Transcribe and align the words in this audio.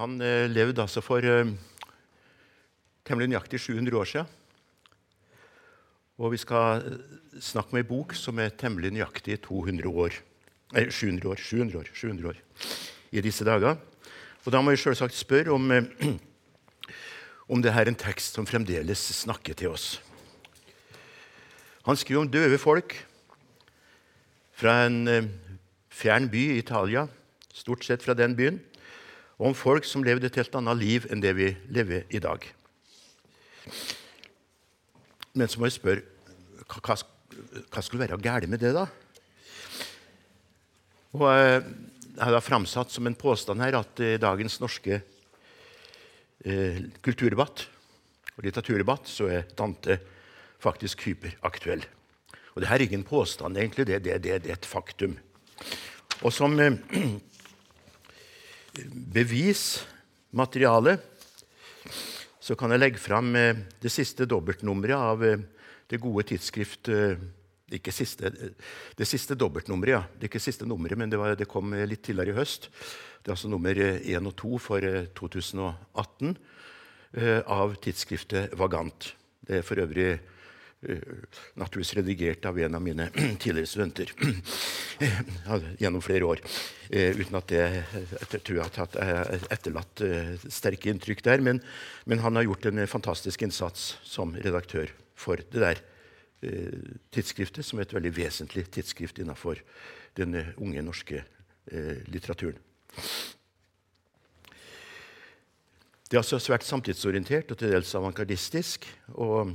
Han 0.00 0.16
eh, 0.24 0.48
levde 0.48 0.80
altså 0.80 1.02
for 1.04 1.20
eh, 1.20 1.48
temmelig 3.04 3.26
nøyaktig 3.28 3.58
700 3.60 3.96
år 4.00 4.06
siden. 4.08 4.28
Og 6.16 6.32
vi 6.32 6.38
skal 6.40 6.86
eh, 6.88 7.18
snakke 7.44 7.74
om 7.74 7.80
ei 7.82 7.84
bok 7.84 8.14
som 8.16 8.40
er 8.40 8.54
temmelig 8.56 8.94
nøyaktig 8.96 9.36
200 9.44 9.90
år. 9.92 10.16
Nei, 10.72 10.86
700 10.88 11.28
år, 11.28 11.42
700 11.44 11.82
år, 11.82 11.90
700 11.92 12.30
år 12.32 12.40
i 13.12 13.24
disse 13.26 13.44
dager. 13.44 13.76
Og 14.40 14.48
da 14.54 14.62
må 14.64 14.72
vi 14.72 14.80
selvsagt 14.80 15.18
spørre 15.18 15.52
om, 15.52 15.68
om 17.52 17.60
dette 17.60 17.84
er 17.84 17.92
en 17.92 18.00
tekst 18.06 18.40
som 18.40 18.48
fremdeles 18.48 19.04
snakker 19.18 19.58
til 19.60 19.74
oss. 19.74 19.90
Han 21.84 22.00
skriver 22.00 22.24
om 22.24 22.32
døve 22.32 22.56
folk 22.62 22.96
fra 24.56 24.86
en 24.88 25.28
fjern 25.92 26.32
by 26.32 26.48
i 26.54 26.58
Italia, 26.64 27.04
stort 27.52 27.84
sett 27.84 28.00
fra 28.06 28.16
den 28.16 28.32
byen, 28.38 28.62
og 29.40 29.46
om 29.48 29.56
folk 29.56 29.86
som 29.88 30.04
levde 30.04 30.28
et 30.28 30.36
helt 30.36 30.56
annet 30.58 30.76
liv 30.76 31.06
enn 31.08 31.22
det 31.24 31.32
vi 31.32 31.48
lever 31.72 32.04
i 32.12 32.20
dag. 32.20 32.44
Men 35.32 35.48
så 35.48 35.56
må 35.56 35.70
jeg 35.70 35.78
spørre 35.78 36.04
hva, 36.68 36.96
hva 37.72 37.82
skulle 37.82 38.04
være 38.04 38.18
galt 38.20 38.50
med 38.52 38.60
det, 38.60 38.74
da? 38.76 38.84
Og 41.16 41.24
eh, 41.32 41.64
Jeg 42.10 42.26
har 42.26 42.34
da 42.34 42.42
framsatt 42.44 42.92
som 42.92 43.06
en 43.08 43.16
påstand 43.16 43.62
her 43.64 43.78
at 43.78 44.00
i 44.04 44.18
dagens 44.20 44.58
norske 44.60 44.98
eh, 45.00 46.80
kulturdebatt 47.00 47.64
og 48.36 48.44
litteraturdebatt 48.44 49.08
så 49.08 49.30
er 49.32 49.48
Dante 49.56 49.96
faktisk 50.60 51.06
hyperaktuell. 51.06 51.86
Og 52.52 52.60
det 52.60 52.68
her 52.68 52.76
er 52.76 52.84
ikke 52.84 52.98
en 52.98 53.08
påstand, 53.08 53.56
egentlig, 53.56 53.86
det, 53.88 54.02
det, 54.04 54.18
det, 54.20 54.36
det 54.44 54.52
er 54.52 54.58
et 54.58 54.68
faktum. 54.68 55.16
Og 56.20 56.34
som 56.34 56.58
eh, 56.60 56.76
bevismateriale 59.14 60.98
så 62.40 62.56
kan 62.58 62.72
jeg 62.72 62.80
legge 62.80 63.00
fram 63.02 63.34
eh, 63.36 63.58
det 63.82 63.92
siste 63.92 64.26
dobbeltnummeret 64.28 64.96
av 64.96 65.24
eh, 65.26 65.42
det 65.90 66.00
gode 66.02 66.24
tidsskrift 66.30 66.88
eh, 66.90 67.20
ikke 67.70 67.92
siste, 67.94 68.32
Det 68.98 69.06
siste 69.06 69.36
dobbeltnummeret, 69.38 69.92
ja. 69.92 70.00
Det 70.18 70.26
er 70.26 70.30
ikke 70.32 70.42
siste 70.42 70.66
nummeret, 70.66 70.98
men 70.98 71.10
det, 71.10 71.18
var, 71.20 71.36
det, 71.38 71.46
kom 71.46 71.70
litt 71.70 72.02
tidligere 72.02 72.34
i 72.34 72.38
høst. 72.40 72.66
Det 73.22 73.30
er 73.30 73.36
altså 73.36 73.46
nummer 73.46 73.78
1 73.78 74.26
og 74.26 74.34
2 74.34 74.58
for 74.58 74.82
2018 75.14 76.34
av 77.46 77.76
tidsskriftet 77.78 78.56
Vagant. 78.58 79.12
Det 79.46 79.60
er 79.60 79.62
for 79.62 79.78
øvrig 79.78 80.18
naturligvis 80.80 81.92
redigert 81.98 82.46
av 82.48 82.56
en 82.58 82.74
av 82.78 82.80
mine 82.80 83.10
tidligere 83.42 83.68
studenter 83.68 84.12
gjennom 85.82 86.00
flere 86.00 86.24
år. 86.24 86.40
uten 86.88 87.36
at 87.36 87.52
det 87.52 87.60
jeg 87.60 88.40
tror 88.46 88.62
jeg 88.62 88.88
har 88.96 89.34
etterlatt 89.52 90.02
sterke 90.48 90.88
inntrykk 90.90 91.20
der. 91.26 91.44
Men, 91.44 91.60
men 92.08 92.24
han 92.24 92.40
har 92.40 92.48
gjort 92.48 92.70
en 92.70 92.86
fantastisk 92.88 93.44
innsats 93.44 93.98
som 94.08 94.32
redaktør 94.40 94.88
for 95.20 95.36
det 95.52 95.60
der 95.60 95.84
Eh, 96.40 96.72
tidsskriftet, 97.12 97.66
som 97.68 97.76
er 97.76 97.84
et 97.84 97.92
veldig 97.92 98.14
vesentlig 98.16 98.62
tidsskrift 98.72 99.18
innenfor 99.20 99.58
den 100.16 100.38
eh, 100.38 100.46
unge 100.56 100.80
norske 100.80 101.18
eh, 101.20 101.98
litteraturen. 102.08 102.56
Det 106.08 106.16
er 106.16 106.22
altså 106.22 106.40
svært 106.40 106.64
samtidsorientert 106.64 107.52
og 107.52 107.60
til 107.60 107.74
dels 107.74 107.92
avantgardistisk. 107.98 108.88
Og, 109.20 109.52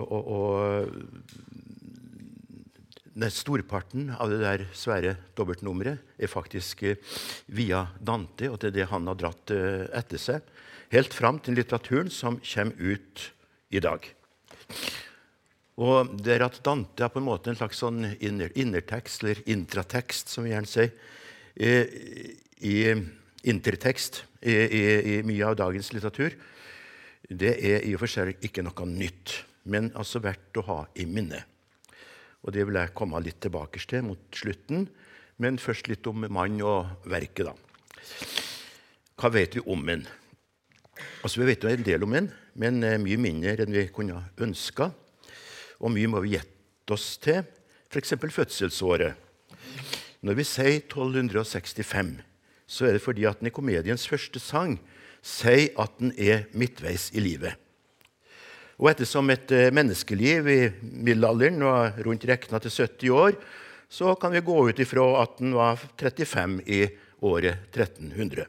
og, 0.00 0.26
og 0.38 0.90
Storparten 3.30 4.08
av 4.10 4.26
det 4.32 4.40
der 4.42 4.64
svære 4.74 5.14
dobbeltnummeret 5.38 6.18
er 6.18 6.30
faktisk 6.30 6.82
via 7.46 7.84
Dante 8.02 8.50
og 8.50 8.58
til 8.62 8.74
det 8.74 8.88
han 8.90 9.06
har 9.06 9.14
dratt 9.20 9.52
etter 9.54 10.18
seg, 10.18 10.42
helt 10.90 11.14
fram 11.14 11.38
til 11.38 11.54
litteraturen 11.54 12.10
som 12.10 12.40
kommer 12.42 12.74
ut 12.74 13.30
i 13.70 13.78
dag. 13.82 14.02
Og 15.82 16.12
det 16.22 16.36
er 16.36 16.44
at 16.46 16.60
Dante 16.66 17.02
er 17.02 17.10
på 17.10 17.18
en 17.18 17.26
måte 17.26 17.50
en 17.50 17.58
slags 17.58 17.80
sånn 17.82 18.04
inner, 18.22 18.52
innertekst, 18.54 19.24
eller 19.24 19.40
intratekst, 19.50 20.30
som 20.30 20.46
vi 20.46 20.52
gjerne 20.52 20.70
sier, 20.70 20.92
i, 21.54 21.72
i 22.66 22.76
intertekst 23.50 24.22
i, 24.42 24.54
i, 24.54 24.82
i, 25.14 25.16
mye 25.26 25.48
av 25.48 25.58
dagens 25.58 25.90
litteratur. 25.94 26.36
Det 27.28 27.56
er 27.58 27.86
i 27.88 27.94
og 27.96 28.04
for 28.04 28.10
seg 28.10 28.44
ikke 28.44 28.62
noe 28.66 28.86
nytt, 28.90 29.40
men 29.64 29.90
altså 29.94 30.22
verdt 30.24 30.60
å 30.60 30.66
ha 30.68 30.78
i 30.94 31.06
minne. 31.06 31.42
Og 32.44 32.52
Det 32.52 32.66
vil 32.66 32.76
jeg 32.76 32.94
komme 32.94 33.20
litt 33.24 33.40
tilbake 33.40 33.80
til 33.80 34.04
mot 34.04 34.20
slutten, 34.32 34.88
men 35.38 35.58
først 35.58 35.88
litt 35.88 36.06
om 36.06 36.26
mann 36.28 36.60
og 36.62 37.08
verket. 37.08 37.46
da. 37.46 37.54
Hva 39.16 39.30
vet 39.32 39.56
vi 39.56 39.62
om 39.66 39.88
en? 39.88 40.06
Altså, 41.22 41.40
Vi 41.40 41.46
vet 41.46 41.62
jo 41.62 41.68
en 41.68 41.82
del 41.82 42.02
om 42.02 42.14
en, 42.14 42.30
men 42.54 42.84
eh, 42.84 42.98
mye 42.98 43.16
mindre 43.16 43.64
enn 43.64 43.72
vi 43.72 43.88
kunne 43.88 44.30
ønska 44.38 44.92
og 45.84 45.92
mye 45.92 46.10
må 46.10 46.22
vi 46.24 46.34
gjette 46.36 46.94
oss 46.94 47.16
til, 47.22 47.42
f.eks. 47.90 48.14
fødselsåret. 48.16 49.20
Når 50.24 50.38
vi 50.38 50.46
sier 50.48 50.78
1265, 50.80 52.14
så 52.66 52.86
er 52.88 52.96
det 52.96 53.04
fordi 53.04 53.26
at 53.28 53.42
Nikomediens 53.44 54.06
første 54.08 54.40
sang 54.40 54.78
sier 55.24 55.74
at 55.80 55.92
den 56.00 56.14
er 56.16 56.46
midtveis 56.56 57.10
i 57.12 57.20
livet. 57.20 57.58
Og 58.84 58.90
ettersom 58.90 59.32
et 59.32 59.48
eh, 59.56 59.70
menneskeliv 59.72 60.48
i 60.52 60.60
middelalderen 60.84 61.62
var 61.64 61.94
rundt 62.04 62.26
regna 62.28 62.58
til 62.60 62.74
70 62.84 63.14
år, 63.16 63.38
så 63.88 64.12
kan 64.20 64.34
vi 64.34 64.44
gå 64.44 64.56
ut 64.68 64.80
ifra 64.84 65.06
at 65.22 65.38
den 65.40 65.54
var 65.56 65.80
35 65.96 66.60
i 66.68 66.82
året 67.24 67.64
1300, 67.72 68.44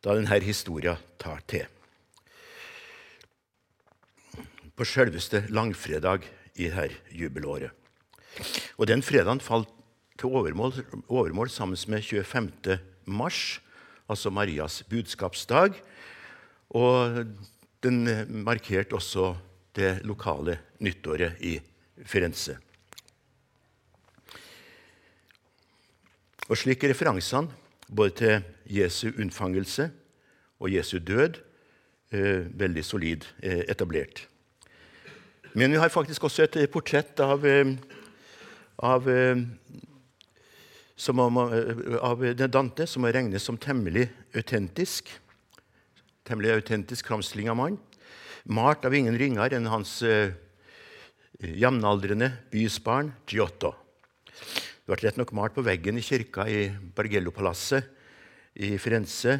da 0.00 0.14
denne 0.16 0.38
historien 0.40 0.96
tar 1.20 1.42
til 1.44 1.66
på 4.76 4.84
selveste 4.84 5.42
langfredag 5.52 6.24
i 6.60 6.68
dette 6.68 7.16
jubelåret. 7.16 7.72
Og 8.76 8.86
Den 8.88 9.02
fredagen 9.02 9.40
falt 9.40 9.68
til 10.16 10.32
overmål, 10.32 10.72
overmål 11.08 11.50
sammen 11.50 11.76
med 11.88 12.02
25. 12.02 12.78
mars, 13.04 13.60
altså 14.08 14.30
Marias 14.30 14.82
budskapsdag. 14.88 15.80
Og 16.70 17.24
den 17.82 18.06
markerte 18.44 18.96
også 18.96 19.34
det 19.76 20.00
lokale 20.08 20.58
nyttåret 20.80 21.40
i 21.40 21.58
Firenze. 22.04 22.56
Og 26.46 26.56
Slik 26.56 26.84
er 26.84 26.92
referansene 26.94 27.50
både 27.90 28.10
til 28.20 28.44
Jesu 28.70 29.08
unnfangelse 29.10 29.90
og 30.60 30.72
Jesu 30.72 30.98
død 30.98 31.40
eh, 32.12 32.46
veldig 32.60 32.84
solid 32.84 33.26
eh, 33.42 33.64
etablert. 33.68 34.28
Men 35.56 35.72
vi 35.72 35.80
har 35.80 35.88
faktisk 35.88 36.24
også 36.28 36.44
et 36.44 36.70
portrett 36.70 37.20
av, 37.20 37.46
eh, 37.46 37.76
av, 38.78 39.08
eh, 39.08 39.36
eh, 41.08 41.98
av 42.02 42.24
Dante 42.48 42.86
som 42.86 43.02
må 43.02 43.12
regnes 43.12 43.42
som 43.42 43.56
temmelig 43.56 44.10
autentisk. 44.34 45.08
Temmelig 46.26 46.56
autentisk 46.56 47.06
framstilling 47.06 47.52
av 47.52 47.56
mannen. 47.58 47.78
Malt 48.50 48.82
av 48.86 48.94
ingen 48.94 49.14
ringere 49.14 49.54
enn 49.54 49.68
hans 49.70 50.00
eh, 50.02 50.32
jevnaldrende 51.38 52.32
bysbarn 52.50 53.12
Giotto. 53.30 53.70
Det 54.26 54.90
ble 54.90 54.98
rett 55.04 55.20
nok 55.20 55.30
malt 55.38 55.54
på 55.54 55.62
veggen 55.66 56.00
i 56.00 56.02
kirka 56.02 56.48
i 56.50 56.64
Bargello-palasset 56.98 57.86
i 58.58 58.72
Firenze 58.82 59.38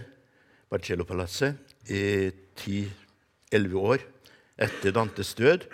Bargello-palasset 0.71 1.91
i 1.91 2.31
10-11 2.55 3.77
år 3.83 4.07
etter 4.55 4.95
Dantes 4.95 5.35
død. 5.35 5.67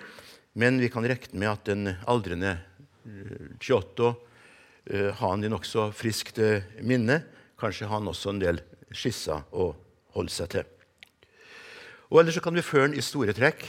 Men 0.56 0.81
vi 0.81 0.89
kan 0.93 1.05
regne 1.05 1.44
med 1.44 1.53
at 1.53 1.69
den 1.69 1.94
aldrende 2.09 2.56
eh, 2.56 3.49
Giotto 3.61 4.15
eh, 4.89 5.11
har 5.12 5.29
han 5.29 5.44
i 5.44 5.53
nokså 5.53 5.91
friskt 5.93 6.41
uh, 6.41 6.65
minne. 6.81 7.21
Kanskje 7.61 7.84
har 7.84 8.00
han 8.00 8.09
også 8.09 8.32
en 8.32 8.47
del 8.49 8.64
skisser 8.88 9.44
å 9.53 9.75
holde 10.17 10.32
seg 10.32 10.56
til. 10.56 10.79
Og 12.12 12.20
Ellers 12.20 12.37
så 12.37 12.43
kan 12.44 12.53
vi 12.53 12.61
føre 12.61 12.91
den 12.91 12.99
i 13.00 13.05
store 13.05 13.32
trekk. 13.32 13.62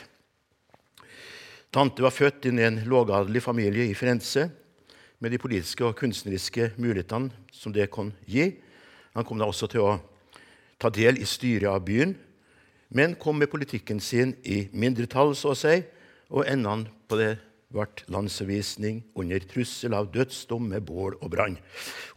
Tante 1.71 2.03
var 2.03 2.11
født 2.11 2.49
inn 2.49 2.59
i 2.59 2.65
en 2.67 2.81
lågadelig 2.91 3.39
familie 3.45 3.85
i 3.87 3.95
Firenze 3.95 4.49
med 5.23 5.31
de 5.31 5.39
politiske 5.39 5.85
og 5.87 5.95
kunstneriske 5.95 6.73
mulighetene 6.75 7.31
som 7.55 7.71
det 7.71 7.87
kan 7.93 8.09
gi. 8.27 8.49
Han 9.15 9.23
kom 9.23 9.39
da 9.39 9.47
også 9.47 9.69
til 9.71 9.85
å 9.85 9.93
ta 10.75 10.91
del 10.91 11.21
i 11.23 11.27
styret 11.29 11.69
av 11.71 11.85
byen, 11.87 12.11
men 12.91 13.15
kom 13.15 13.39
med 13.39 13.49
politikken 13.49 14.01
sin 14.03 14.35
i 14.43 14.65
mindretall, 14.75 15.31
så 15.39 15.53
å 15.53 15.57
si, 15.57 15.79
og 16.27 16.43
endene 16.43 16.91
på 17.07 17.17
det 17.21 17.31
ble 17.73 17.87
landsvisning 18.11 18.99
under 19.17 19.47
trussel 19.49 19.95
av 19.95 20.11
dødsdom 20.13 20.67
med 20.75 20.83
bål 20.85 21.15
og 21.21 21.31
brann. 21.31 21.55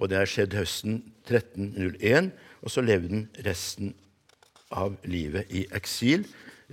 Og 0.02 0.10
Det 0.10 0.18
har 0.18 0.28
skjedd 0.28 0.58
høsten 0.58 1.04
1301, 1.30 2.34
og 2.66 2.74
så 2.74 2.82
levde 2.82 3.14
han 3.14 3.28
resten 3.46 3.94
av 4.74 4.96
livet 5.06 5.50
i 5.54 5.66
eksil 5.74 6.26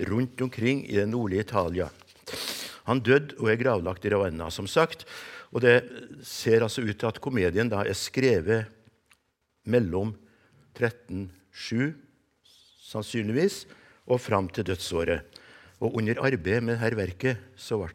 rundt 0.08 0.40
omkring 0.42 0.84
i 0.88 0.96
det 0.98 1.06
nordlige 1.10 1.46
Italia. 1.46 1.88
Han 2.88 3.00
døde 3.00 3.36
og 3.38 3.48
er 3.50 3.60
gravlagt 3.60 4.04
i 4.04 4.12
Ravenna, 4.12 4.50
som 4.50 4.66
sagt. 4.68 5.06
Og 5.54 5.62
det 5.62 5.76
ser 6.26 6.64
altså 6.66 6.82
ut 6.82 6.98
til 6.98 7.08
at 7.08 7.20
komedien 7.22 7.70
da 7.70 7.84
er 7.86 7.96
skrevet 7.96 8.66
mellom 9.70 10.12
1307 10.74 11.94
sannsynligvis, 12.84 13.64
og 14.04 14.20
fram 14.20 14.50
til 14.52 14.66
dødsåret. 14.68 15.24
Og 15.80 15.96
under 15.96 16.20
arbeidet 16.20 16.62
med 16.62 16.76
dette 16.76 16.98
verket 16.98 17.46
så 17.56 17.78
ble, 17.80 17.94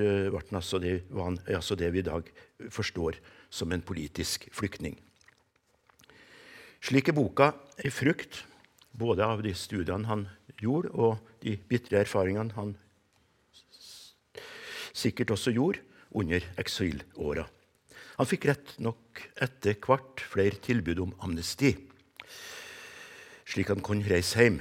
eh, 0.00 0.32
han 0.32 0.56
altså 0.56 0.78
det, 0.80 1.02
altså 1.46 1.76
det 1.76 1.92
vi 1.92 2.00
i 2.00 2.06
dag 2.06 2.24
forstår 2.70 3.18
som 3.50 3.72
en 3.72 3.82
politisk 3.82 4.48
flyktning. 4.52 4.96
Slik 6.82 7.08
er 7.08 7.14
boka 7.14 7.52
ei 7.78 7.92
frukt 7.92 8.40
både 8.92 9.24
av 9.24 9.42
de 9.44 9.54
studiene 9.56 10.08
han 10.08 10.26
gjorde, 10.60 10.92
og 10.92 11.18
de 11.42 11.56
bitre 11.68 12.02
erfaringene 12.02 12.54
han 12.56 12.74
sikkert 14.92 15.32
også 15.34 15.54
gjorde 15.54 15.80
under 16.12 16.44
eksilåra. 16.60 17.46
Han 18.18 18.28
fikk 18.28 18.46
rett 18.50 18.74
nok 18.82 19.22
etter 19.42 19.78
hvert 19.80 20.20
flere 20.32 20.60
tilbud 20.62 21.00
om 21.02 21.14
amnesti, 21.24 21.72
slik 23.48 23.72
han 23.72 23.82
kunne 23.84 24.08
reise 24.08 24.38
hjem, 24.38 24.60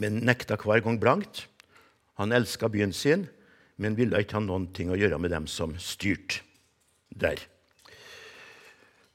men 0.00 0.20
nekta 0.26 0.58
hver 0.60 0.84
gang 0.84 1.00
blankt. 1.00 1.46
Han 2.20 2.32
elska 2.32 2.68
byen 2.70 2.92
sin, 2.94 3.26
men 3.76 3.96
ville 3.98 4.20
ikke 4.22 4.38
ha 4.38 4.44
noen 4.44 4.68
ting 4.74 4.92
å 4.92 4.98
gjøre 4.98 5.18
med 5.18 5.32
dem 5.34 5.48
som 5.50 5.74
styrte 5.82 6.44
der. 7.10 7.40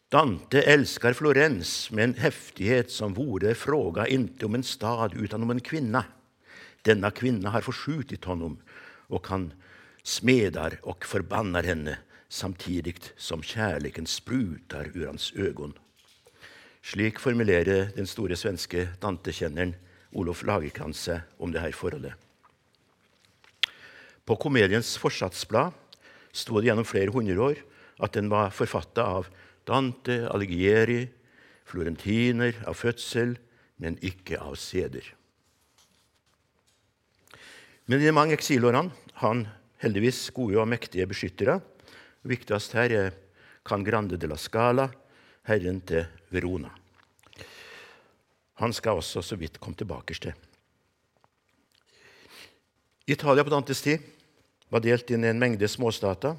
Dante 0.10 0.62
elsker 0.62 1.14
Florens 1.14 1.92
med 1.92 2.04
en 2.04 2.14
heftighet 2.18 2.92
som 2.92 3.14
vore 3.14 3.54
fråga 3.56 4.08
inte 4.08 4.46
om 4.46 4.56
en 4.56 4.64
stad 4.64 5.14
utan 5.14 5.44
om 5.44 5.50
en 5.50 5.60
kvinna. 5.60 6.04
Denna 6.82 7.12
kvinna 7.12 7.50
har 7.50 7.62
förskjutit 7.62 8.26
honom 8.26 8.58
och 9.08 9.28
han 9.28 9.54
smedar 10.04 10.80
och 10.82 11.06
förbannar 11.06 11.64
henne 11.64 11.98
samtidigt 12.30 13.14
som 13.18 13.44
kärleken 13.44 14.08
sprutar 14.08 14.92
ur 14.94 15.06
hans 15.06 15.34
ögon. 15.34 15.74
Slik 16.82 17.20
formulerer 17.20 17.92
den 17.96 18.08
store 18.08 18.36
svenske 18.36 18.88
Dante-kjenneren 19.00 19.76
Olof 20.12 20.42
Lagerkrantz 20.44 21.04
seg 21.06 21.22
om 21.38 21.54
dette 21.54 21.70
forholdet. 21.78 22.18
På 24.26 24.36
komediens 24.42 24.98
forsatsblad 24.98 25.78
sto 26.32 26.58
det 26.58 26.72
gjennom 26.72 26.86
flere 26.86 27.14
hundre 27.14 27.38
år 27.52 27.62
at 28.02 28.18
den 28.18 28.34
var 28.34 28.50
forfatta 28.50 29.06
av 29.06 29.30
Dante 29.70 30.24
Alighieri, 30.34 31.04
florentiner 31.70 32.58
av 32.68 32.78
fødsel, 32.80 33.36
men 33.80 34.00
ikke 34.02 34.42
av 34.42 34.58
seder. 34.60 35.06
Men 37.90 38.02
i 38.02 38.10
de 38.10 38.14
mange 38.14 38.36
eksilårene 38.36 38.90
han 39.22 39.46
heldigvis 39.82 40.28
gode 40.36 40.60
og 40.62 40.68
mektige 40.70 41.08
beskyttere. 41.10 41.60
Viktigst 42.28 42.76
her 42.78 42.94
er 42.94 43.16
Can 43.66 43.86
Grande 43.86 44.18
de 44.20 44.28
la 44.30 44.38
Scala, 44.38 44.90
herren 45.48 45.80
til 45.86 46.06
Verona. 46.34 46.70
Han 48.60 48.74
skal 48.76 49.00
også 49.00 49.24
så 49.24 49.38
vidt 49.40 49.60
komme 49.62 49.78
tilbake 49.80 50.18
til. 50.20 50.36
Italia 53.10 53.46
på 53.46 53.54
Dantes 53.54 53.82
tid 53.82 54.04
var 54.70 54.84
delt 54.84 55.10
inn 55.10 55.24
i 55.26 55.32
en 55.32 55.40
mengde 55.42 55.68
småstater. 55.72 56.36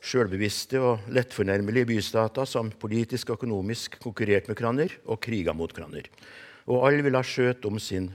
Sjølbevisste 0.00 0.80
og 0.80 1.10
lettfornærmelige 1.12 1.88
bystater 1.90 2.48
som 2.48 2.70
politisk 2.72 3.30
og 3.30 3.40
økonomisk 3.40 3.98
konkurrerte 4.00 4.48
med 4.48 4.56
hverandre 4.56 4.88
og 5.04 5.20
kriga 5.20 5.52
mot 5.52 5.72
hverandre. 5.76 6.06
Og 6.72 6.86
alle 6.88 7.04
ville 7.04 7.20
skjøte 7.24 7.68
om 7.68 7.76
sin 7.78 8.08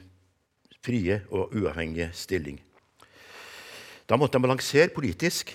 frie 0.85 1.19
og 1.29 1.53
uavhengige 1.53 2.09
stilling. 2.13 2.57
Da 4.05 4.17
måtte 4.17 4.37
de 4.37 4.45
balansere 4.45 4.93
politisk 4.93 5.53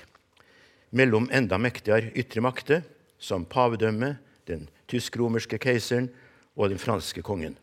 mellom 0.91 1.29
enda 1.35 1.59
mektigere 1.59 2.11
ytre 2.19 2.43
makter, 2.43 2.83
som 3.19 3.45
pavedømmet, 3.45 4.17
den 4.49 4.65
tysk-romerske 4.91 5.59
keiseren 5.61 6.09
og 6.57 6.71
den 6.73 6.81
franske 6.81 7.23
kongen. 7.23 7.55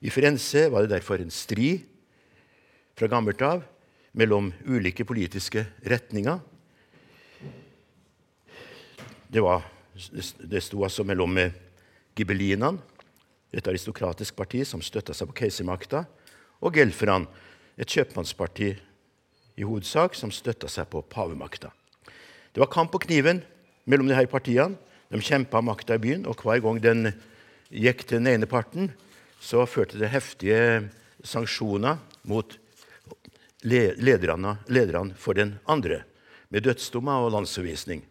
I 0.00 0.12
Firenze 0.14 0.68
var 0.70 0.84
det 0.84 0.94
derfor 0.94 1.20
en 1.20 1.32
strid 1.34 1.82
fra 2.96 3.08
gammelt 3.10 3.42
av 3.42 3.64
mellom 4.16 4.52
ulike 4.64 5.04
politiske 5.04 5.66
retninger. 5.84 6.38
Det, 9.28 9.40
var, 9.44 9.64
det 10.40 10.62
sto 10.64 10.82
altså 10.84 11.04
mellom 11.04 11.36
gibellinene, 12.16 12.78
et 13.52 13.68
aristokratisk 13.68 14.36
parti 14.36 14.62
som 14.68 14.80
støtta 14.84 15.14
seg 15.16 15.30
på 15.30 15.42
keisermakta, 15.42 16.04
og 16.64 16.74
gelferne, 16.74 17.28
et 17.78 17.92
kjøpmannsparti 17.92 18.72
i 19.58 19.66
hovedsak 19.66 20.16
som 20.18 20.32
støtta 20.34 20.66
seg 20.70 20.88
på 20.90 21.04
pavemakta. 21.06 21.70
Det 22.52 22.62
var 22.64 22.72
kamp 22.72 22.90
på 22.90 23.04
kniven 23.04 23.44
mellom 23.86 24.08
disse 24.10 24.26
partiene. 24.32 24.78
De 25.08 25.20
kjempa 25.24 25.62
makta 25.64 25.96
i 25.96 26.02
byen, 26.02 26.26
og 26.28 26.42
hver 26.42 26.60
gang 26.64 26.80
den 26.82 27.12
gikk 27.70 28.02
til 28.04 28.18
den 28.18 28.32
ene 28.32 28.48
parten, 28.50 28.90
så 29.40 29.62
førte 29.68 30.00
det 30.00 30.10
heftige 30.10 30.88
sanksjoner 31.24 32.00
mot 32.28 32.58
lederne, 33.62 34.58
lederne 34.68 35.16
for 35.16 35.38
den 35.38 35.56
andre, 35.68 36.02
med 36.50 36.66
dødsdommer 36.66 37.28
og 37.28 37.36
landsforvisning. 37.36 38.02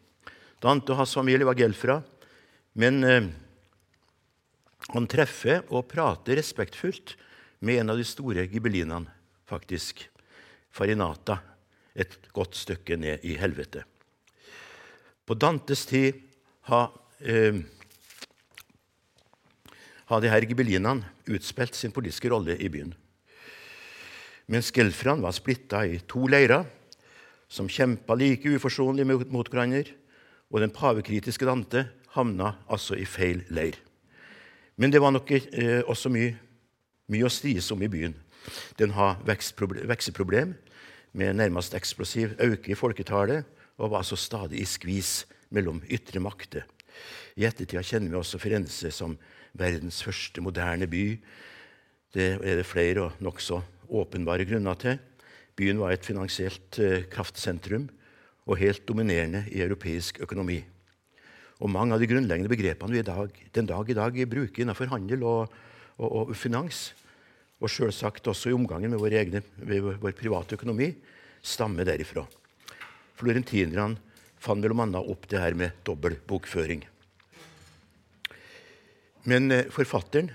Dante 0.64 0.94
og 0.94 1.02
hans 1.02 1.14
familie 1.14 1.46
var 1.46 1.58
gelfra, 1.58 2.00
men 2.78 3.04
eh, 3.06 3.30
han 4.94 5.08
treffer 5.10 5.66
og 5.68 5.88
prater 5.92 6.40
respektfullt 6.40 7.16
med 7.66 7.82
en 7.82 7.94
av 7.94 8.00
de 8.00 8.06
store 8.08 8.48
gibelinene, 8.50 9.10
faktisk, 9.50 10.06
Farinata, 10.74 11.40
et 11.98 12.14
godt 12.36 12.58
stykke 12.58 12.98
ned 13.00 13.26
i 13.26 13.34
helvete. 13.40 13.82
På 15.26 15.36
Dantes 15.36 15.86
tid 15.90 16.20
har 16.70 16.92
eh, 17.20 17.58
hadde 20.08 20.32
her 20.32 20.46
gibelinene 20.48 21.04
utspilt 21.28 21.76
sin 21.76 21.92
politiske 21.92 22.30
rolle 22.32 22.56
i 22.56 22.70
byen. 22.72 22.94
Mens 24.48 24.72
gelferne 24.72 25.26
var 25.26 25.36
splitta 25.36 25.84
i 25.84 26.00
to 26.08 26.30
leirer, 26.32 26.64
som 27.52 27.68
kjempa 27.72 28.16
like 28.16 28.48
uforsonlig 28.56 29.06
mot 29.08 29.50
hverandre, 29.52 29.92
og 30.52 30.64
den 30.64 30.74
pavekritiske 30.74 31.48
Dante 31.48 31.88
havna 32.16 32.54
altså 32.72 32.98
i 32.98 33.06
feil 33.08 33.44
leir. 33.54 33.78
Men 34.78 34.94
det 34.94 35.02
var 35.02 35.14
nok 35.14 35.32
eh, 35.34 35.82
også 35.90 36.12
mye, 36.14 36.36
mye 37.12 37.28
å 37.28 37.34
stries 37.34 37.72
om 37.74 37.82
i 37.84 37.90
byen. 37.92 38.14
Den 38.80 38.94
har 38.96 39.18
vekstproblem 39.28 40.54
med 41.18 41.40
nærmest 41.40 41.76
eksplosiv 41.76 42.36
økning 42.38 42.76
i 42.76 42.80
folketallet 42.80 43.48
og 43.78 43.92
var 43.92 44.04
altså 44.04 44.18
stadig 44.20 44.62
i 44.62 44.70
skvis 44.70 45.26
mellom 45.54 45.82
ytre 45.90 46.22
makter. 46.24 46.66
I 47.38 47.46
ettertida 47.50 47.84
kjenner 47.86 48.14
vi 48.14 48.20
også 48.20 48.40
Firenze 48.42 48.92
som 48.94 49.18
verdens 49.58 50.00
første 50.06 50.42
moderne 50.42 50.88
by. 50.90 51.04
Det 52.14 52.30
er 52.38 52.62
det 52.62 52.70
flere 52.70 53.08
og 53.08 53.22
nokså 53.24 53.60
åpenbare 53.88 54.46
grunner 54.48 54.78
til. 54.80 54.98
Byen 55.58 55.82
var 55.82 55.94
et 55.94 56.06
finansielt 56.06 56.78
eh, 56.82 57.06
kraftsentrum 57.10 57.88
og 58.48 58.60
helt 58.62 58.86
dominerende 58.88 59.44
i 59.52 59.62
europeisk 59.62 60.22
økonomi. 60.24 60.62
Og 61.60 61.72
Mange 61.74 61.96
av 61.96 62.02
de 62.02 62.08
grunnleggende 62.10 62.52
begrepene 62.52 62.96
vi 62.96 63.04
dag, 63.04 63.30
den 63.54 63.68
dag 63.68 63.90
i 63.90 63.98
dag 63.98 64.18
bruker 64.30 64.64
innenfor 64.64 64.92
handel 64.92 65.24
og, 65.26 65.54
og, 65.98 66.10
og 66.30 66.36
finans, 66.38 66.92
og 67.58 67.72
selvsagt 67.74 68.30
også 68.30 68.52
i 68.52 68.56
omgangen 68.56 68.94
med 68.94 69.02
vår, 69.02 69.16
egne, 69.18 69.42
med 69.66 69.98
vår 70.02 70.14
private 70.18 70.58
økonomi, 70.60 70.92
stammer 71.42 71.88
derifra. 71.88 72.24
Florentinerne 73.18 73.98
fant 74.38 74.62
bl.a. 74.62 75.02
opp 75.02 75.26
det 75.32 75.42
her 75.42 75.58
med 75.58 75.82
dobbel 75.88 76.20
bokføring. 76.30 76.86
Men 79.28 79.52
eh, 79.52 79.68
forfatteren 79.74 80.30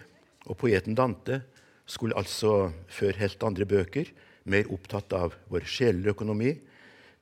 og 0.51 0.59
poeten 0.61 0.99
Dante 0.99 1.39
skulle 1.87 2.19
altså 2.19 2.73
før 2.91 3.17
helt 3.23 3.47
andre 3.47 3.69
bøker, 3.69 4.11
mer 4.51 4.67
opptatt 4.75 5.15
av 5.15 5.37
vår 5.53 5.65
sjeleøkonomi, 5.71 6.57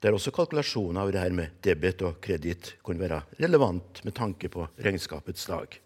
der 0.01 0.17
også 0.17 0.33
kalkulasjoner 0.33 1.03
av 1.03 1.13
det 1.13 1.21
her 1.21 1.35
med 1.37 1.61
debet 1.65 2.03
og 2.07 2.21
kreditt 2.25 2.75
kunne 2.85 3.03
være 3.03 3.21
relevant 3.41 4.01
med 4.07 4.17
tanke 4.17 4.49
på 4.53 4.65
regnskapets 4.81 5.45
dag. 5.51 5.77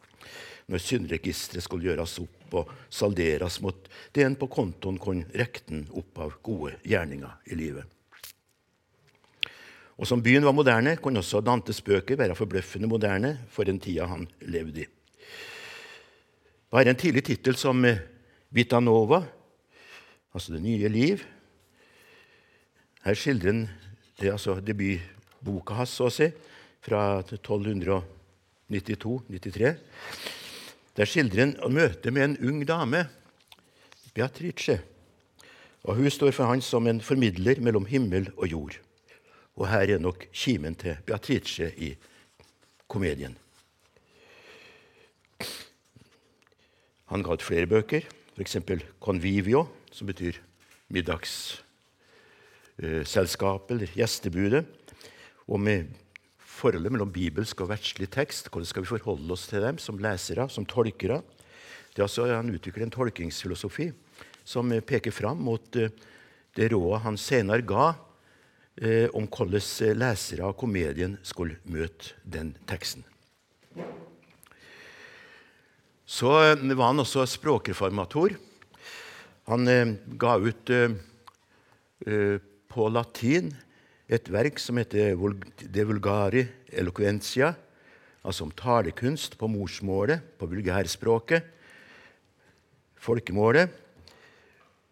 Når 0.71 0.81
syndregisteret 0.81 1.67
skulle 1.67 1.91
gjøres 1.91 2.15
opp 2.23 2.55
og 2.61 2.71
salderes 2.93 3.59
mot 3.61 3.91
det 4.15 4.25
en 4.25 4.39
på 4.39 4.49
kontoen 4.53 5.01
kunne 5.03 5.27
rekne 5.35 5.85
opp 5.99 6.23
av 6.23 6.39
gode 6.47 6.79
gjerninger 6.87 7.51
i 7.51 7.59
livet. 7.59 7.91
Og 9.95 10.07
Som 10.07 10.23
byen 10.23 10.43
var 10.43 10.55
moderne, 10.55 10.97
kunne 10.97 11.21
også 11.21 11.43
Dantes 11.45 11.81
bøker 11.81 12.19
være 12.19 12.35
forbløffende 12.35 12.89
moderne 12.91 13.37
for 13.51 13.65
den 13.65 13.79
tida 13.79 14.09
han 14.11 14.27
levde 14.41 14.83
i. 14.83 14.87
Det 14.87 16.81
var 16.81 16.89
en 16.91 16.99
tidlig 16.99 17.23
tittel 17.23 17.55
som 17.55 17.85
Vita 18.51 18.81
Nova, 18.81 19.23
altså 20.35 20.53
Det 20.53 20.63
nye 20.63 20.89
liv. 20.89 21.23
Her 23.05 23.15
skildrer 23.15 23.53
han 23.53 23.69
det 24.21 24.33
altså 24.33 24.61
debutboka 24.61 25.75
hans, 25.79 25.91
så 25.97 26.05
å 26.09 26.11
si, 26.13 26.29
fra 26.85 27.23
1292-93. 27.27 29.75
Der 30.95 31.07
skildrer 31.09 31.55
han 31.59 31.75
møtet 31.75 32.13
med 32.15 32.23
en 32.29 32.39
ung 32.49 32.67
dame, 32.69 33.01
Beatrice. 34.15 34.79
Og 35.85 35.97
Hun 35.99 36.11
står 36.11 36.33
for 36.33 36.47
han 36.47 36.63
som 36.63 36.87
en 36.87 37.01
formidler 37.03 37.61
mellom 37.61 37.87
himmel 37.87 38.31
og 38.37 38.49
jord. 38.49 38.79
Og 39.57 39.69
her 39.69 39.97
er 39.97 39.99
nok 39.99 40.27
kimen 40.33 40.75
til 40.79 40.97
Beatrice 41.07 41.73
i 41.77 41.97
komedien. 42.89 43.37
Han 47.13 47.23
ga 47.23 47.35
ut 47.35 47.43
flere 47.43 47.67
bøker, 47.67 48.01
f.eks. 48.35 48.57
'Convivio', 49.01 49.69
som 49.93 50.07
betyr 50.07 50.41
middagsselskap 52.79 53.71
eller 53.71 53.91
gjestebudet. 53.95 54.65
Og 55.47 55.61
med 55.61 55.93
forholdet 56.39 56.93
mellom 56.93 57.13
bibelsk 57.13 57.61
og 57.61 57.71
verdslig 57.71 58.09
tekst. 58.11 58.49
Hvordan 58.51 58.67
skal 58.67 58.85
vi 58.85 58.93
forholde 58.95 59.33
oss 59.33 59.47
til 59.51 59.63
dem 59.63 59.79
som 59.79 59.99
lesere, 59.99 60.49
som 60.49 60.67
tolkere? 60.67 61.23
Det 61.95 62.03
er 62.03 62.09
altså, 62.09 62.27
han 62.27 62.51
utvikler 62.51 62.87
en 62.87 62.95
tolkingsfilosofi 62.95 63.93
som 64.45 64.73
peker 64.85 65.13
fram 65.15 65.39
mot 65.41 65.77
eh, 65.77 65.93
det 66.55 66.69
rådet 66.73 67.03
han 67.05 67.17
senere 67.17 67.65
ga 67.65 67.95
eh, 68.77 69.09
om 69.15 69.27
hvordan 69.27 69.99
lesere 69.99 70.45
av 70.45 70.57
komedien 70.59 71.17
skulle 71.23 71.57
møte 71.65 72.15
den 72.25 72.53
teksten. 72.69 73.05
Så 76.05 76.33
eh, 76.43 76.75
var 76.75 76.91
han 76.91 77.05
også 77.05 77.25
språkreformator. 77.31 78.35
Han 79.49 79.69
eh, 79.69 79.95
ga 80.19 80.37
ut 80.43 80.75
eh, 80.75 80.99
eh 82.07 82.51
på 82.75 82.89
latin 82.91 83.53
et 84.11 84.27
verk 84.29 84.59
som 84.61 84.77
heter 84.81 85.15
De 85.63 85.85
vulgari 85.87 86.45
eloquentia, 86.75 87.55
altså 88.25 88.45
om 88.45 88.53
talekunst 88.53 89.39
på 89.39 89.49
morsmålet, 89.49 90.21
på 90.39 90.49
vulgærspråket, 90.51 91.47
folkemålet. 93.01 93.81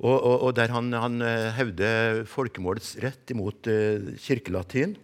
Og, 0.03 0.17
og, 0.17 0.37
og 0.49 0.55
der 0.57 0.73
han, 0.75 0.91
han, 0.99 1.21
eh, 1.23 1.51
hevder 1.55 2.25
folkemålets 2.27 2.97
rett 3.05 3.31
imot 3.31 3.69
uh, 3.71 4.09
kirkelatin. 4.19 4.97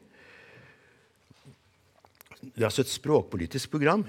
Det 2.40 2.58
er 2.58 2.66
altså 2.66 2.82
et 2.82 2.90
språkpolitisk 2.90 3.70
program. 3.76 4.02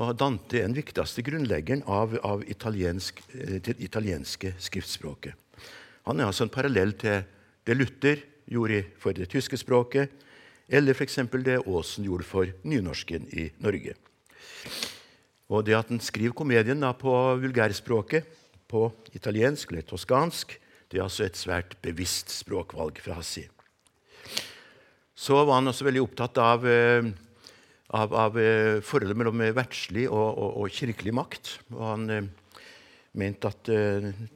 Og 0.00 0.14
Dante 0.16 0.56
er 0.56 0.64
den 0.64 0.78
viktigste 0.78 1.20
grunnleggeren 1.26 1.84
av, 1.84 2.16
av 2.24 2.46
italiensk, 2.48 3.20
eh, 3.34 3.58
det 3.60 3.76
italienske 3.84 4.54
skriftspråket. 4.56 5.36
Han 6.08 6.22
er 6.22 6.30
altså 6.30 6.46
en 6.46 6.54
parallell 6.54 6.96
til 6.96 7.20
det 7.70 7.76
Luther 7.78 8.24
gjorde 8.50 8.82
for 8.98 9.14
det 9.14 9.28
tyske 9.30 9.54
språket, 9.60 10.10
eller 10.66 10.94
f.eks. 10.94 11.20
det 11.46 11.60
Aasen 11.62 12.06
gjorde 12.06 12.26
for 12.26 12.50
nynorsken 12.66 13.28
i 13.30 13.46
Norge. 13.62 13.94
Og 15.50 15.62
det 15.66 15.76
at 15.78 15.90
han 15.90 16.02
skriver 16.02 16.34
komedien 16.34 16.82
på 16.98 17.14
vulgærspråket, 17.38 18.26
på 18.70 18.88
italiensk 19.14 19.70
eller 19.70 19.86
toskansk, 19.86 20.56
det 20.90 20.98
er 20.98 21.06
altså 21.06 21.26
et 21.26 21.38
svært 21.38 21.76
bevisst 21.82 22.30
språkvalg 22.34 22.98
fra 23.02 23.16
hans 23.18 23.30
side. 23.38 23.50
Så 25.14 25.38
var 25.44 25.60
han 25.60 25.70
også 25.70 25.86
veldig 25.86 26.02
opptatt 26.02 26.38
av, 26.42 26.66
eh, 26.66 27.06
av, 27.94 28.14
av 28.14 28.38
eh, 28.38 28.82
forholdet 28.82 29.18
mellom 29.18 29.42
verdslig 29.54 30.08
og, 30.08 30.26
og, 30.26 30.50
og, 30.62 30.74
kirkelig 30.74 31.14
makt. 31.14 31.56
Og 31.74 31.82
han 31.86 32.06
eh, 32.14 32.30
mente 33.18 33.50
at 33.50 33.70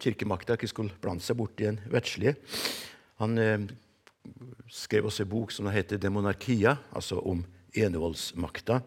kirkemakta 0.03 0.59
ikke 0.59 0.71
skulle 0.71 0.99
blande 1.03 1.23
seg 1.23 1.39
bort 1.39 1.63
i 1.63 1.71
en 1.71 1.79
verdslige. 1.91 2.35
Han 3.23 3.39
eh, 3.39 3.61
skrev 4.69 5.07
også 5.07 5.23
en 5.23 5.31
bok 5.31 5.53
som 5.53 5.71
heter 5.71 5.99
'Demonarkia', 5.99 6.77
altså 6.93 7.21
om 7.21 7.45
enevoldsmakta. 7.75 8.81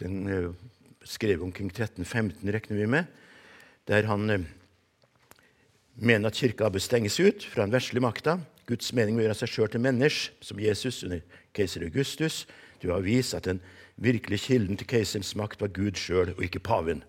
Den 0.00 0.28
eh, 0.28 0.50
skrev 1.04 1.42
omkring 1.42 1.70
1315, 1.70 2.48
regner 2.54 2.76
vi 2.76 2.86
med, 2.86 3.04
der 3.88 4.06
han 4.06 4.30
eh, 4.30 4.40
mener 5.96 6.28
at 6.28 6.36
kirka 6.36 6.68
bør 6.68 6.78
stenges 6.78 7.20
ut 7.20 7.44
fra 7.44 7.62
den 7.62 7.72
vesle 7.72 8.00
makta. 8.00 8.38
Guds 8.66 8.92
mening 8.92 9.16
må 9.16 9.22
gjøre 9.22 9.34
seg 9.38 9.48
sjøl 9.48 9.70
til 9.70 9.80
menneske, 9.80 10.34
som 10.42 10.60
Jesus 10.60 11.04
under 11.04 11.20
keiser 11.54 11.84
Augustus. 11.86 12.46
Du 12.82 12.90
har 12.90 13.00
vist 13.00 13.34
at 13.34 13.44
den 13.46 13.60
virkelige 13.96 14.46
kilden 14.50 14.76
til 14.76 14.86
keiserens 14.86 15.34
makt 15.38 15.60
var 15.60 15.68
Gud 15.74 15.96
sjøl, 15.96 16.34
og 16.36 16.42
ikke 16.42 16.60
paven. 16.60 17.02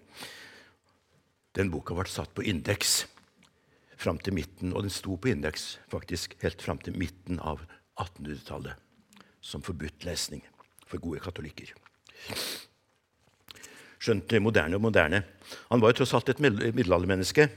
Den 1.57 1.71
boka 1.73 1.93
ble 1.97 2.05
satt 2.05 2.33
på 2.37 2.45
indeks 2.45 3.07
fram 3.97 4.19
til 4.21 4.35
midten, 4.37 4.73
og 4.73 4.85
den 4.85 4.93
sto 4.93 5.17
på 5.17 5.31
indeks 5.31 5.77
faktisk 5.91 6.37
helt 6.43 6.61
fram 6.61 6.79
til 6.83 6.97
midten 6.97 7.41
av 7.41 7.63
1800-tallet 7.97 8.77
som 9.41 9.63
forbudt 9.63 10.05
lesning 10.05 10.43
for 10.87 11.01
gode 11.01 11.21
katolikker. 11.23 11.73
Skjønt 13.97 14.35
moderne 14.43 14.77
og 14.77 14.83
moderne. 14.85 15.23
Han 15.71 15.81
var 15.81 15.91
jo 15.91 16.01
tross 16.01 16.13
alt 16.17 16.29
et 16.29 16.41
middelaldermenneske 16.43 17.47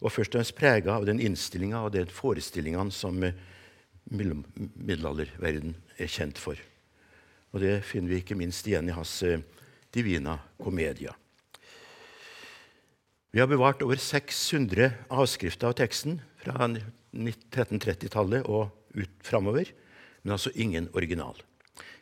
og 0.00 0.12
først 0.12 0.34
og 0.34 0.40
fremst 0.40 0.56
prega 0.56 0.94
av 0.94 1.06
den 1.08 1.20
innstillinga 1.20 1.82
og 1.84 1.94
den 1.96 2.10
forestillinga 2.14 2.86
som 2.94 3.18
eh, 3.26 3.36
middelalderverden 4.10 5.74
er 5.98 6.10
kjent 6.10 6.40
for. 6.40 6.56
Og 7.50 7.60
Det 7.60 7.80
finner 7.84 8.14
vi 8.14 8.20
ikke 8.22 8.38
minst 8.38 8.66
igjen 8.66 8.88
i 8.88 8.96
hans 8.96 9.22
eh, 9.26 9.42
Divina 9.92 10.38
Comedia. 10.60 11.12
Vi 13.30 13.40
har 13.40 13.46
bevart 13.46 13.82
over 13.82 13.96
600 13.96 14.90
avskrifter 15.08 15.70
av 15.70 15.76
teksten 15.78 16.16
fra 16.42 16.66
1330-tallet 16.66 18.48
og 18.50 18.72
ut 18.98 19.12
framover, 19.22 19.68
men 20.22 20.34
altså 20.34 20.50
ingen 20.58 20.88
original. 20.98 21.36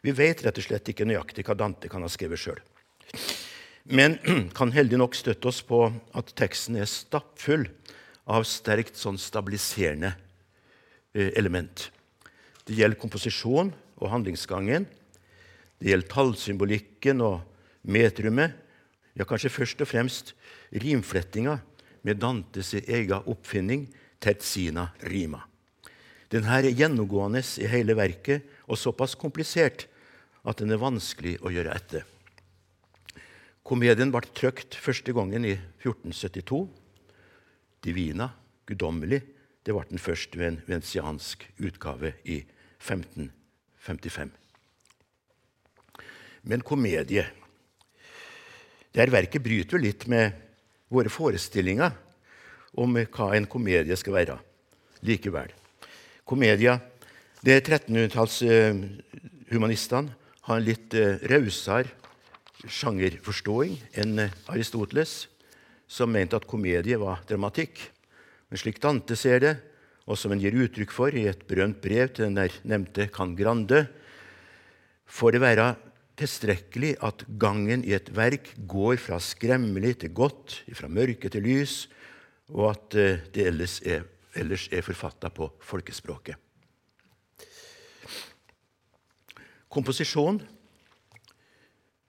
Vi 0.01 0.15
vet 0.17 0.41
rett 0.47 0.57
og 0.57 0.65
slett 0.65 0.89
ikke 0.89 1.05
nøyaktig 1.05 1.45
hva 1.45 1.57
Dante 1.59 1.91
kan 1.93 2.01
ha 2.01 2.09
skrevet 2.09 2.41
sjøl. 2.41 2.63
Men 3.93 4.17
kan 4.57 4.73
heldig 4.73 5.01
nok 5.03 5.19
støtte 5.19 5.51
oss 5.51 5.61
på 5.69 5.83
at 6.17 6.33
teksten 6.39 6.79
er 6.81 6.89
stappfull 6.89 7.67
av 8.29 8.49
sterkt 8.49 8.97
sånn 8.97 9.21
stabiliserende 9.21 10.15
eh, 11.13 11.35
element. 11.37 11.91
Det 12.65 12.77
gjelder 12.77 13.01
komposisjon 13.01 13.75
og 14.01 14.13
handlingsgangen. 14.15 14.89
Det 15.77 15.93
gjelder 15.93 16.09
tallsymbolikken 16.15 17.21
og 17.25 17.43
metrummet. 17.85 18.57
Ja, 19.19 19.27
kanskje 19.27 19.51
først 19.51 19.81
og 19.83 19.91
fremst 19.91 20.35
rimflettinga 20.71 21.57
med 22.07 22.21
Dantes 22.23 22.71
egen 22.79 23.27
oppfinning, 23.27 23.89
Tetzina 24.23 24.89
rima. 25.11 25.45
Den 26.31 26.47
er 26.47 26.67
gjennomgående 26.71 27.43
i 27.63 27.67
hele 27.71 27.97
verket 27.99 28.47
og 28.69 28.79
såpass 28.79 29.17
komplisert 29.19 29.87
at 30.47 30.61
den 30.61 30.71
er 30.75 30.81
vanskelig 30.81 31.37
å 31.43 31.51
gjøre 31.51 31.75
etter. 31.75 32.05
Komedien 33.67 34.13
ble 34.15 34.23
trykt 34.33 34.79
første 34.81 35.13
gangen 35.13 35.45
i 35.45 35.55
1472. 35.57 36.61
Divina, 37.85 38.31
guddommelig, 38.67 39.21
det 39.67 39.75
ble 39.75 39.85
den 39.91 40.01
først 40.01 40.39
ved 40.39 40.47
en 40.53 40.61
vensiansk 40.69 41.45
utgave 41.59 42.15
i 42.25 42.41
1555. 42.79 44.31
Men 46.49 46.65
komedie 46.65 47.27
Det 48.99 49.07
verket 49.14 49.38
bryter 49.38 49.76
jo 49.76 49.85
litt 49.85 50.09
med 50.11 50.35
våre 50.90 51.07
forestillinger 51.07 51.95
om 52.83 52.99
hva 52.99 53.31
en 53.37 53.47
komedie 53.47 53.95
skal 53.97 54.14
være. 54.17 54.35
Likevel. 55.07 55.55
Komedia 56.26 56.81
Det 57.38 57.55
er 57.55 57.62
1300-tallshumanistene 57.62 60.11
har 60.49 60.57
en 60.59 60.67
litt 60.67 60.90
uh, 60.99 61.23
rausere 61.31 61.87
sjangerforståing 62.67 63.78
enn 64.02 64.19
Aristoteles, 64.50 65.31
som 65.87 66.11
mente 66.11 66.35
at 66.35 66.50
komedie 66.50 66.99
var 66.99 67.23
dramatikk. 67.28 67.78
Men 68.50 68.59
slik 68.59 68.83
Dante 68.83 69.14
ser 69.14 69.38
det, 69.45 69.55
og 70.11 70.19
som 70.19 70.35
han 70.35 70.43
gir 70.43 70.59
uttrykk 70.59 70.90
for 70.90 71.14
i 71.14 71.31
et 71.31 71.47
berømt 71.47 71.78
brev 71.85 72.09
til 72.11 72.25
den 72.26 72.35
der 72.40 72.50
nevnte 72.67 73.07
Can 73.14 73.38
Grande, 73.38 73.87
får 75.07 75.38
det 75.38 75.47
være 75.47 75.78
tilstrekkelig 76.19 76.97
at 77.05 77.25
gangen 77.41 77.85
i 77.87 77.95
et 77.97 78.11
verk 78.15 78.51
går 78.69 78.99
fra 79.01 79.21
skremmelig 79.23 80.01
til 80.03 80.13
godt, 80.15 80.63
fra 80.75 80.91
mørke 80.91 81.31
til 81.31 81.47
lys, 81.47 81.87
og 82.51 82.71
at 82.73 82.99
eh, 82.99 83.25
det 83.35 83.47
ellers 83.51 83.79
er, 83.87 84.05
ellers 84.35 84.69
er 84.73 84.85
forfatta 84.85 85.31
på 85.33 85.51
folkespråket. 85.63 86.37
Komposisjon 89.69 90.41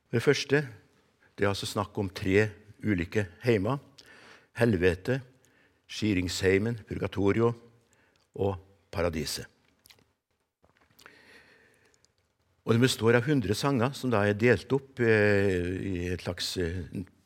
det 0.10 0.24
første 0.24 0.64
det 1.38 1.46
er 1.46 1.52
altså 1.52 1.68
snakk 1.70 1.96
om 2.00 2.10
tre 2.12 2.50
ulike 2.84 3.26
heimer. 3.46 3.78
Helvete, 4.60 5.22
skiringsheimen, 5.88 6.82
purgatorio 6.88 7.54
og 8.36 8.58
paradiset. 8.92 9.46
Og 12.70 12.76
Den 12.76 12.84
består 12.84 13.16
av 13.18 13.26
100 13.26 13.58
sanger 13.58 13.96
som 13.98 14.12
da 14.14 14.20
er 14.30 14.36
delt 14.38 14.70
opp 14.78 15.00
eh, 15.02 15.56
i 15.90 15.94
et 16.14 16.22
slags 16.22 16.52
eh, 16.62 16.84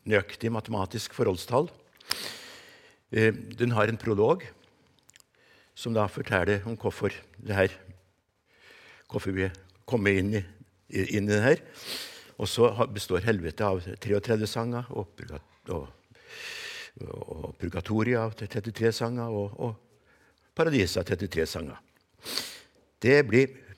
nøyaktig 0.08 0.48
matematisk 0.56 1.12
forholdstall. 1.18 1.66
Eh, 3.12 3.36
den 3.60 3.74
har 3.76 3.92
en 3.92 4.00
prolog 4.00 4.46
som 5.76 5.92
da 5.92 6.06
forteller 6.08 6.64
om 6.64 6.78
hvorfor, 6.80 7.12
her, 7.50 7.76
hvorfor 9.12 9.36
vi 9.36 9.50
kommer 9.84 10.16
inn 10.16 10.32
i, 10.40 10.44
inn 11.12 11.28
i 11.28 11.34
det 11.34 11.42
her. 11.44 11.66
Og 12.40 12.48
så 12.48 12.70
består 12.96 13.28
helvete 13.28 13.68
av 13.68 13.84
33 13.84 14.48
sanger 14.48 14.88
og, 14.96 15.26
og, 15.76 15.92
og 17.04 17.52
purgatoria 17.60 18.24
av 18.30 18.40
33 18.40 18.96
sanger 18.96 19.36
og, 19.44 19.60
og 19.60 20.56
paradiset 20.56 21.04
av 21.04 21.12
33 21.12 21.50
sanger. 21.58 21.84
Det 23.04 23.20
blir 23.28 23.73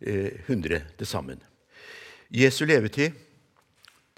100 0.00 0.76
eh, 0.76 0.90
til 0.98 1.06
sammen. 1.06 1.40
Jesu 2.30 2.64
levetid 2.66 3.16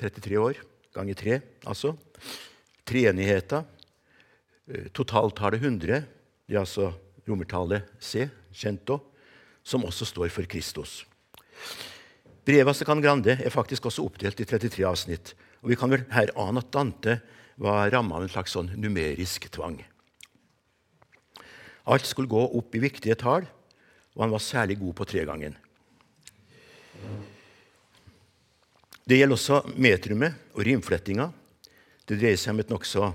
33 0.00 0.40
år 0.40 0.60
ganger 0.94 1.14
3, 1.14 1.40
altså. 1.66 1.94
treenigheta. 2.84 3.64
Eh, 4.68 4.88
totaltallet 4.92 5.62
100, 5.62 6.02
det 6.48 6.56
er 6.56 6.60
altså 6.64 6.90
romertallet 7.28 7.86
C, 8.00 8.28
kjento, 8.52 8.98
som 9.62 9.84
også 9.84 10.08
står 10.08 10.32
for 10.32 10.48
Kristus. 10.50 11.04
Brevet 12.44 12.80
av 12.82 12.86
Can 12.88 13.02
Grande 13.04 13.36
er 13.36 13.52
faktisk 13.52 13.86
også 13.86 14.04
oppdelt 14.08 14.40
i 14.40 14.48
33 14.48 14.84
avsnitt. 14.88 15.34
og 15.62 15.70
Vi 15.70 15.76
kan 15.76 15.90
vel 15.92 16.06
her 16.10 16.32
ane 16.34 16.58
at 16.58 16.72
Dante 16.72 17.20
var 17.60 17.90
ramma 17.92 18.16
av 18.16 18.24
en 18.24 18.32
slags 18.32 18.56
sånn 18.56 18.72
numerisk 18.74 19.50
tvang. 19.52 19.78
Alt 21.84 22.06
skulle 22.08 22.30
gå 22.30 22.40
opp 22.40 22.74
i 22.74 22.82
viktige 22.82 23.14
tall, 23.14 23.44
og 24.16 24.22
han 24.24 24.32
var 24.32 24.42
særlig 24.42 24.78
god 24.80 24.96
på 24.96 25.06
tregangen. 25.12 25.56
Det 29.04 29.18
gjelder 29.18 29.34
også 29.34 29.62
metrumet 29.80 30.54
og 30.54 30.64
rimflettinga. 30.66 31.30
Det 32.06 32.18
dreier 32.20 32.38
seg 32.38 32.54
om 32.54 32.62
et 32.62 32.70
nokså 32.70 33.08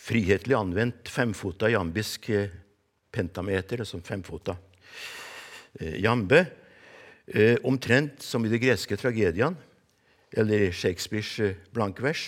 frihetlig 0.00 0.56
anvendt 0.56 1.10
femfota 1.12 1.68
jambisk 1.70 2.30
eh, 2.34 2.50
pentameter, 3.12 3.82
altså 3.82 4.00
femfota 4.02 4.56
eh, 5.78 6.00
jambe. 6.02 6.44
Eh, 7.30 7.56
omtrent 7.62 8.24
som 8.26 8.42
i 8.42 8.50
de 8.50 8.58
greske 8.58 8.98
tragediene 8.98 9.54
eller 10.34 10.66
i 10.66 10.74
Shakespeares 10.74 11.58
blankvers. 11.74 12.24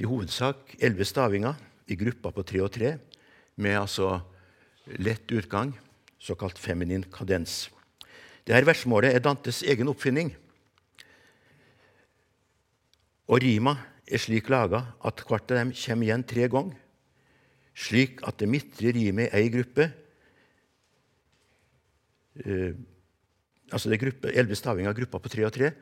I 0.00 0.08
hovedsak 0.08 0.76
elleve 0.80 1.04
stavinger 1.08 1.56
i 1.88 1.96
grupper 1.96 2.34
på 2.36 2.44
tre 2.44 2.60
og 2.64 2.72
tre, 2.72 2.96
med 3.56 3.78
altså 3.78 4.18
lett 5.00 5.28
utgang, 5.32 5.72
såkalt 6.20 6.58
feminin 6.60 7.04
kadens. 7.12 7.66
Dette 8.46 8.66
versmålet 8.68 9.14
er 9.14 9.22
Dantes 9.24 9.64
egen 9.66 9.90
oppfinning. 9.90 10.30
Og 13.26 13.42
rima 13.42 13.74
er 14.06 14.22
slik 14.22 14.50
laga 14.52 14.84
at 15.04 15.24
hvert 15.26 15.50
av 15.50 15.58
dem 15.58 15.72
kommer 15.74 16.06
igjen 16.06 16.26
tre 16.30 16.46
ganger, 16.50 16.76
slik 17.76 18.22
at 18.24 18.38
det 18.38 18.48
midtre 18.48 18.92
rimet 18.94 19.32
er 19.32 19.42
ei 19.42 19.50
gruppe 19.52 19.90
eh, 22.44 22.76
Altså 23.74 23.90
det 23.90 23.96
er 23.98 24.36
elleve 24.38 24.54
stavinger 24.54 24.94
gruppa 24.94 25.18
på 25.18 25.30
tre 25.32 25.42
og 25.42 25.50
tre. 25.50 25.72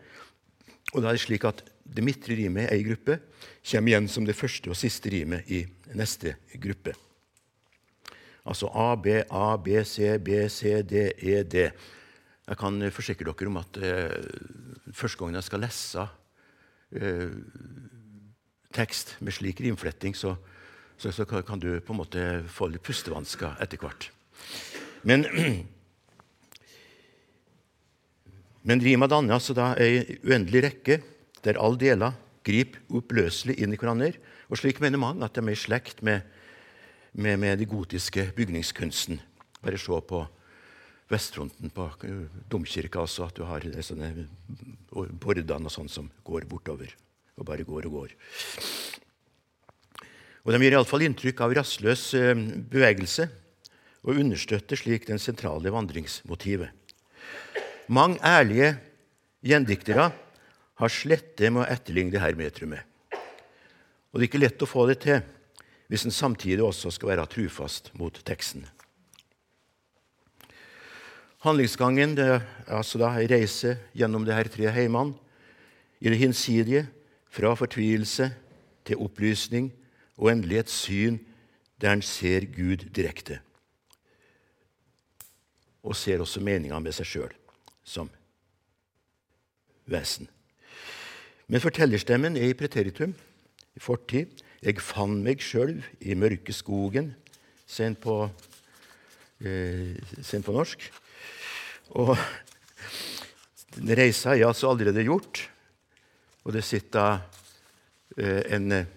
Og 0.95 1.03
da 1.03 1.11
er 1.11 1.19
det 1.19 1.21
slik 1.21 1.45
at 1.45 1.59
det 1.85 2.01
midtre 2.01 2.33
rimet 2.33 2.65
er 2.65 2.79
ei 2.79 2.85
gruppe, 2.87 3.19
kommer 3.61 3.93
igjen 3.93 4.09
som 4.09 4.25
det 4.25 4.37
første 4.39 4.73
og 4.73 4.79
siste 4.79 5.13
rimet 5.13 5.51
i 5.53 5.67
neste 5.93 6.33
gruppe. 6.57 6.95
Altså 8.49 8.71
A, 8.73 8.95
B, 8.97 9.21
A, 9.29 9.59
B, 9.61 9.85
C, 9.85 10.17
B, 10.17 10.49
C, 10.49 10.81
D, 10.81 11.11
E, 11.21 11.43
D. 11.45 11.67
Jeg 12.45 12.61
kan 12.61 12.83
forsikre 12.93 13.33
dere 13.33 13.49
om 13.49 13.57
at 13.57 13.79
eh, 13.81 14.19
første 14.93 15.21
gangen 15.21 15.39
jeg 15.39 15.47
skal 15.47 15.63
lese 15.65 16.03
eh, 16.93 17.31
tekst 18.75 19.15
med 19.25 19.33
slik 19.33 19.63
rimfletting, 19.65 20.17
så, 20.19 20.35
så, 20.99 21.13
så, 21.15 21.25
kan 21.25 21.63
du 21.63 21.81
på 21.81 21.95
en 21.95 22.03
måte 22.03 22.27
få 22.53 22.69
litt 22.69 22.85
pustevansker 22.85 23.57
etter 23.65 23.81
hvert. 23.81 24.11
Men, 25.09 25.25
men 28.69 28.85
rima 28.85 29.09
danner 29.09 29.39
altså 29.39 29.57
da 29.57 29.73
ei 29.81 30.19
uendelig 30.27 30.67
rekke 30.69 31.01
der 31.45 31.61
alle 31.61 31.81
deler 31.81 32.21
griper 32.45 32.85
oppløselig 32.93 33.57
inn 33.63 33.73
i 33.73 33.81
hverandre. 33.81 34.13
Og 34.53 34.61
slik 34.61 34.83
mener 34.85 35.01
mange 35.01 35.25
at 35.25 35.37
de 35.37 35.45
er 35.45 35.55
i 35.55 35.59
slekt 35.59 36.05
med, 36.05 36.21
med, 37.13 37.41
med 37.41 37.57
de 37.61 37.69
gotiske 37.69 38.29
bygningskunsten. 38.37 39.21
Bare 39.65 39.81
se 39.81 40.01
på 40.09 40.27
vestfronten 41.15 41.73
på 41.73 41.87
domkirka 42.51 43.05
også, 43.05 43.29
at 43.29 43.39
du 43.39 43.45
har 43.49 43.65
sånne 43.87 44.27
bordene 44.91 45.71
og 45.71 45.73
sånn 45.73 45.91
som 45.91 46.11
går 46.27 46.49
bortover 46.51 46.93
og 47.39 47.47
bare 47.49 47.67
går 47.67 47.89
og 47.89 47.97
går. 48.01 48.15
Og 50.45 50.53
De 50.53 50.61
gir 50.61 50.77
iallfall 50.77 51.07
inntrykk 51.07 51.41
av 51.41 51.55
rastløs 51.57 52.03
eh, 52.19 52.35
bevegelse 52.69 53.27
og 54.05 54.19
understøtter 54.21 54.77
slik 54.77 55.07
den 55.09 55.23
sentrale 55.23 55.73
vandringsmotivet. 55.73 56.69
Mange 57.89 58.21
ærlige 58.25 58.75
gjendiktere 59.45 60.11
har 60.81 60.93
slette 60.93 61.49
med 61.51 61.65
å 61.65 61.71
etterligne 61.71 62.13
det 62.13 62.21
her 62.23 62.37
metrumet. 62.37 62.85
Og 64.13 64.21
det 64.21 64.27
er 64.27 64.31
ikke 64.31 64.43
lett 64.45 64.63
å 64.63 64.69
få 64.69 64.85
det 64.91 65.01
til 65.05 65.25
hvis 65.89 66.07
en 66.09 66.15
samtidig 66.15 66.65
også 66.65 66.93
skal 66.95 67.13
være 67.13 67.27
trufast 67.31 67.91
mot 67.99 68.17
teksten. 68.27 68.65
Handlingsgangen 71.45 72.15
det 72.17 72.25
er 72.25 72.45
altså 72.73 72.97
da 72.97 73.11
ei 73.21 73.27
reise 73.29 73.75
gjennom 73.93 74.23
de 74.25 74.33
her 74.33 74.49
tre 74.49 74.71
heimene. 74.73 75.13
I 76.01 76.09
det 76.09 76.17
hinsidige 76.17 76.87
fra 77.29 77.51
fortvilelse 77.53 78.31
til 78.89 79.03
opplysning 79.05 79.67
og 80.17 80.31
endelig 80.33 80.63
et 80.63 80.73
syn 80.73 81.19
der 81.81 81.93
en 81.93 82.03
ser 82.03 82.49
Gud 82.49 82.87
direkte. 82.97 83.43
Og 85.85 85.93
ser 85.97 86.25
også 86.25 86.41
meninga 86.41 86.81
med 86.81 86.97
seg 86.97 87.11
sjøl 87.13 87.37
som 87.85 88.09
vesen. 89.85 90.33
Men 91.45 91.61
fortellerstemmen 91.61 92.41
er 92.41 92.55
i 92.55 92.57
preteritum, 92.57 93.13
i 93.77 93.85
fortid. 93.85 94.41
Jeg 94.65 94.81
fant 94.81 95.21
meg 95.21 95.45
sjøl 95.45 95.77
i 96.01 96.17
mørke 96.17 96.57
skogen, 96.57 97.13
sent 97.69 98.01
på, 98.01 98.23
eh, 99.45 99.93
sendt 100.25 100.49
på 100.49 100.57
norsk. 100.57 100.93
Og 101.93 102.17
reisa 103.97 104.35
er 104.35 104.47
altså 104.49 104.71
allerede 104.71 105.05
gjort. 105.05 105.45
Og 106.45 106.53
det 106.57 106.65
sitter 106.65 107.21
eh, 108.17 108.43
en 108.57 108.73
eh, 108.73 108.89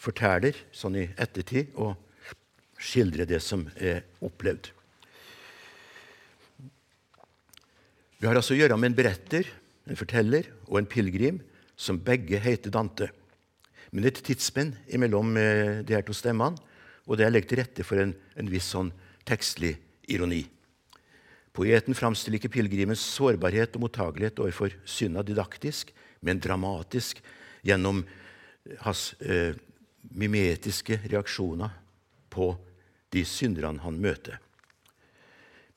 forteller 0.00 0.56
sånn 0.72 0.98
i 1.00 1.08
ettertid 1.18 1.74
og 1.80 1.96
skildrer 2.80 3.28
det 3.28 3.40
som 3.44 3.66
er 3.76 4.04
opplevd. 4.24 4.70
Vi 8.20 8.28
har 8.28 8.36
altså 8.36 8.52
å 8.52 8.58
gjøre 8.60 8.76
med 8.76 8.92
en 8.92 8.98
beretter, 8.98 9.46
en 9.88 9.96
forteller 9.98 10.50
og 10.68 10.80
en 10.80 10.88
pilegrim 10.88 11.40
som 11.80 12.00
begge 12.04 12.40
heter 12.42 12.72
Dante. 12.72 13.08
Men 13.90 14.04
det 14.04 14.10
er 14.10 14.18
et 14.18 14.26
tidsspenn 14.28 14.74
mellom 15.00 15.36
eh, 15.40 15.80
de 15.86 15.96
her 15.96 16.04
to 16.06 16.14
stemmene, 16.16 16.60
og 17.08 17.18
det 17.18 17.26
er 17.26 17.32
legger 17.32 17.50
til 17.50 17.62
rette 17.62 17.86
for 17.86 18.02
en, 18.02 18.12
en 18.38 18.50
viss 18.50 18.68
sånn 18.70 18.92
tekstlig 19.26 19.74
ironi. 20.12 20.44
Poeten 21.56 21.96
framstiller 21.98 22.38
ikke 22.38 22.52
pilegrimens 22.54 23.02
sårbarhet 23.16 23.74
og 23.74 23.86
mottagelighet 23.86 24.38
overfor 24.42 24.74
synda 24.86 25.24
didaktisk, 25.26 25.90
men 26.22 26.38
dramatisk 26.42 27.18
gjennom 27.66 28.04
hans 28.84 29.14
eh, 29.20 29.56
mimetiske 30.14 31.00
reaksjoner 31.10 31.74
på 32.30 32.52
de 33.10 33.24
synderne 33.26 33.82
han 33.82 33.98
møter. 34.00 34.38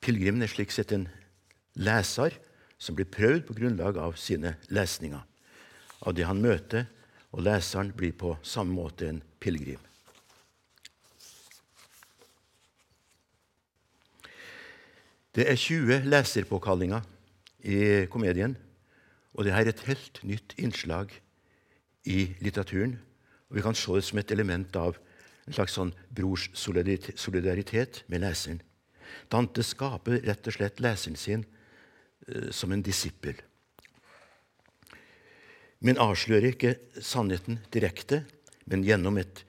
Pilegrimen 0.04 0.44
er 0.44 0.52
slik 0.52 0.70
sett 0.74 0.92
en 0.94 1.08
leser 1.74 2.36
som 2.78 2.94
blir 2.94 3.08
prøvd 3.10 3.46
på 3.48 3.56
grunnlag 3.58 3.98
av 3.98 4.18
sine 4.20 4.54
lesninger. 4.68 5.22
Av 6.04 6.14
det 6.14 6.26
han 6.28 6.42
møter, 6.44 6.86
og 7.34 7.42
leseren 7.42 7.90
blir 7.96 8.12
på 8.14 8.36
samme 8.46 8.76
måte 8.76 9.08
en 9.08 9.22
pilegrim. 9.42 9.80
Det 15.34 15.48
er 15.50 15.56
20 15.58 16.04
leserpåkallinger 16.06 17.02
i 17.66 18.06
komedien. 18.10 18.54
Og 19.34 19.46
dette 19.46 19.62
er 19.64 19.70
et 19.72 19.86
helt 19.88 20.20
nytt 20.22 20.54
innslag 20.62 21.10
i 22.06 22.28
litteraturen. 22.38 23.00
Og 23.50 23.56
Vi 23.56 23.64
kan 23.64 23.74
se 23.74 23.94
det 23.94 24.04
som 24.04 24.18
et 24.18 24.30
element 24.30 24.76
av 24.76 24.94
en 25.46 25.56
slags 25.56 25.74
sånn 25.74 25.90
brors 26.14 26.46
solidaritet 26.54 28.04
med 28.06 28.22
leseren. 28.22 28.60
Dante 29.30 29.62
skaper 29.66 30.22
rett 30.22 30.46
og 30.46 30.54
slett 30.54 30.78
leseren 30.80 31.18
sin 31.18 31.42
uh, 31.44 32.50
som 32.50 32.72
en 32.72 32.82
disippel. 32.82 33.34
Men 35.84 35.98
avslører 36.00 36.54
ikke 36.54 36.76
sannheten 37.02 37.58
direkte, 37.74 38.22
men 38.70 38.86
gjennom 38.86 39.18
et 39.18 39.42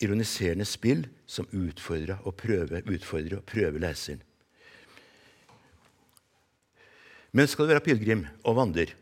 ironiserende 0.00 0.64
spill 0.64 1.04
som 1.26 1.50
utfordrer 1.52 2.22
og 2.22 2.38
prøver, 2.38 2.86
utfordrer 2.86 3.42
og 3.42 3.44
prøver 3.50 3.82
leseren. 3.82 4.22
Men 7.34 7.48
skal 7.50 7.66
du 7.66 7.72
være 7.72 7.82
pilegrim 7.82 8.20
og 8.46 8.54
vandrer, 8.60 8.92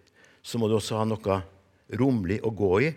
så 0.41 0.57
må 0.59 0.69
du 0.69 0.79
også 0.79 0.97
ha 0.97 1.05
noe 1.05 1.43
romlig 2.01 2.39
å 2.41 2.53
gå 2.57 2.71
i. 2.81 2.89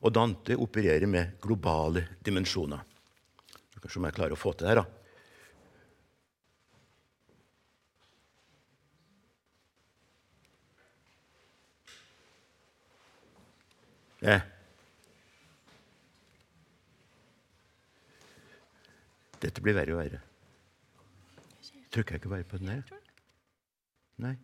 Og 0.00 0.14
Dante 0.16 0.56
opererer 0.56 1.04
med 1.04 1.34
globale 1.44 2.06
dimensjoner. 2.24 2.80
Kanskje 3.80 4.00
om 4.00 4.08
jeg 4.08 4.16
klarer 4.16 4.36
å 4.36 4.40
få 4.40 4.54
til 4.56 4.64
det 4.64 4.72
her, 4.72 4.80
da. 4.80 4.88
Eh. 14.20 14.42
Dette 19.40 19.64
blir 19.64 19.76
verre 19.76 19.96
og 19.96 20.02
verre. 20.02 20.20
Trykker 21.90 22.16
jeg 22.16 22.20
ikke 22.20 22.32
bare 22.36 22.48
på 22.48 22.60
den 22.60 22.72
der? 22.74 23.00
Nei. 24.20 24.36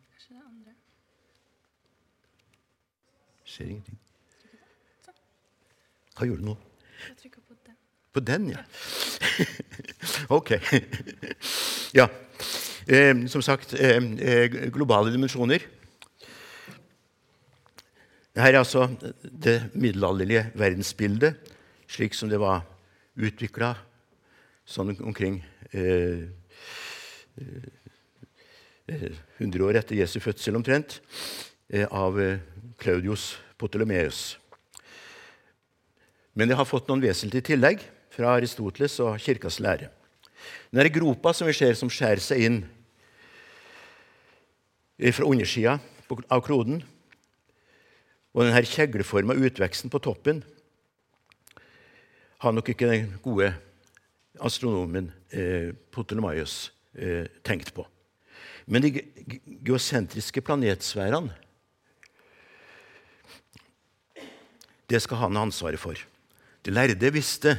Ser 3.47 3.71
ingenting. 3.71 3.99
Hva 6.17 6.27
gjorde 6.27 6.43
du 6.43 6.51
nå? 6.51 6.57
Jeg 7.07 7.17
trykker 7.23 7.43
på 7.47 7.57
den. 7.67 7.77
På 8.17 8.23
den, 8.25 8.51
ja. 8.51 8.63
ok. 10.39 10.55
ja. 12.01 12.09
Eh, 12.87 13.27
som 13.31 13.43
sagt, 13.45 13.75
eh, 13.75 13.99
eh, 14.01 14.61
globale 14.73 15.13
dimensjoner. 15.15 15.67
Her 18.37 18.53
er 18.53 18.59
altså 18.61 18.89
det 19.23 19.71
middelalderlige 19.75 20.51
verdensbildet 20.55 21.55
slik 21.89 22.15
som 22.15 22.31
det 22.31 22.41
var 22.43 22.65
utvikla 23.17 23.73
sånn 24.67 24.93
omkring 25.07 25.39
eh, 25.71 26.27
eh, 27.39 29.13
100 29.39 29.65
år 29.67 29.79
etter 29.81 29.99
Jesu 29.99 30.19
fødsel 30.23 30.59
omtrent, 30.59 31.01
eh, 31.71 31.87
av 31.87 32.19
eh, 32.21 32.43
Claudius 32.79 33.37
Potelemeus. 33.59 34.37
Men 36.37 36.51
det 36.51 36.57
har 36.59 36.69
fått 36.69 36.89
noen 36.91 37.05
vesentlige 37.05 37.53
tillegg 37.53 37.81
fra 38.13 38.35
Aristoteles 38.37 38.99
og 39.05 39.17
kirkas 39.23 39.61
lære. 39.61 39.89
Den 40.71 40.93
gropa 40.93 41.33
som 41.35 41.49
vi 41.49 41.55
ser 41.57 41.77
som 41.79 41.91
skjærer 41.93 42.23
seg 42.23 42.45
inn 42.45 42.59
fra 45.13 45.29
undersida 45.29 45.79
av 46.33 46.45
kloden, 46.45 46.83
og 48.37 48.45
denne 48.45 48.69
kjegleforma 48.69 49.37
utveksten 49.37 49.93
på 49.93 50.01
toppen 50.05 50.43
har 52.45 52.53
nok 52.53 52.69
ikke 52.69 52.89
den 52.91 53.15
gode 53.25 53.49
astronomen 54.45 55.09
eh, 55.33 55.73
Ptolemaios 55.93 56.71
eh, 56.93 57.25
tenkt 57.45 57.73
på. 57.73 57.87
Men 58.69 58.85
de 58.85 58.93
geosentriske 59.65 60.43
planetsfærene 60.45 61.33
det 64.87 65.01
skal 65.03 65.25
han 65.25 65.37
ha 65.37 65.47
ansvaret 65.47 65.81
for. 65.81 65.99
De 66.63 66.75
lærde 66.75 67.11
visste 67.15 67.57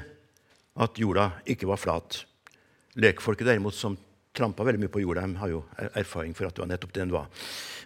at 0.78 1.00
jorda 1.00 1.32
ikke 1.48 1.68
var 1.68 1.80
flat. 1.82 2.22
Lekfolket 2.98 3.48
derimot, 3.48 3.76
som 3.76 3.98
trampa 4.38 4.66
veldig 4.66 4.84
mye 4.84 4.94
på 4.94 5.02
jorda, 5.02 5.26
de 5.26 5.40
har 5.42 5.52
jo 5.52 5.64
erfaring 5.98 6.36
for 6.38 6.48
at 6.48 6.56
det 6.56 6.64
var 6.64 6.70
nettopp 6.72 6.94
det 6.94 7.04
den 7.04 7.16
var. 7.16 7.30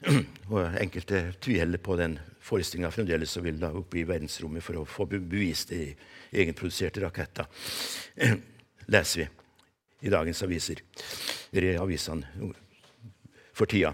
Og 0.51 0.77
enkelte 0.81 1.23
tviholder 1.41 1.81
på 1.83 1.97
den 1.99 2.17
forestillinga 2.41 2.91
fremdeles 2.91 3.35
og 3.37 3.45
vil 3.45 3.59
da 3.61 3.69
opp 3.77 3.95
i 3.95 4.05
verdensrommet 4.07 4.65
for 4.65 4.81
å 4.81 4.87
få 4.89 5.05
bevist 5.09 5.71
det 5.71 5.81
i 5.81 6.41
egenproduserte 6.43 7.03
raketter. 7.05 7.47
Leser 8.93 9.23
vi 9.23 9.29
i 10.01 10.11
dagens 10.11 10.41
aviser, 10.43 10.81
eller 11.53 11.75
i 11.75 11.79
avisene 11.79 12.49
for 13.53 13.69
tida. 13.69 13.93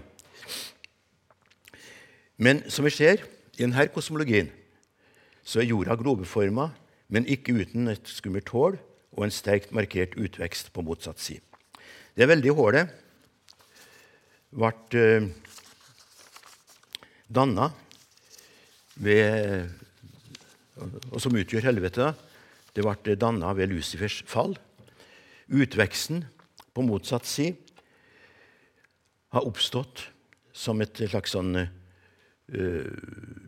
Men 2.40 2.62
som 2.72 2.86
vi 2.86 2.94
ser, 2.94 3.26
i 3.58 3.64
denne 3.66 3.88
kosmologien 3.92 4.48
så 5.48 5.62
er 5.62 5.70
jorda 5.70 5.96
globeforma, 5.96 6.68
men 7.08 7.24
ikke 7.24 7.54
uten 7.56 7.88
et 7.88 8.08
skummelt 8.12 8.50
hull 8.52 8.76
og 9.16 9.24
en 9.24 9.32
sterkt 9.32 9.72
markert 9.72 10.16
utvekst 10.20 10.68
på 10.74 10.84
motsatt 10.84 11.22
side. 11.24 11.40
Det 12.12 12.28
veldige 12.28 12.52
hullet 12.52 12.92
ble 14.52 14.72
uh, 15.00 15.28
danna 17.32 17.70
ved, 19.00 19.68
og 21.12 21.20
som 21.22 21.36
utgjør 21.38 21.70
helvete, 21.70 22.12
det 22.76 22.84
ble 22.84 23.16
danna 23.16 23.54
ved 23.56 23.72
Lucifers 23.72 24.20
fall. 24.28 24.56
Utveksten 25.48 26.26
på 26.76 26.84
motsatt 26.84 27.24
side 27.28 27.56
har 29.32 29.48
oppstått 29.48 30.10
som 30.52 30.80
et 30.84 31.00
slags 31.08 31.32
sånn 31.36 31.54
uh, 31.56 33.47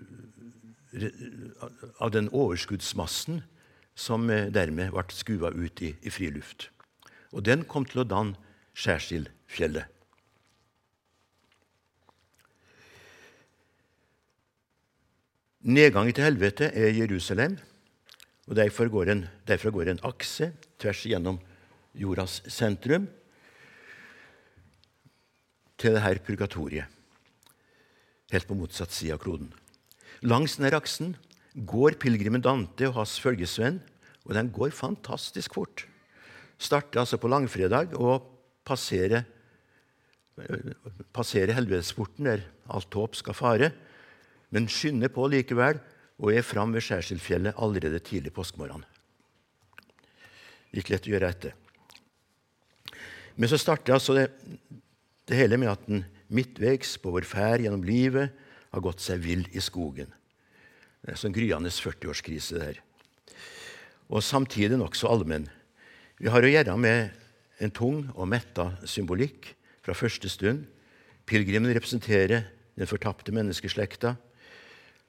Av 2.01 2.11
den 2.11 2.29
overskuddsmassen 2.35 3.43
som 3.95 4.27
dermed 4.27 4.91
ble 4.95 5.05
skua 5.15 5.53
ut 5.55 5.83
i, 5.83 5.95
i 6.03 6.11
friluft. 6.11 6.71
Og 7.31 7.45
den 7.47 7.65
kom 7.69 7.87
til 7.87 8.03
å 8.03 8.09
danne 8.09 8.49
Skjærsildfjellet. 8.81 9.89
Nedgangen 15.61 16.15
til 16.17 16.25
helvete 16.25 16.71
er 16.73 16.95
Jerusalem. 16.97 17.59
og 18.47 18.57
Derfor 18.57 18.89
går 18.89 19.11
en, 19.13 19.27
derfor 19.47 19.71
går 19.71 19.91
en 19.91 20.01
akse 20.03 20.53
tvers 20.79 21.05
gjennom 21.05 21.41
jordas 21.95 22.41
sentrum 22.49 23.09
til 25.81 25.97
dette 25.97 26.25
purgatoriet, 26.25 26.87
helt 28.33 28.47
på 28.47 28.57
motsatt 28.57 28.93
side 28.93 29.13
av 29.17 29.21
kloden. 29.21 29.53
Langs 30.27 30.57
denne 30.59 30.77
aksen 30.77 31.15
går 31.55 31.97
pilegrimen 32.01 32.45
Dante 32.45 32.89
og 32.91 32.99
hans 33.01 33.17
følgesvenn, 33.23 33.81
og 34.29 34.35
den 34.37 34.51
går 34.53 34.75
fantastisk 34.77 35.57
fort. 35.57 35.87
Starter 36.61 37.03
altså 37.03 37.17
på 37.19 37.31
langfredag 37.33 37.97
og 37.97 38.27
passerer, 38.69 39.25
passerer 41.17 41.57
helvetesporten 41.57 42.29
der 42.29 42.45
alt 42.71 42.95
håp 42.95 43.17
skal 43.19 43.37
fare 43.37 43.73
men 44.55 44.69
skynder 44.71 45.11
på 45.15 45.29
likevel 45.31 45.79
og 46.21 46.35
er 46.35 46.45
fram 46.45 46.75
ved 46.75 46.85
Skjærsilfjellet 46.85 47.59
allerede 47.63 48.03
tidlig 48.05 48.33
påskemorgen. 48.37 48.83
Gikk 50.75 50.93
lett 50.93 51.07
å 51.09 51.15
gjøre 51.15 51.31
etter. 51.31 51.55
Men 53.39 53.51
så 53.51 53.59
starter 53.59 53.97
altså 53.97 54.15
det, 54.19 54.27
det 55.31 55.39
hele 55.39 55.59
med 55.59 55.71
at 55.73 55.87
en 55.89 56.05
midtveis 56.31 56.97
på 57.01 57.15
vår 57.15 57.27
ferd 57.27 57.65
gjennom 57.65 57.87
livet 57.87 58.35
har 58.71 58.85
gått 58.85 59.03
seg 59.03 59.23
vill 59.25 59.47
i 59.53 59.63
skogen. 59.63 60.11
Det 61.01 61.15
er 61.15 61.21
sånn 61.21 61.35
gryende 61.35 61.73
40-årskrise 61.73 62.61
der. 62.61 62.81
Og 64.11 64.25
samtidig 64.25 64.79
nokså 64.79 65.09
allmenn. 65.11 65.49
Vi 66.21 66.29
har 66.29 66.45
å 66.45 66.51
gjøre 66.51 66.77
med 66.77 67.15
en 67.61 67.73
tung 67.73 68.03
og 68.15 68.29
metta 68.29 68.75
symbolikk 68.89 69.53
fra 69.85 69.97
første 69.97 70.29
stund. 70.29 70.67
Pilegrimen 71.29 71.73
representerer 71.73 72.49
den 72.77 72.91
fortapte 72.91 73.33
menneskeslekta. 73.33 74.17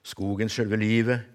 Skogen, 0.02 0.50
sjølve 0.50 0.78
livet. 0.80 1.26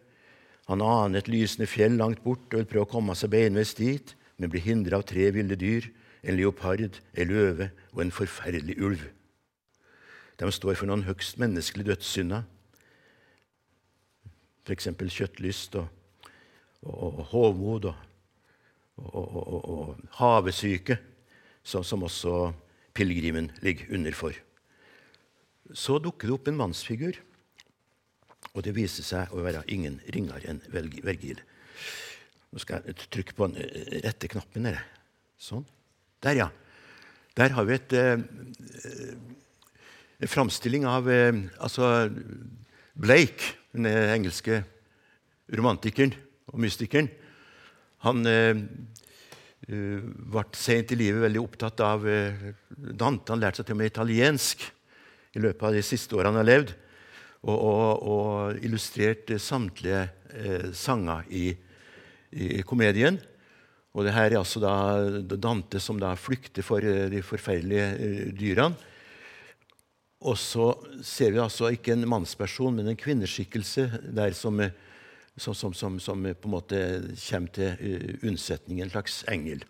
Han 0.68 0.84
aner 0.84 1.22
et 1.22 1.30
lysende 1.32 1.70
fjell 1.70 1.96
langt 2.00 2.24
bort 2.26 2.50
og 2.52 2.62
vil 2.62 2.70
prøve 2.70 2.88
å 2.88 2.94
komme 2.98 3.16
seg 3.16 3.32
beinveis 3.32 3.76
dit, 3.78 4.16
men 4.38 4.52
blir 4.52 4.66
hindra 4.66 5.00
av 5.00 5.08
tre 5.08 5.30
ville 5.34 5.56
dyr, 5.60 5.88
en 6.28 6.36
leopard, 6.36 6.98
en 7.14 7.30
løve 7.30 7.70
og 7.94 8.04
en 8.04 8.14
forferdelig 8.14 8.76
ulv. 8.84 9.06
De 10.38 10.50
står 10.54 10.78
for 10.78 10.90
noen 10.90 11.06
høgst 11.08 11.40
menneskelige 11.42 11.94
dødssynder, 11.94 12.44
f.eks. 14.68 14.90
kjøttlyst 14.94 15.78
og, 15.80 15.88
og, 16.84 17.06
og 17.08 17.24
hovmod 17.32 17.88
og, 17.90 18.02
og, 18.98 19.96
havesyke, 20.20 21.00
som, 21.64 21.86
som 21.88 22.04
også 22.04 22.52
pilegrimen 22.98 23.50
ligger 23.64 23.96
under 23.96 24.16
for. 24.18 24.36
Så 25.74 25.98
dukker 26.04 26.28
det 26.28 26.36
opp 26.38 26.52
en 26.52 26.60
mannsfigur 26.60 27.18
og 28.58 28.64
det 28.66 28.74
viser 28.74 29.06
seg 29.06 29.34
å 29.34 29.44
være 29.46 29.66
ingen 29.74 30.00
ringere 30.14 30.50
enn 30.50 30.62
Vergil. 30.74 31.42
Nå 32.50 32.62
skal 32.64 32.86
jeg 32.88 33.10
trykke 33.14 33.36
på 33.38 33.50
den 33.52 33.62
eh, 33.62 34.00
rette 34.06 34.30
knappen. 34.32 34.66
Der. 34.66 34.80
Sånn. 35.38 35.66
Der, 36.26 36.40
ja. 36.40 36.48
Der 37.38 37.54
har 37.54 37.68
vi 37.68 37.76
et, 37.76 37.94
eh, 37.94 38.18
framstilling 40.26 40.88
av 40.90 41.10
eh, 41.12 41.34
altså 41.62 42.10
Blake, 42.98 43.54
den 43.76 43.86
engelske 43.86 44.64
romantikeren 45.54 46.16
og 46.50 46.62
mystikeren. 46.64 47.12
Han 48.06 48.26
eh, 48.26 48.58
ble 49.68 50.44
sent 50.58 50.94
i 50.96 51.00
livet 51.00 51.22
veldig 51.22 51.44
opptatt 51.44 51.86
av 51.86 52.08
eh, 52.10 52.50
Dante. 52.72 53.34
Han 53.34 53.44
lærte 53.44 53.62
seg 53.62 53.70
til 53.70 53.78
og 53.78 53.82
med 53.84 53.92
italiensk 53.92 54.68
i 55.38 55.44
løpet 55.44 55.70
av 55.70 55.76
de 55.76 55.86
siste 55.86 56.18
årene 56.18 56.34
han 56.34 56.42
har 56.42 56.50
levd 56.50 56.76
og, 57.46 57.56
og, 57.56 58.04
og 58.10 58.66
illustrerte 58.66 59.40
samtlige 59.42 60.04
eh, 60.34 60.70
sanger 60.76 61.28
i, 61.30 61.48
i, 62.32 62.62
komedien. 62.68 63.20
Og 63.98 64.06
det 64.06 64.14
her 64.14 64.32
er 64.32 64.40
altså 64.42 64.62
da 64.62 64.76
Dante 65.38 65.82
som 65.82 66.00
da 66.02 66.14
flykter 66.20 66.66
for 66.66 66.84
eh, 66.84 67.08
de 67.14 67.24
forferdelige 67.26 67.88
eh, 67.94 68.24
dyrene. 68.38 68.96
Og 70.26 70.38
så 70.42 70.72
ser 71.06 71.36
vi 71.36 71.42
altså 71.44 71.70
ikke 71.74 71.94
en 71.94 72.08
mannsperson, 72.10 72.80
men 72.80 72.90
en 72.90 72.98
kvinneskikkelse 72.98 73.88
der 74.18 74.34
som, 74.34 74.60
eh, 74.60 74.74
som, 75.38 75.54
som, 75.54 76.00
som, 76.02 76.24
på 76.34 76.50
en 76.50 76.56
måte 76.56 76.80
kommer 77.28 77.54
til 77.54 77.76
uh, 77.78 78.26
unnsetning, 78.26 78.82
en 78.82 78.90
slags 78.90 79.20
engel. 79.30 79.62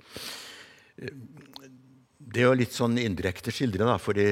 Det 0.96 2.40
er 2.40 2.48
jo 2.48 2.56
litt 2.56 2.76
sånn 2.76 2.96
indirekte 3.02 3.52
skildra, 3.52 3.98
fordi 4.00 4.32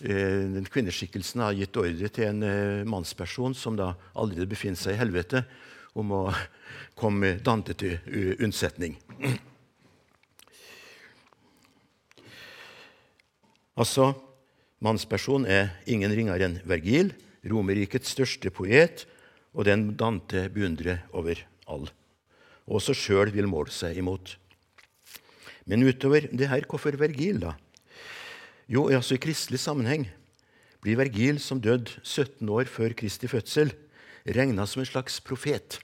Eh, 0.00 0.46
den 0.54 0.66
kvinneskikkelsen 0.70 1.42
har 1.42 1.56
gitt 1.58 1.76
ordre 1.76 2.08
til 2.14 2.28
en 2.28 2.42
eh, 2.46 2.84
mannsperson 2.86 3.54
som 3.58 3.74
da 3.74 3.96
allerede 4.14 4.46
befinner 4.46 4.78
seg 4.78 4.94
i 4.94 5.00
helvete, 5.00 5.42
om 5.98 6.12
å 6.14 6.20
komme 6.98 7.32
Dante 7.42 7.74
til 7.74 7.98
unnsetning. 8.38 8.94
Altså, 13.78 14.12
mannspersonen 14.84 15.48
er 15.50 15.70
ingen 15.90 16.12
ringere 16.14 16.46
enn 16.46 16.58
Vergil, 16.68 17.12
Romerrikets 17.48 18.12
største 18.14 18.50
poet, 18.54 19.06
og 19.54 19.66
den 19.66 19.92
Dante 19.98 20.46
beundrer 20.52 21.04
over 21.12 21.40
all. 21.66 21.88
og 22.68 22.82
også 22.82 22.92
sjøl 22.92 23.30
vil 23.32 23.48
måle 23.48 23.72
seg 23.72 23.96
imot. 23.96 24.34
Men 25.64 25.86
utover 25.88 26.26
det 26.28 26.50
her, 26.50 26.66
hvorfor 26.68 26.96
Vergil, 27.00 27.40
da? 27.40 27.54
Jo, 28.68 28.90
altså 28.92 29.16
i 29.16 29.22
kristelig 29.22 29.60
sammenheng 29.62 30.04
blir 30.84 30.98
Vergil, 31.00 31.40
som 31.40 31.60
døde 31.60 31.90
17 32.02 32.48
år 32.48 32.68
før 32.68 32.92
Kristi 32.92 33.28
fødsel, 33.28 33.72
regna 34.26 34.66
som 34.66 34.82
en 34.82 34.88
slags 34.88 35.16
profet. 35.24 35.78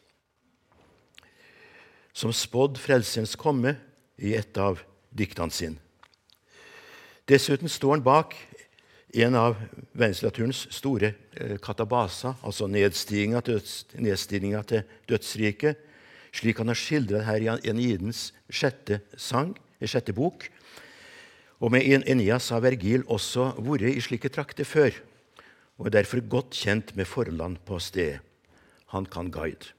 Som 2.12 2.32
spådd 2.32 2.76
Frelserens 2.78 3.34
komme 3.36 3.78
i 4.20 4.34
et 4.36 4.60
av 4.60 4.82
diktene 5.10 5.50
sine. 5.50 5.80
Dessuten 7.24 7.72
står 7.72 7.96
han 7.96 8.04
bak 8.04 8.36
en 9.14 9.36
av 9.38 9.54
verdenslitteraturens 9.94 10.64
store 10.74 11.12
eh, 11.38 11.56
katabaser, 11.62 12.34
altså 12.42 12.66
nedstigninga 12.70 13.42
til, 13.46 13.60
til, 13.62 14.82
dødsriket, 15.08 15.78
slik 16.34 16.58
han 16.58 16.72
har 16.72 16.78
skildret 16.78 17.26
her 17.28 17.44
i 17.44 17.70
Enidens 17.70 18.32
sjette, 18.50 19.00
sang, 19.14 19.54
eh, 19.78 19.86
sjette 19.86 20.14
bok. 20.16 20.48
Og 21.62 21.70
med 21.70 21.86
Enias 21.86 22.50
har 22.50 22.64
Vergil 22.64 23.06
også 23.06 23.52
vært 23.62 23.94
i 23.94 24.02
slike 24.02 24.32
trakter 24.34 24.66
før, 24.66 24.98
og 25.78 25.86
er 25.86 26.00
derfor 26.00 26.22
godt 26.26 26.58
kjent 26.58 26.94
med 26.98 27.06
forholdene 27.06 27.62
på 27.62 27.78
stedet. 27.78 28.20
Han 28.94 29.06
kan 29.06 29.30
guide. 29.30 29.72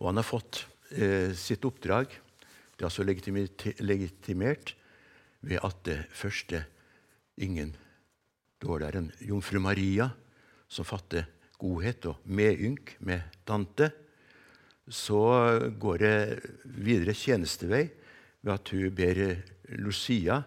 Og 0.00 0.08
han 0.08 0.20
har 0.20 0.24
fått 0.24 0.64
eh, 0.96 1.32
sitt 1.36 1.64
oppdrag 1.68 2.19
det 2.80 2.86
er 2.86 2.88
altså 2.88 3.04
legitimert 3.84 4.70
ved 5.44 5.58
at 5.60 5.82
det 5.84 5.98
første 6.16 6.62
ingen 7.36 7.74
dårligere 8.60 9.02
enn 9.02 9.10
jomfru 9.28 9.60
Maria, 9.60 10.06
som 10.64 10.88
fatter 10.88 11.26
godhet 11.60 12.06
og 12.08 12.22
medynk 12.24 12.94
med 13.04 13.36
Dante, 13.44 13.90
så 14.88 15.20
går 15.76 16.00
det 16.00 16.14
videre 16.64 17.12
tjenestevei 17.12 17.82
ved 18.40 18.52
at 18.54 18.72
hun 18.72 18.96
ber 18.96 19.20
Lucia 19.76 20.40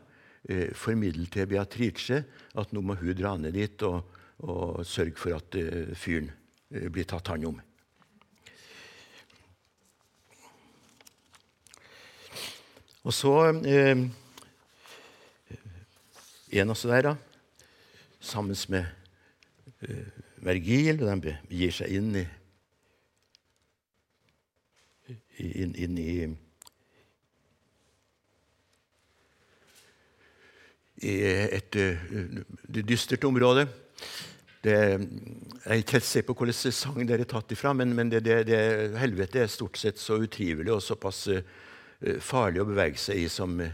eh, 0.50 0.74
formidle 0.74 1.30
til 1.30 1.46
Beatrice 1.54 2.24
at 2.58 2.74
nå 2.74 2.82
må 2.82 2.98
hun 2.98 3.14
dra 3.14 3.36
ned 3.38 3.54
dit 3.54 3.86
og, 3.86 4.02
og 4.42 4.82
sørge 4.82 5.22
for 5.22 5.38
at 5.38 5.62
eh, 5.62 5.94
fyren 5.94 6.34
eh, 6.74 6.90
blir 6.90 7.06
tatt 7.06 7.30
hånd 7.30 7.46
om. 7.54 7.62
Og 13.04 13.14
så 13.14 13.32
eh, 13.68 14.04
En 16.54 16.76
seg 16.78 16.92
der, 16.94 17.08
da, 17.10 17.16
sammen 18.22 18.56
med 18.70 18.86
eh, 19.82 20.22
Vergil, 20.44 21.02
og 21.02 21.10
de 21.10 21.34
begir 21.50 21.74
seg 21.74 21.96
inn 21.98 22.14
i 22.22 22.24
inn, 25.44 25.74
inn 25.74 25.98
i 26.00 26.14
i 31.04 31.14
et 31.58 31.76
uh, 31.76 32.04
dystert 32.70 33.26
område. 33.28 33.66
Det, 34.64 34.76
jeg 34.78 35.82
ikke 35.82 35.98
helt 35.98 36.08
sikker 36.08 36.28
på 36.30 36.36
hvilken 36.38 36.56
sesong 36.56 37.02
dere 37.10 37.26
er 37.26 37.32
tatt 37.34 37.52
ifra, 37.52 37.74
men, 37.76 37.92
men 37.98 38.14
det, 38.14 38.22
det, 38.24 38.62
helvete 39.02 39.42
er 39.42 39.52
stort 39.52 39.82
sett 39.82 40.00
så 40.00 40.22
utrivelig 40.24 40.72
og 40.72 40.86
såpass 40.86 41.26
uh, 41.34 41.42
Eh, 41.42 41.73
farlig 42.24 42.62
å 42.64 42.68
bevege 42.68 43.00
seg 43.00 43.24
i 43.24 43.30
som 43.32 43.56
eh, 43.64 43.72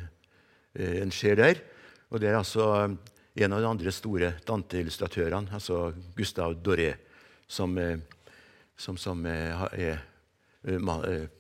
en 0.76 1.12
ser 1.14 1.40
der. 1.40 1.62
Og 2.10 2.22
det 2.22 2.30
er 2.32 2.40
altså 2.40 2.68
eh, 2.84 2.96
en 3.44 3.56
av 3.56 3.64
de 3.64 3.70
andre 3.70 3.94
store 3.96 4.34
Dante-illustratørene, 4.46 5.54
altså 5.56 5.94
Gustav 6.18 6.58
Doré, 6.64 6.92
som, 7.50 7.78
som, 8.78 8.98
som 9.00 9.24
er 9.26 10.02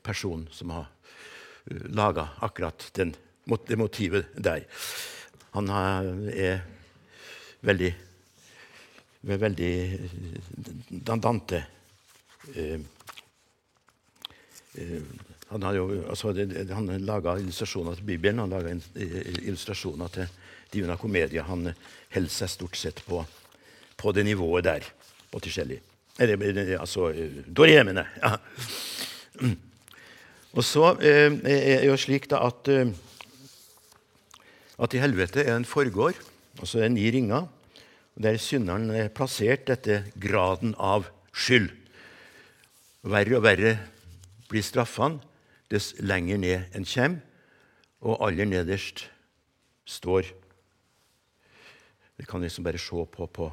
personen 0.05 0.47
som 0.55 0.71
har 0.73 0.87
laga 1.91 2.29
akkurat 2.45 2.87
den, 2.95 3.11
det 3.67 3.77
motivet 3.77 4.31
der. 4.37 4.63
Han 5.57 5.69
er 5.69 6.63
veldig 7.67 7.91
veldig 9.21 9.99
Dante 10.89 11.63
eh, 12.55 12.79
han 15.49 15.63
har 15.65 15.79
altså, 16.09 16.29
laga 17.01 17.33
illustrasjoner 17.41 17.95
til 17.97 18.05
Bibelen, 18.05 18.39
han 18.43 18.51
laga 18.53 18.75
illustrasjoner 19.41 20.11
til 20.13 20.27
Divina 20.69 20.97
Komedia. 20.97 21.41
Han 21.47 21.71
holder 22.13 22.33
seg 22.33 22.51
stort 22.53 22.77
sett 22.77 23.01
på, 23.05 23.23
på, 23.97 24.11
det 24.13 24.27
nivået 24.27 24.63
der. 24.63 24.85
på 25.31 25.39
Eller 26.19 26.77
Altså 26.79 27.13
Doremene. 27.47 28.05
Ja. 28.21 28.37
Og 30.57 30.63
så 30.65 30.97
eh, 31.01 31.29
er 31.45 31.81
det 31.81 31.87
jo 31.87 31.97
slik 31.97 32.27
da 32.29 32.41
at, 32.47 32.67
eh, 32.67 32.89
at 34.79 34.93
i 34.93 35.01
helvete 35.01 35.43
er 35.43 35.55
en 35.55 35.65
forgård, 35.65 36.17
altså 36.59 36.81
en 36.81 36.93
ni 36.93 37.09
ringer, 37.11 37.45
der 38.17 38.37
synderen 38.37 38.89
er 38.89 39.13
plassert 39.13 39.69
etter 39.69 40.09
graden 40.19 40.73
av 40.77 41.05
skyld. 41.33 41.69
Verre 43.01 43.37
og 43.37 43.45
verre 43.45 43.77
blir 44.49 44.65
straffene 44.65 45.28
dess 45.69 45.93
lenger 45.99 46.39
ned 46.41 46.75
en 46.75 46.85
kommer, 46.85 47.21
og 48.01 48.21
aller 48.23 48.47
nederst 48.47 49.09
står 49.85 50.29
Vi 52.19 52.25
kan 52.27 52.41
liksom 52.41 52.63
bare 52.63 52.77
se 52.77 53.05
på, 53.11 53.25
på, 53.27 53.45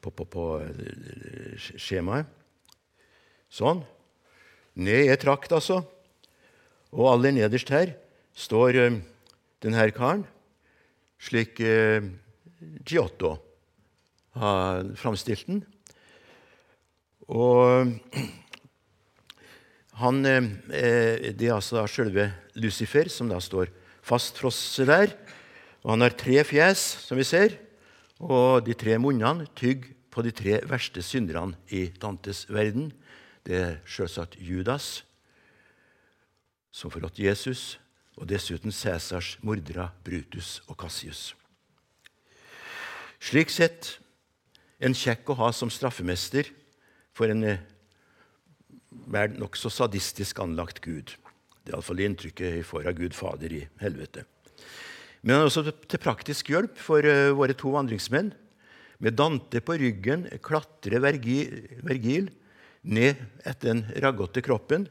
på, 0.00 0.24
på 0.24 0.44
eh, 0.60 1.56
skjemaet. 1.56 2.28
Sånn. 3.48 3.80
Ned 4.76 5.08
er 5.08 5.16
trakt, 5.16 5.52
altså. 5.56 5.78
Og 6.92 7.08
aller 7.08 7.32
nederst 7.32 7.70
her 7.72 7.94
står 8.36 8.76
um, 8.84 8.98
denne 9.64 9.86
karen, 9.96 10.26
slik 11.16 11.62
uh, 11.64 12.04
Giotto 12.84 13.38
har 14.36 14.84
framstilt 15.00 15.46
den. 15.48 15.62
Og 17.32 17.94
han, 20.00 20.24
eh, 20.26 20.46
eh, 20.74 21.32
det 21.34 21.48
er 21.48 21.54
altså 21.54 21.84
selve 21.86 22.32
Lucifer, 22.58 23.08
som 23.08 23.28
da 23.30 23.38
står 23.38 23.70
fastfrosset 24.02 24.88
der. 24.90 25.14
Og 25.84 25.94
han 25.94 26.02
har 26.02 26.16
tre 26.18 26.42
fjes, 26.44 26.80
som 27.06 27.18
vi 27.18 27.24
ser, 27.24 27.58
og 28.18 28.64
de 28.66 28.74
tre 28.74 28.98
munnene 28.98 29.46
tygger 29.54 29.92
på 30.10 30.22
de 30.22 30.30
tre 30.30 30.60
verste 30.70 31.02
synderne 31.02 31.58
i 31.70 31.88
Dantes 32.00 32.46
verden. 32.48 32.92
Det 33.46 33.54
er 33.54 33.80
selvsagt 33.86 34.38
Judas, 34.38 35.04
som 36.72 36.90
forrådte 36.90 37.22
Jesus, 37.22 37.78
og 38.16 38.28
dessuten 38.30 38.72
Cæsars 38.72 39.38
mordere 39.42 39.90
Brutus 40.04 40.62
og 40.68 40.78
Cassius. 40.78 41.34
Slik 43.18 43.50
sett 43.50 43.98
en 44.78 44.94
kjekk 44.94 45.30
å 45.32 45.38
ha 45.42 45.50
som 45.52 45.70
straffemester 45.70 46.50
for 47.14 47.30
en 47.30 47.58
eh, 48.94 49.10
være 49.10 49.38
nokså 49.38 49.70
sadistisk 49.72 50.38
anlagt 50.42 50.80
Gud. 50.84 51.16
Det 51.64 51.72
er 51.72 51.76
iallfall 51.78 52.02
inntrykket 52.04 52.58
jeg 52.58 52.66
får 52.68 52.88
av 52.90 52.96
Gud 52.98 53.14
Fader 53.16 53.52
i 53.52 53.62
helvete. 53.80 54.24
Men 55.24 55.46
også 55.46 55.64
til 55.64 56.00
praktisk 56.02 56.50
hjelp 56.52 56.76
for 56.76 57.00
uh, 57.00 57.32
våre 57.32 57.56
to 57.56 57.70
vandringsmenn. 57.72 58.34
Med 59.00 59.16
Dante 59.16 59.62
på 59.64 59.76
ryggen 59.80 60.26
klatrer 60.44 61.00
Vergil 61.00 62.28
ned 62.84 63.22
etter 63.40 63.70
den 63.70 63.80
raggete 64.04 64.42
kroppen 64.44 64.84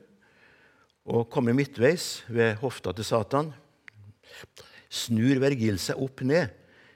og 1.05 1.29
kommer 1.31 1.53
midtveis 1.55 2.23
ved 2.31 2.57
hofta 2.63 2.93
til 2.95 3.05
Satan. 3.05 3.53
Snur 4.89 5.37
Vergil 5.43 5.77
seg 5.81 6.01
opp 6.01 6.25
ned 6.25 6.49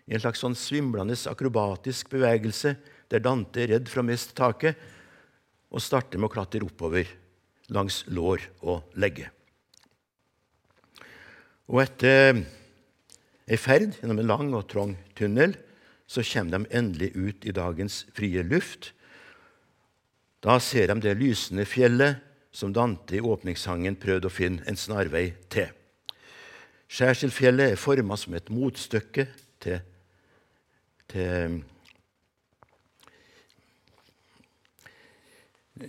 i 0.08 0.16
en 0.16 0.24
slags 0.24 0.42
sånn 0.42 0.58
svimlende 0.58 1.18
akrobatisk 1.30 2.10
bevegelse 2.14 2.74
der 3.12 3.24
Dante 3.24 3.64
er 3.64 3.76
redd 3.76 3.92
for 3.92 4.02
å 4.02 4.08
miste 4.08 4.36
taket 4.38 4.80
og 5.72 5.84
starter 5.84 6.20
med 6.20 6.30
å 6.30 6.34
klatre 6.34 6.66
oppover 6.66 7.10
langs 7.74 8.04
lår 8.08 8.46
og 8.64 8.98
legge. 9.00 9.28
Og 11.68 11.82
etter 11.84 12.44
ei 13.48 13.60
ferd 13.60 13.98
gjennom 14.00 14.22
en 14.22 14.30
lang 14.30 14.54
og 14.56 14.68
trang 14.72 14.96
tunnel 15.18 15.58
så 16.08 16.24
kommer 16.24 16.64
de 16.64 16.78
endelig 16.80 17.12
ut 17.16 17.48
i 17.48 17.56
dagens 17.56 18.06
frie 18.16 18.44
luft. 18.48 18.94
Da 20.40 20.56
ser 20.64 20.88
de 20.88 21.02
det 21.04 21.18
lysende 21.20 21.68
fjellet 21.68 22.24
som 22.56 22.72
Dante 22.74 23.18
i 23.18 23.24
åpningssangen 23.24 24.00
prøvde 24.00 24.30
å 24.30 24.34
finne 24.34 24.64
en 24.70 24.80
snarvei 24.80 25.34
til. 25.52 25.68
Skjærsilfjellet 26.88 27.74
er 27.74 27.80
forma 27.80 28.16
som 28.16 28.38
et 28.38 28.48
motstykke 28.54 29.28
til, 29.60 29.82
til 31.12 31.60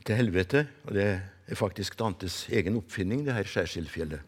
til 0.05 0.17
helvete. 0.17 0.67
og 0.85 0.95
Det 0.95 1.07
er 1.49 1.55
faktisk 1.55 1.99
Dantes 1.99 2.47
egen 2.49 2.77
oppfinning, 2.77 3.25
det 3.27 3.35
her 3.35 3.45
Skjærsilfjellet. 3.45 4.21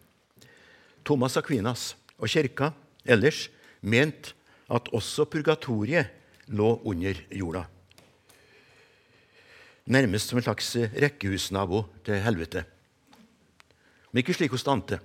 Thomas 1.05 1.37
Aquinas 1.37 1.95
og 2.17 2.29
kirka 2.29 2.71
ellers 3.05 3.49
mente 3.81 4.33
at 4.69 4.89
også 4.93 5.25
purgatoriet 5.25 6.07
lå 6.47 6.81
under 6.83 7.13
jorda. 7.31 7.65
nærmest 9.85 10.29
som 10.29 10.37
en 10.37 10.43
slags 10.43 10.75
rekkehusnabo 10.75 11.83
til 12.05 12.21
helvete. 12.21 12.63
Men 14.11 14.21
ikke 14.21 14.33
slik 14.33 14.51
hos 14.51 14.63
Dante. 14.63 14.99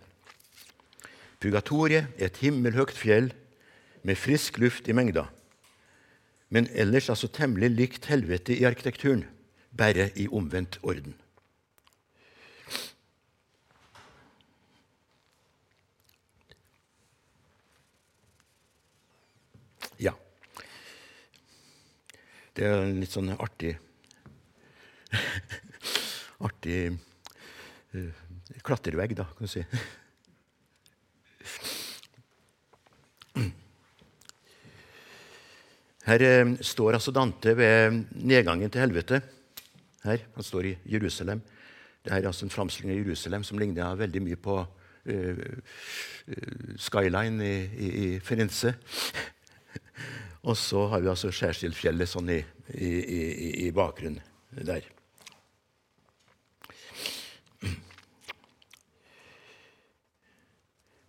Purgatoriet 1.40 2.06
er 2.18 2.26
et 2.26 2.36
himmelhøyt 2.36 2.96
fjell 2.96 3.32
med 4.02 4.16
frisk 4.16 4.58
luft 4.58 4.88
i 4.88 4.94
mengda, 4.94 5.26
men 6.50 6.68
ellers 6.72 7.10
altså 7.10 7.28
temmelig 7.28 7.70
likt 7.70 8.06
helvete 8.06 8.54
i 8.54 8.64
arkitekturen, 8.64 9.24
bare 9.76 10.10
i 10.16 10.26
omvendt 10.28 10.78
orden. 10.82 11.14
Ja. 20.00 20.12
Det 22.56 22.64
er 22.64 22.82
en 22.82 23.00
litt 23.00 23.12
sånn 23.12 23.32
artig 23.36 23.76
Artig 26.46 26.90
uh, 27.96 28.10
klatrevegg, 28.66 29.14
da, 29.16 29.24
kan 29.36 29.48
du 29.48 29.50
si. 29.50 29.62
Her 36.06 36.22
eh, 36.22 36.52
står 36.62 36.94
altså 36.94 37.10
Dante 37.10 37.56
ved 37.58 37.96
nedgangen 38.22 38.70
til 38.70 38.84
helvete. 38.84 39.18
Her, 40.06 40.18
Han 40.34 40.44
står 40.44 40.64
i 40.70 40.78
Jerusalem. 40.92 41.40
Det 42.04 42.12
er 42.12 42.26
altså 42.26 42.46
en 42.46 42.50
framstilling 42.50 42.92
av 42.94 42.98
Jerusalem 43.02 43.42
som 43.44 43.58
ligner 43.58 43.94
veldig 43.98 44.22
mye 44.22 44.36
på 44.38 44.58
uh, 44.62 45.56
skyline 46.78 47.42
i, 47.42 47.56
i, 47.66 47.88
i 48.04 48.20
Firenze. 48.20 48.74
Og 50.46 50.56
så 50.56 50.86
har 50.92 51.00
vi 51.02 51.08
altså 51.10 51.30
Skjærsilfjellet 51.34 52.08
sånn 52.08 52.28
i, 52.30 52.44
i, 52.78 53.66
i 53.66 53.70
bakgrunnen 53.74 54.22
der. 54.62 54.82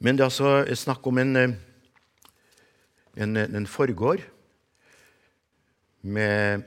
Men 0.01 0.17
det 0.17 0.23
er 0.25 0.31
altså 0.31 0.65
snakk 0.73 1.05
om 1.07 1.17
en, 1.21 1.35
en, 3.13 3.37
en 3.37 3.67
forgård 3.69 4.21
med 6.01 6.63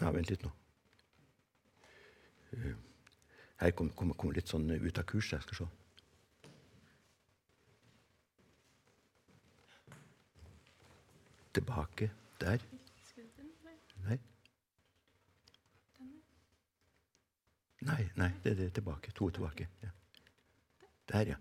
Nei, 0.00 0.12
vent 0.16 0.30
litt 0.32 0.40
nå. 0.40 0.50
Her 3.60 3.70
kommer 3.76 3.92
kom, 3.92 4.12
kom 4.16 4.32
litt 4.32 4.48
sånn 4.48 4.70
ut 4.72 4.98
av 4.98 5.04
kurs. 5.04 5.34
Jeg 5.34 5.44
skal 5.44 5.58
se. 5.58 5.66
Tilbake 11.58 12.08
der. 12.40 12.62
Nei. 14.06 14.16
Nei, 17.84 18.02
nei 18.16 18.30
det 18.44 18.54
er 18.56 18.72
tilbake. 18.80 19.12
To 19.16 19.28
tilbake. 19.34 19.68
Ja. 19.84 19.92
Der, 21.12 21.34
ja. 21.34 21.36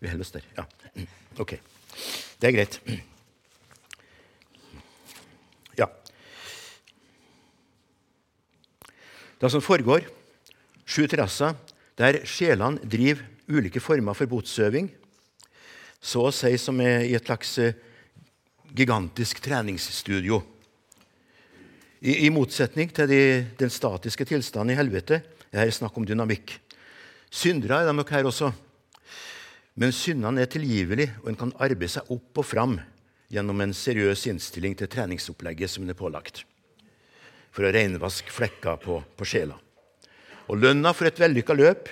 Vi 0.00 0.10
holder 0.10 0.26
oss 0.26 0.34
der. 0.34 0.50
Ja. 0.56 0.66
Ok. 1.38 1.54
Det 2.40 2.50
er 2.50 2.56
greit. 2.56 2.80
Ja. 5.78 5.86
Det 9.40 9.50
som 9.50 9.62
foregår, 9.62 10.10
sju 10.84 11.06
terrasser 11.08 11.56
der 11.98 12.22
sjelene 12.28 12.82
driver 12.82 13.24
ulike 13.48 13.80
former 13.82 14.16
for 14.16 14.30
botsøving, 14.30 14.88
så 16.00 16.26
å 16.28 16.32
si 16.34 16.56
som 16.60 16.80
i 16.80 17.12
et 17.14 17.24
slags 17.24 17.56
eh, 17.60 17.76
gigantisk 18.74 19.40
treningsstudio. 19.44 20.40
I, 22.04 22.26
i 22.26 22.30
motsetning 22.32 22.90
til 22.92 23.08
de, 23.08 23.22
den 23.56 23.72
statiske 23.72 24.26
tilstanden 24.28 24.74
i 24.74 24.78
helvete 24.78 25.22
er 25.54 25.64
det 25.64 25.76
snakk 25.76 25.96
om 25.96 26.06
dynamikk. 26.08 26.58
Syndere 27.32 27.80
er 27.80 27.88
de 27.88 27.96
nok 27.96 28.12
her 28.12 28.28
også. 28.28 28.50
Men 29.80 29.94
syndene 29.94 30.44
er 30.44 30.50
tilgivelige, 30.50 31.16
og 31.22 31.32
en 31.32 31.38
kan 31.38 31.54
arbeide 31.58 31.96
seg 31.96 32.10
opp 32.14 32.42
og 32.42 32.46
fram 32.46 32.76
gjennom 33.32 33.64
en 33.64 33.72
seriøs 33.74 34.26
innstilling 34.30 34.76
til 34.78 34.90
treningsopplegget 34.90 35.72
som 35.72 35.86
en 35.86 35.94
er 35.94 35.98
pålagt 35.98 36.44
for 37.54 37.66
å 37.66 37.70
reinvaske 37.70 38.32
flekker 38.34 38.80
på, 38.82 38.98
på 39.14 39.26
sjela. 39.30 39.54
Og 40.48 40.60
lønna 40.60 40.92
for 40.96 41.08
et 41.08 41.20
vellykka 41.20 41.56
løp 41.56 41.90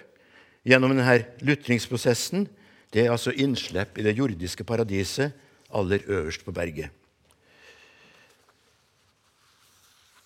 gjennom 0.69 0.93
denne 0.95 1.19
lutringsprosessen 1.43 2.47
det 2.93 3.07
er 3.07 3.15
altså 3.15 3.33
innslipp 3.33 3.97
i 3.97 4.05
det 4.05 4.17
jordiske 4.19 4.67
paradiset 4.69 5.33
aller 5.73 6.05
øverst 6.05 6.45
på 6.45 6.53
berget. 6.53 6.91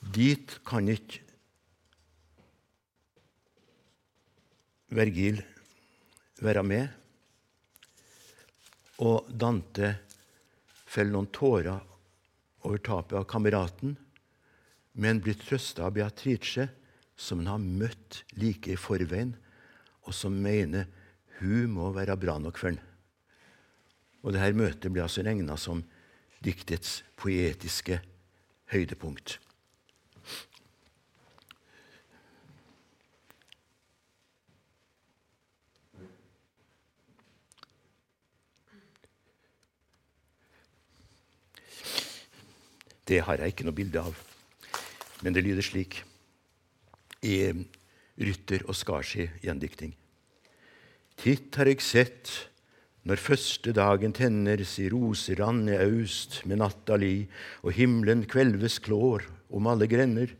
Dit 0.02 0.58
kan 0.66 0.88
ikke 0.90 1.22
Vergil 4.96 5.40
være 6.40 6.62
med. 6.62 6.88
Og 9.02 9.26
Dante 9.28 9.88
feller 10.86 11.10
noen 11.16 11.26
tårer 11.34 11.80
over 12.62 12.78
tapet 12.86 13.18
av 13.18 13.26
kameraten 13.28 13.96
men 14.96 15.20
blir 15.20 15.36
trøsta 15.36 15.84
av 15.86 15.94
Beatrice, 15.96 16.68
som 17.16 17.40
han 17.40 17.48
har 17.50 17.62
møtt 17.62 18.22
like 18.36 18.72
i 18.72 18.80
forveien, 18.80 19.34
og 20.06 20.14
som 20.14 20.36
mener 20.36 20.86
hun 21.40 21.72
må 21.72 21.90
være 21.96 22.16
bra 22.20 22.36
nok 22.40 22.60
for 22.60 22.70
han. 22.70 22.80
Og 24.22 24.34
dette 24.34 24.58
møtet 24.58 24.92
blir 24.92 25.06
altså 25.06 25.24
regna 25.24 25.56
som 25.60 25.82
diktets 26.44 27.00
poetiske 27.18 28.00
høydepunkt. 28.72 29.38
Det 43.06 43.20
har 43.22 43.38
jeg 43.38 43.54
ikke 43.54 43.66
noe 43.68 43.76
bilde 43.76 44.02
av. 44.02 44.16
Men 45.22 45.34
det 45.34 45.44
lyder 45.46 45.62
slik 45.62 46.00
i 47.24 47.38
Rytter 48.16 48.66
og 48.66 48.76
Skarsi 48.76 49.28
gjendikting. 49.44 49.94
Titt 51.16 51.56
har 51.56 51.68
eg 51.70 51.80
sett 51.84 52.32
når 53.06 53.22
første 53.22 53.72
dagen 53.76 54.12
tennes 54.16 54.72
i 54.82 54.88
roserand 54.90 55.70
i 55.70 55.78
aust 55.78 56.40
med 56.44 56.58
natta 56.60 56.98
li, 56.98 57.22
og 57.62 57.76
himmelen 57.76 58.24
kvelves 58.28 58.80
klår 58.82 59.24
om 59.54 59.68
alle 59.70 59.86
grender, 59.88 60.32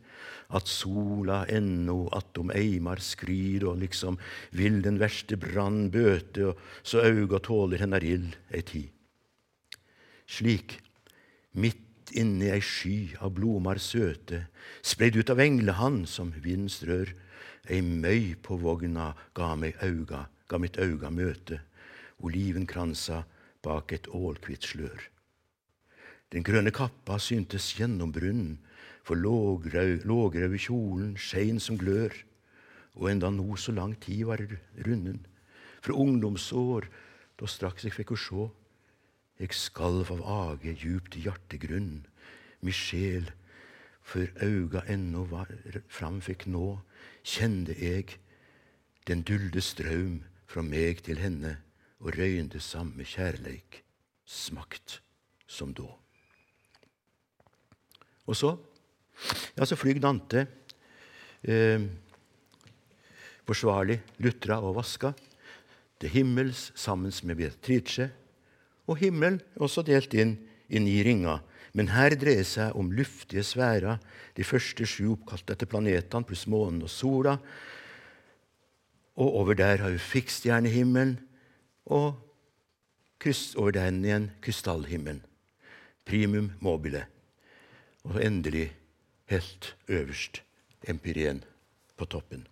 at 0.47 0.67
sola 0.67 1.41
ennå 1.51 2.05
attom 2.15 2.51
eimar 2.55 3.01
skryd 3.03 3.65
og 3.67 3.81
liksom 3.81 4.19
vil 4.55 4.79
den 4.83 4.99
verste 4.99 5.39
brann 5.39 5.87
bøte, 5.91 6.51
og 6.51 6.87
så 6.87 7.03
auga 7.07 7.39
tåler 7.43 7.83
hennar 7.83 8.03
ild 8.03 8.35
ei 8.51 8.63
tid. 8.67 8.91
Slik, 10.27 10.77
midt 11.55 11.86
inni 12.15 12.49
ei 12.51 12.61
sky 12.63 13.15
av 13.23 13.33
blomar 13.35 13.79
søte, 13.81 14.45
spreidd 14.85 15.17
ut 15.19 15.31
av 15.33 15.41
englehand 15.43 16.07
som 16.09 16.31
vinden 16.31 16.71
strør. 16.71 17.13
Ei 17.67 17.81
møy 17.83 18.35
på 18.43 18.55
vogna 18.61 19.11
ga 19.35 19.55
meg 19.59 19.75
auga, 19.83 20.27
ga 20.47 20.59
mitt 20.61 20.79
auga 20.79 21.11
møte, 21.11 21.59
olivenkransa 22.23 23.25
bak 23.63 23.91
et 23.91 24.07
ålkvitt 24.07 24.69
slør. 24.69 25.01
Den 26.31 26.43
grønne 26.47 26.71
kappa 26.75 27.19
syntes 27.19 27.73
gjennom 27.75 28.13
brunnen, 28.15 28.57
for 29.03 29.15
lågrøde 29.15 30.59
kjolen 30.59 31.15
skein 31.19 31.59
som 31.63 31.79
glør, 31.79 32.11
og 32.99 33.11
enda 33.11 33.29
no 33.31 33.55
så 33.55 33.71
lang 33.75 33.93
tid 34.03 34.25
var 34.27 34.43
runnen, 34.87 35.21
fra 35.83 35.95
ungdomsår, 35.95 36.87
da 37.39 37.47
straks 37.47 37.85
jeg 37.85 37.95
fikk 37.95 38.15
å 38.15 38.19
sjå 38.19 38.47
Eg 39.37 39.53
skalv 39.53 40.09
av 40.15 40.23
age 40.25 40.73
djupt 40.81 41.17
i 41.17 41.25
hjertegrunn, 41.27 42.05
mi 42.65 42.73
sjel, 42.73 43.29
for 44.07 44.31
auga 44.41 44.81
ennå 44.89 45.25
var 45.29 45.51
framfikk 45.91 46.47
nå, 46.49 46.79
kjende 47.27 47.75
eg 47.75 48.15
den 49.07 49.23
dulde 49.27 49.61
straum 49.61 50.21
fra 50.47 50.63
meg 50.63 51.03
til 51.05 51.19
henne 51.19 51.57
og 51.99 52.15
røynde 52.15 52.59
samme 52.63 53.05
kjærleik, 53.07 53.81
smakt 54.25 55.01
som 55.47 55.73
da. 55.75 55.87
Og 58.27 58.35
så 58.35 58.55
ja, 59.57 59.65
så 59.65 59.77
flyg 59.79 60.01
Dante 60.03 60.43
eh, 61.41 61.83
forsvarlig 63.47 63.99
lutra 64.23 64.59
og 64.61 64.75
vaska 64.77 65.13
til 65.97 66.13
himmels 66.13 66.71
sammen 66.77 67.13
med 67.23 67.39
Beatrice 67.39 68.09
og 68.87 68.99
himmelen 69.01 69.41
er 69.55 69.63
også 69.63 69.83
delt 69.85 70.13
inn 70.15 70.37
i 70.67 70.79
ni 70.79 70.97
ringer. 71.03 71.43
Men 71.75 71.91
her 71.93 72.15
dreier 72.15 72.41
det 72.41 72.49
seg 72.49 72.75
om 72.79 72.89
luftige 72.95 73.43
sfærer, 73.45 73.99
de 74.33 74.45
første 74.47 74.87
sju 74.87 75.11
oppkalt 75.13 75.51
etter 75.53 75.69
planetene 75.69 76.25
pluss 76.25 76.47
månen 76.49 76.81
og 76.85 76.89
sola. 76.89 77.37
Og 79.17 79.35
over 79.41 79.57
der 79.57 79.83
har 79.83 79.93
vi 79.93 80.01
fiksstjernehimmelen, 80.01 81.19
og 81.85 82.23
over 83.57 83.71
den 83.75 84.05
igjen 84.05 84.29
krystallhimmelen. 84.41 85.23
Primum 86.05 86.51
mobile. 86.61 87.05
Og 88.03 88.23
endelig 88.23 88.71
helt 89.27 89.75
øverst, 89.87 90.43
empirien 90.87 91.43
på 91.97 92.05
toppen. 92.05 92.47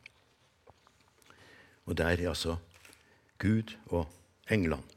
Og 1.86 1.98
der 1.98 2.18
er 2.18 2.30
altså 2.30 2.58
Gud 3.40 3.78
og 3.86 4.10
englene. 4.52 4.95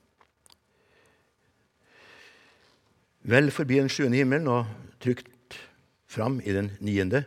Vel 3.27 3.51
forbi 3.51 3.81
den 3.81 3.91
sjuende 3.91 4.21
himmelen 4.21 4.47
og 4.53 4.69
trygt 5.03 5.57
fram 6.09 6.39
i 6.41 6.55
den 6.55 6.71
niende 6.81 7.25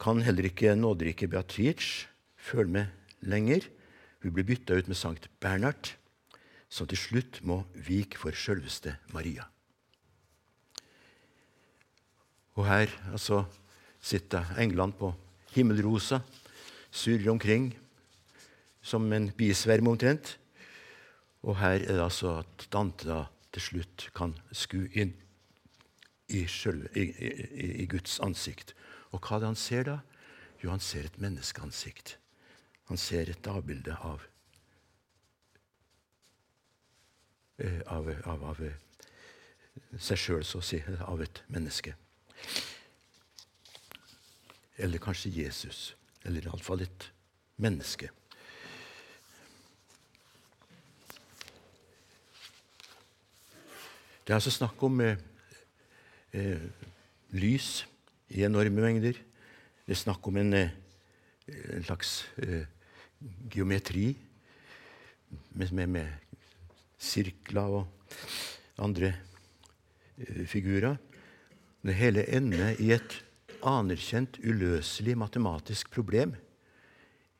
kan 0.00 0.22
heller 0.22 0.48
ikke 0.48 0.76
nåderike 0.78 1.28
Beatrice 1.28 2.08
følge 2.36 2.72
med 2.72 2.86
lenger. 3.20 3.66
Hun 4.22 4.32
blir 4.32 4.46
bytta 4.46 4.78
ut 4.78 4.88
med 4.88 4.96
Sankt 4.96 5.28
Bernhard, 5.40 5.94
som 6.68 6.86
til 6.88 6.98
slutt 6.98 7.40
må 7.42 7.62
vike 7.74 8.18
for 8.18 8.34
sjølveste 8.34 8.96
Maria. 9.12 9.46
Og 12.58 12.66
her 12.66 12.90
altså, 13.12 13.44
sitter 14.00 14.46
englene 14.58 14.96
på 14.98 15.12
himmelrosa, 15.54 16.20
surrer 16.90 17.30
omkring 17.30 17.70
som 18.82 19.06
en 19.12 19.30
bisverm 19.30 19.92
omtrent. 19.92 20.38
Og 21.46 21.58
her 21.60 21.84
er 21.84 21.92
det 21.92 22.02
altså 22.02 22.40
at 22.40 22.66
Dante 22.72 23.06
da 23.06 23.24
til 23.52 23.64
slutt 23.64 24.08
kan 24.16 24.34
skue 24.52 24.90
inn 24.92 25.14
i, 26.28 26.44
selv, 26.46 26.88
i, 26.96 27.08
i, 27.08 27.68
i, 27.82 27.86
Guds 27.86 28.18
ansikt. 28.20 28.74
Og 29.10 29.22
hva 29.22 29.38
er 29.38 29.44
det 29.44 29.52
han 29.52 29.60
ser 29.60 29.86
da? 29.88 29.98
Jo, 30.62 30.72
han 30.74 30.82
ser 30.82 31.06
et 31.08 31.20
menneskeansikt. 31.22 32.18
Han 32.90 33.00
ser 33.00 33.30
et 33.30 33.48
avbilde 33.48 33.96
av, 34.04 34.24
eh, 37.58 37.80
av, 37.86 38.10
av, 38.24 38.44
av 38.52 38.62
eh, 38.66 38.76
seg 39.96 40.20
sjøl, 40.20 40.44
så 40.44 40.60
å 40.60 40.64
si, 40.64 40.82
av 41.06 41.22
et 41.24 41.42
menneske. 41.52 41.94
Eller 44.78 45.02
kanskje 45.02 45.32
Jesus. 45.34 45.92
Eller 46.26 46.46
iallfall 46.46 46.84
et 46.84 47.10
menneske. 47.56 48.10
Det 54.28 54.34
er 54.34 54.42
altså 54.42 54.50
snakk 54.52 54.82
om 54.84 54.98
eh, 55.00 55.16
eh, 56.36 56.64
lys 57.32 57.86
i 58.28 58.42
enorme 58.44 58.82
mengder. 58.84 59.16
Det 59.86 59.94
er 59.94 59.96
snakk 59.96 60.26
om 60.28 60.36
en, 60.36 60.52
eh, 60.52 60.74
en 61.48 61.86
slags 61.86 62.26
eh, 62.44 62.66
geometri 63.48 64.10
med, 65.56 65.72
med, 65.72 65.86
med, 65.86 66.10
sirkler 66.98 67.78
og 67.78 67.86
andre 68.76 69.14
eh, 70.18 70.44
figurer. 70.44 71.00
Det 71.80 71.96
hele 71.96 72.26
ender 72.28 72.76
i 72.84 72.92
et 72.92 73.16
anerkjent, 73.64 74.36
uløselig 74.44 75.16
matematisk 75.16 75.88
problem. 75.96 76.36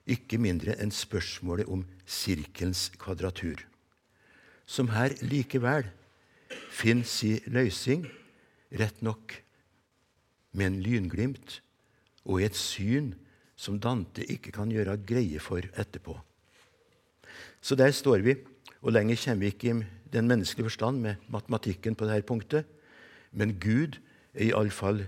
Ikke 0.08 0.40
mindre 0.40 0.80
enn 0.80 0.88
spørsmålet 0.88 1.68
om 1.68 1.84
sirkelens 2.08 2.88
kvadratur, 2.96 3.60
som 4.64 4.88
her 4.96 5.12
likevel 5.20 5.92
finner 6.70 7.06
sin 7.08 7.40
løsning, 7.52 8.06
rett 8.70 9.00
nok 9.02 9.34
med 10.52 10.66
en 10.66 10.80
lynglimt 10.84 11.60
og 12.28 12.40
i 12.40 12.46
et 12.48 12.56
syn 12.56 13.12
som 13.58 13.78
Dante 13.82 14.24
ikke 14.30 14.52
kan 14.54 14.70
gjøre 14.70 14.98
greie 15.08 15.40
for 15.42 15.64
etterpå. 15.64 16.14
Så 17.60 17.74
der 17.74 17.92
står 17.92 18.22
vi, 18.24 18.36
og 18.82 18.94
lenger 18.94 19.18
kommer 19.18 19.42
vi 19.42 19.52
ikke 19.52 19.72
i 19.72 20.12
den 20.12 20.28
menneskelige 20.30 20.68
forstand 20.70 21.00
med 21.02 21.24
matematikken 21.28 21.96
på 21.98 22.06
dette 22.06 22.26
punktet. 22.26 22.64
Men 23.32 23.58
Gud 23.60 23.98
er 24.34 24.52
iallfall 24.52 25.02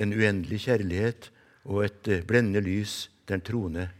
en 0.00 0.14
uendelig 0.16 0.64
kjærlighet 0.64 1.30
og 1.68 1.84
et 1.84 2.08
eh, 2.08 2.24
blendende 2.24 2.62
lys 2.64 3.10
den 3.28 3.42
troner 3.44 3.92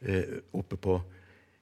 eh, 0.00 0.40
oppe 0.56 0.78
på 0.80 0.96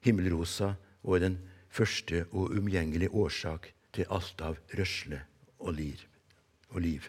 himmelrosa 0.05 0.73
og 1.03 1.21
den 1.21 1.37
første 1.69 2.25
og 2.31 2.55
umgjengelige 2.55 3.11
årsak 3.11 3.73
til 3.93 4.07
alt 4.09 4.41
av 4.41 4.59
røsle 4.77 5.21
og 5.59 5.75
liv. 5.77 5.99
Og 6.71 6.81
liv. 6.81 7.07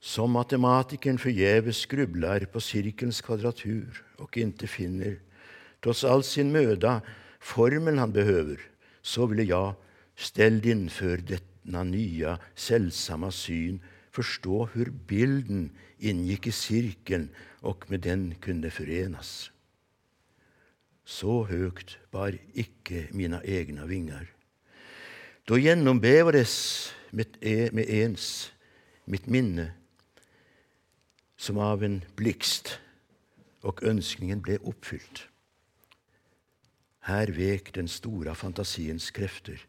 Som 0.00 0.36
matematikeren 0.36 1.18
forgjeves 1.18 1.82
grubler 1.90 2.46
på 2.48 2.62
sirkelens 2.62 3.20
kvadratur 3.26 4.00
og 4.22 4.38
inte 4.38 4.68
finner, 4.70 5.18
tross 5.82 6.04
all 6.06 6.22
sin 6.24 6.52
møda, 6.54 7.00
formelen 7.40 7.98
han 7.98 8.14
behøver, 8.14 8.62
så 9.02 9.26
ville 9.26 9.48
jeg, 9.50 9.74
ställd 10.16 10.66
inför 10.66 11.16
detta 11.16 11.82
nya, 11.82 12.38
sällsamma 12.54 13.30
syn, 13.30 13.80
forstå 14.10 14.68
hur 14.72 14.90
bilden 14.90 15.70
ingick 15.98 16.46
i 16.46 16.52
cirkeln 16.52 17.28
og 17.60 17.84
med 17.88 18.06
den 18.06 18.34
kunne 18.40 18.70
forenas. 18.70 19.50
Så 21.06 21.44
høgt 21.46 22.00
bar 22.10 22.34
ikke 22.54 23.06
mine 23.14 23.38
egne 23.46 23.86
vinger. 23.86 24.26
Da 25.46 25.54
gjennombevades 25.54 26.54
med, 27.14 27.38
med 27.72 27.86
ens 27.86 28.50
mitt 29.06 29.28
minne 29.30 29.70
som 31.38 31.60
av 31.62 31.84
en 31.86 32.00
blikst, 32.18 32.80
og 33.62 33.82
ønskningen 33.86 34.42
ble 34.42 34.58
oppfylt. 34.66 35.26
Her 37.06 37.30
vek 37.34 37.72
den 37.76 37.86
store 37.90 38.34
fantasiens 38.34 39.12
krefter. 39.14 39.60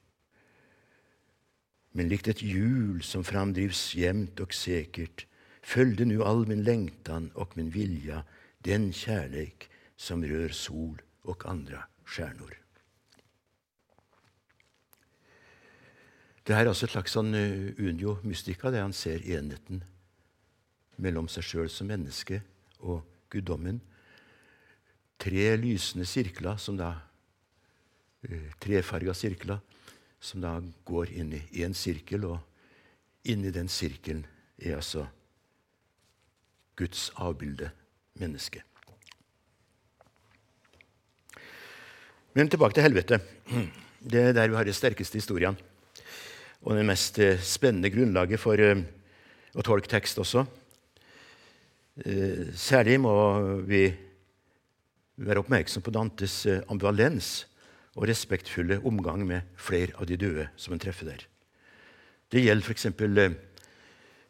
Men 1.94 2.10
likt 2.10 2.30
et 2.30 2.42
hjul 2.42 3.04
som 3.06 3.26
framdrivs 3.26 3.92
jevnt 3.98 4.42
og 4.42 4.54
sikkert, 4.58 5.28
følgde 5.62 6.06
nu 6.10 6.24
all 6.26 6.48
min 6.50 6.64
lengtan 6.66 7.30
og 7.36 7.54
min 7.58 7.74
vilja 7.74 8.24
den 8.66 8.90
kjærleik 8.94 9.68
som 9.98 10.26
rør 10.26 10.54
sol 10.54 11.02
og 11.28 11.44
andre 11.50 11.84
stjärnor. 12.08 12.56
Det 16.48 16.56
er 16.56 16.70
altså 16.70 16.88
et 16.88 16.94
slags 16.96 17.12
sånn 17.12 17.36
eh, 17.36 17.74
unio 17.84 18.18
mystica, 18.24 18.72
det 18.72 18.80
han 18.80 18.96
ser 18.96 19.26
enheten 19.28 19.82
mellom 21.04 21.28
seg 21.28 21.44
sjøl 21.44 21.68
som 21.72 21.90
menneske 21.92 22.40
og 22.80 23.02
guddommen. 23.30 23.82
Tre 25.20 25.50
lysende 25.60 26.08
sirkler, 26.08 26.56
som 26.62 26.78
da 26.80 26.94
uh, 26.96 28.48
trefarga 28.64 29.16
sirkler, 29.18 29.60
som 30.22 30.42
da 30.42 30.54
går 30.88 31.12
inn 31.20 31.34
i 31.36 31.42
én 31.66 31.76
sirkel, 31.76 32.30
og 32.30 33.28
inni 33.28 33.52
den 33.52 33.68
sirkelen 33.68 34.24
er 34.58 34.78
altså 34.78 35.08
Guds 36.78 37.10
avbilde, 37.18 37.74
mennesket. 38.18 38.67
Men 42.38 42.52
tilbake 42.54 42.76
til 42.78 42.86
helvete. 42.86 43.18
Det 44.14 44.20
er 44.22 44.36
der 44.38 44.52
vi 44.52 44.58
har 44.60 44.68
de 44.68 44.74
sterkeste 44.76 45.18
historiene. 45.18 45.58
Og 46.62 46.78
det 46.78 46.84
mest 46.86 47.18
eh, 47.18 47.40
spennende 47.42 47.90
grunnlaget 47.90 48.38
for 48.38 48.62
eh, 48.62 48.84
å 49.58 49.66
tolke 49.66 49.90
tekst 49.90 50.22
også. 50.22 50.44
Eh, 52.06 52.54
særlig 52.54 53.00
må 53.02 53.16
vi 53.66 53.88
være 55.18 55.42
oppmerksom 55.42 55.82
på 55.82 55.96
Dantes 55.98 56.38
ambivalens 56.70 57.48
og 57.98 58.06
respektfulle 58.06 58.84
omgang 58.86 59.26
med 59.26 59.50
flere 59.58 59.98
av 59.98 60.06
de 60.06 60.22
døde 60.22 60.46
som 60.62 60.78
en 60.78 60.86
treffer 60.86 61.10
der. 61.10 61.26
Det 62.30 62.46
gjelder 62.46 62.70
f.eks. 62.70 62.86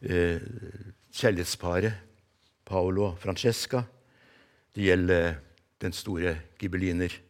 Eh, 0.08 0.50
kjærlighetsparet 1.12 1.92
Paolo 2.64 3.12
Francesca. 3.20 3.84
Det 4.72 4.88
gjelder 4.88 5.42
den 5.84 5.92
store 5.92 6.38
gibelliner 6.56 7.12
Eh, 7.12 7.27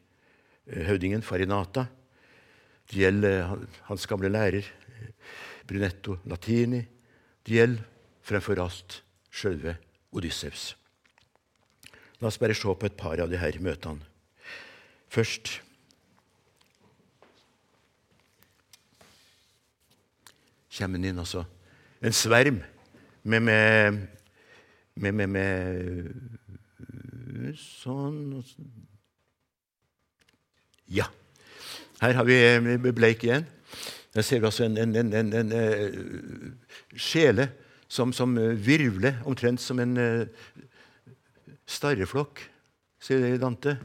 høvdingen 0.68 1.22
Farinata. 1.24 1.86
Det 2.88 3.02
gjelder 3.02 3.56
hans 3.88 4.06
gamle 4.08 4.30
lærer 4.32 4.66
Brunetto 5.68 6.18
Latini. 6.28 6.80
Det 7.44 7.56
gjelder 7.58 7.84
fremfor 8.24 8.60
alt 8.62 9.02
sjølve 9.32 9.76
Odyssevs. 10.12 10.74
La 12.18 12.28
oss 12.28 12.40
bare 12.40 12.56
se 12.56 12.66
på 12.68 12.88
et 12.88 12.96
par 12.98 13.20
av 13.22 13.30
disse 13.30 13.62
møtene. 13.62 14.04
Først 15.08 15.60
kommer 20.78 20.98
han 20.98 21.08
inn, 21.08 21.18
altså. 21.18 21.44
En 22.04 22.14
sverm 22.14 22.60
med, 23.22 23.40
med, 23.42 23.98
med, 24.94 25.12
med, 25.12 25.28
med 25.28 25.48
Sånn 27.58 28.36
ja. 30.88 31.08
Her 32.00 32.14
har 32.14 32.24
vi 32.24 32.92
Blake 32.92 33.26
igjen. 33.26 33.46
Der 34.14 34.22
ser 34.22 34.40
vi 34.40 34.48
altså 34.48 34.64
en, 34.64 34.76
en, 34.78 34.96
en, 34.96 35.12
en, 35.12 35.32
en 35.32 35.52
uh, 35.52 36.96
sjele 36.96 37.50
som, 37.88 38.12
som 38.12 38.36
uh, 38.38 38.54
virvler, 38.54 39.20
omtrent 39.28 39.60
som 39.60 39.80
en 39.82 39.98
starreflokk, 41.68 42.40
sier 43.02 43.36
Dante. 43.38 43.76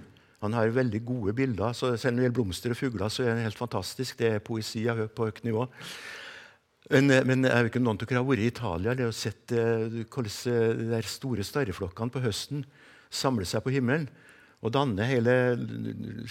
Han 0.44 0.56
har 0.56 0.74
veldig 0.76 1.04
gode 1.06 1.34
bilder. 1.34 1.74
så 1.74 1.96
Selv 1.98 2.16
når 2.16 2.20
det 2.20 2.26
gjelder 2.28 2.38
blomster 2.40 2.74
og 2.74 2.78
fugler, 2.78 3.10
så 3.10 3.24
er 3.24 3.36
det 3.36 3.48
helt 3.48 3.58
fantastisk. 3.58 4.20
Det 4.20 4.28
er 4.28 4.44
poesi 4.44 4.86
på 5.16 5.28
høyt 5.30 5.44
nivå. 5.44 5.68
Men, 6.92 7.08
men 7.08 7.46
jeg 7.48 7.64
vet 7.64 7.72
ikke 7.72 7.80
om 7.80 7.86
noen 7.88 8.02
av 8.02 8.08
dere 8.08 8.20
har 8.20 8.28
vært 8.28 8.44
i 8.44 8.50
Italia 8.52 8.92
eller 8.92 9.14
sett 9.16 9.54
hvordan 9.54 10.90
de 10.92 11.00
store 11.08 11.46
starreflokkene 11.48 12.12
på 12.12 12.24
høsten 12.26 12.66
samler 13.14 13.48
seg 13.48 13.64
på 13.64 13.72
himmelen 13.72 14.10
og 14.64 14.72
danner 14.72 15.10
hele 15.10 15.34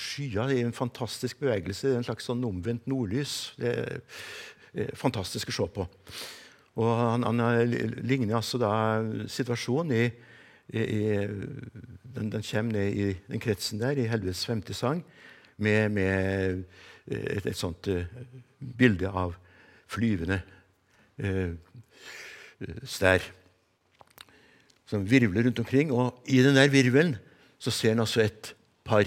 skya 0.01 0.47
i 0.55 0.62
en 0.64 0.72
fantastisk 0.72 1.43
bevegelse. 1.43 1.91
En 1.93 2.07
slags 2.07 2.24
sånn 2.28 2.45
omvendt 2.49 2.87
nordlys. 2.89 3.53
Det 3.61 3.72
er 3.76 4.95
fantastisk 4.97 5.53
å 5.53 5.57
se 5.59 5.66
på. 5.74 5.85
Og 6.80 6.93
han, 6.97 7.26
han 7.28 7.74
ligner 8.01 8.39
altså 8.39 8.61
da 8.61 8.72
situasjonen 9.28 9.93
i, 9.93 10.07
i, 10.72 10.80
i 10.80 11.03
den, 12.16 12.30
den, 12.33 12.41
kommer 12.41 12.78
ned 12.78 12.97
i 12.97 13.11
den 13.28 13.43
kretsen 13.43 13.83
der, 13.83 14.01
i 14.01 14.09
helvetes 14.09 14.47
femte 14.49 14.72
sang, 14.76 15.03
med, 15.61 15.93
med 15.93 16.64
et, 17.12 17.45
et, 17.45 17.59
sånt 17.59 17.91
uh, 17.93 18.07
bilde 18.80 19.11
av 19.12 19.37
flyvende 19.93 20.41
uh, 21.20 21.53
stær 22.89 23.28
som 24.89 25.05
virvler 25.09 25.45
rundt 25.45 25.61
omkring. 25.61 25.93
Og 25.93 26.24
i 26.33 26.41
den 26.45 26.57
der 26.57 26.72
virvelen 26.72 27.18
så 27.62 27.70
ser 27.70 27.94
han 27.94 28.02
altså 28.02 28.24
et 28.24 28.54
par 28.82 29.06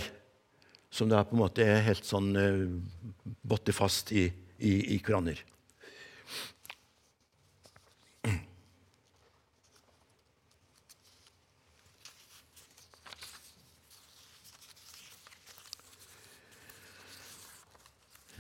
som 0.96 1.10
da 1.12 1.26
på 1.28 1.36
en 1.36 1.42
måte 1.42 1.66
er 1.66 1.84
helt 1.84 2.08
sånn 2.08 2.32
uh, 2.40 3.74
fast 3.76 4.14
i, 4.16 4.30
i, 4.64 4.96
i 4.96 5.00
kraner. 5.04 5.42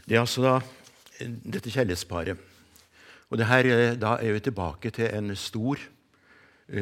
Det 0.06 0.14
er 0.14 0.22
altså 0.22 0.44
da 0.46 0.60
dette 1.18 1.72
kjærlighetsparet. 1.74 2.38
Og 3.34 3.40
det 3.42 3.48
her, 3.50 3.66
eh, 3.66 3.96
da 3.98 4.20
er 4.22 4.36
vi 4.38 4.44
tilbake 4.46 4.92
til 4.94 5.10
en 5.10 5.34
stor 5.36 5.82
eh, 5.82 5.95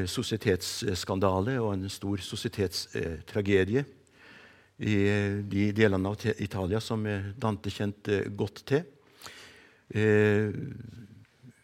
sosietetsskandale 0.08 1.58
og 1.60 1.74
en 1.74 1.90
stor 1.92 2.22
sosietetstragedie 2.24 3.84
i 4.84 4.96
eh, 5.08 5.44
de 5.44 5.72
delene 5.76 6.10
av 6.10 6.18
Italia 6.42 6.80
som 6.82 7.06
Dante 7.38 7.70
kjente 7.74 8.24
godt 8.36 8.64
til. 8.70 8.84
Eh, 9.94 10.50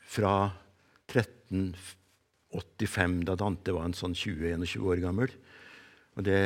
fra 0.10 0.50
1385, 1.10 3.26
da 3.26 3.36
Dante 3.40 3.72
var 3.74 3.86
en 3.88 3.94
sånn 3.98 4.16
20-21 4.18 4.84
år 4.86 4.98
gammel. 5.02 5.30
Og 6.18 6.24
det 6.28 6.42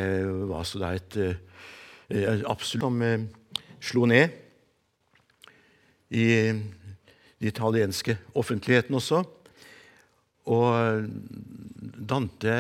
var 0.50 0.64
så 0.68 0.80
da 0.80 0.94
et 0.96 1.18
eh, 1.20 1.36
absolutt 2.48 2.84
som 2.86 3.02
eh, 3.04 3.20
slo 3.84 4.06
ned 4.08 4.30
i 6.14 6.26
den 6.30 6.74
italienske 7.44 8.18
offentligheten 8.38 8.96
også. 8.96 9.24
Og 10.50 11.06
Dante 12.10 12.58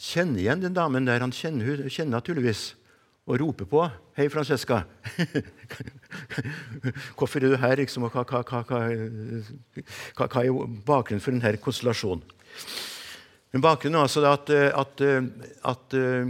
kjenner 0.00 0.40
igjen 0.42 0.64
den 0.64 0.76
damen 0.76 1.08
der. 1.08 1.22
Han 1.24 1.34
kjenner, 1.34 1.88
henne 1.88 2.16
naturligvis 2.16 2.74
og 3.30 3.38
roper 3.40 3.64
på. 3.68 3.88
'Hei, 4.16 4.28
Francesca. 4.28 4.82
Hvorfor 7.16 7.38
er 7.38 7.48
du 7.48 7.56
her?' 7.56 7.76
Liksom, 7.76 8.02
hva, 8.10 8.24
hva, 8.24 8.42
hva, 8.42 8.62
hva, 8.66 8.80
er 10.42 10.50
bakgrunnen 10.86 11.20
for 11.22 11.30
denne 11.32 11.56
konstellasjonen? 11.62 12.22
Men 13.52 13.62
Bakgrunnen 13.62 13.98
er 13.98 14.02
altså 14.06 14.24
at, 14.30 14.50
at, 14.50 15.00
at 15.66 15.94
uh, 15.98 16.28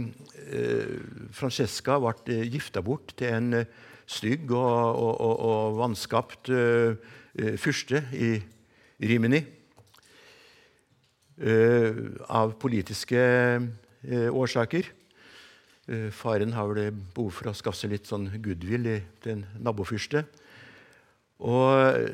Francesca 1.31 1.99
ble 2.01 2.45
gifta 2.49 2.81
bort 2.81 3.13
til 3.17 3.27
en 3.29 3.65
stygg 4.09 4.51
og, 4.51 4.57
og, 4.57 5.21
og, 5.21 5.39
og 5.39 5.77
vanskapt 5.77 6.49
uh, 6.49 6.95
fyrste 7.61 8.03
i 8.13 8.43
Rimini. 9.01 9.60
Uh, 11.41 12.13
av 12.29 12.51
politiske 12.61 13.17
uh, 13.17 14.29
årsaker. 14.29 14.91
faren 16.13 16.53
har 16.53 16.69
vel 16.69 16.91
behov 16.93 17.31
for 17.33 17.49
å 17.49 17.53
skaffe 17.57 17.81
seg 17.81 17.91
litt 17.91 18.05
sånn 18.07 18.27
goodwill 18.39 18.85
i 18.87 18.99
en 19.27 19.41
nabofyrste. 19.59 20.21
Og 21.41 22.05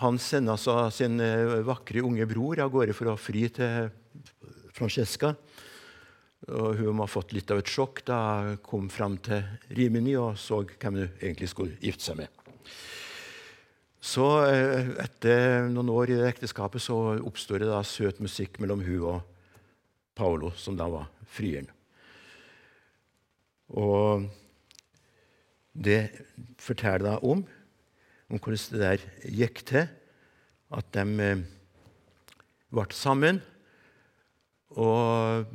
han 0.00 0.18
sender 0.18 0.56
altså 0.56 0.88
sin 0.90 1.20
vakre 1.68 2.02
unge 2.02 2.26
bror 2.26 2.62
av 2.64 2.72
gårde 2.72 2.96
for 2.96 3.12
å 3.12 3.18
fri 3.20 3.44
til 3.54 3.92
Francesca. 4.74 5.34
Og 6.48 6.80
hun 6.80 6.96
må 6.96 7.04
ha 7.04 7.12
fått 7.12 7.36
litt 7.36 7.52
av 7.52 7.60
et 7.60 7.70
sjokk 7.70 8.02
da 8.08 8.18
hun 8.48 8.58
kom 8.64 8.88
fram 8.90 9.20
til 9.22 9.44
Rimini 9.76 10.16
og 10.18 10.40
så 10.40 10.64
hvem 10.64 11.04
hun 11.04 11.06
egentlig 11.20 11.52
skulle 11.52 11.78
gifte 11.84 12.08
seg 12.08 12.24
med. 12.24 12.42
Så 14.04 14.24
eh, 14.50 14.90
etter 15.00 15.70
noen 15.72 15.88
år 15.88 16.12
i 16.12 16.18
det 16.18 16.28
ekteskapet 16.34 16.82
så 16.84 16.96
oppstår 17.24 17.62
det 17.62 17.70
da 17.70 17.80
søt 17.88 18.20
musikk 18.20 18.58
mellom 18.60 18.82
hun 18.84 19.06
og 19.14 19.22
Paolo, 20.14 20.50
som 20.60 20.76
da 20.76 20.90
var 20.92 21.08
frieren. 21.32 21.70
Og 23.72 24.26
det 25.72 26.12
forteller 26.60 27.06
da 27.06 27.14
om, 27.24 27.40
om 28.28 28.38
hvordan 28.38 28.76
det 28.76 28.82
der 28.82 29.08
gikk 29.40 29.64
til. 29.72 29.88
At 30.74 30.92
de 30.92 31.06
eh, 31.24 31.42
ble 32.74 32.86
sammen. 32.92 33.40
Og 34.76 35.48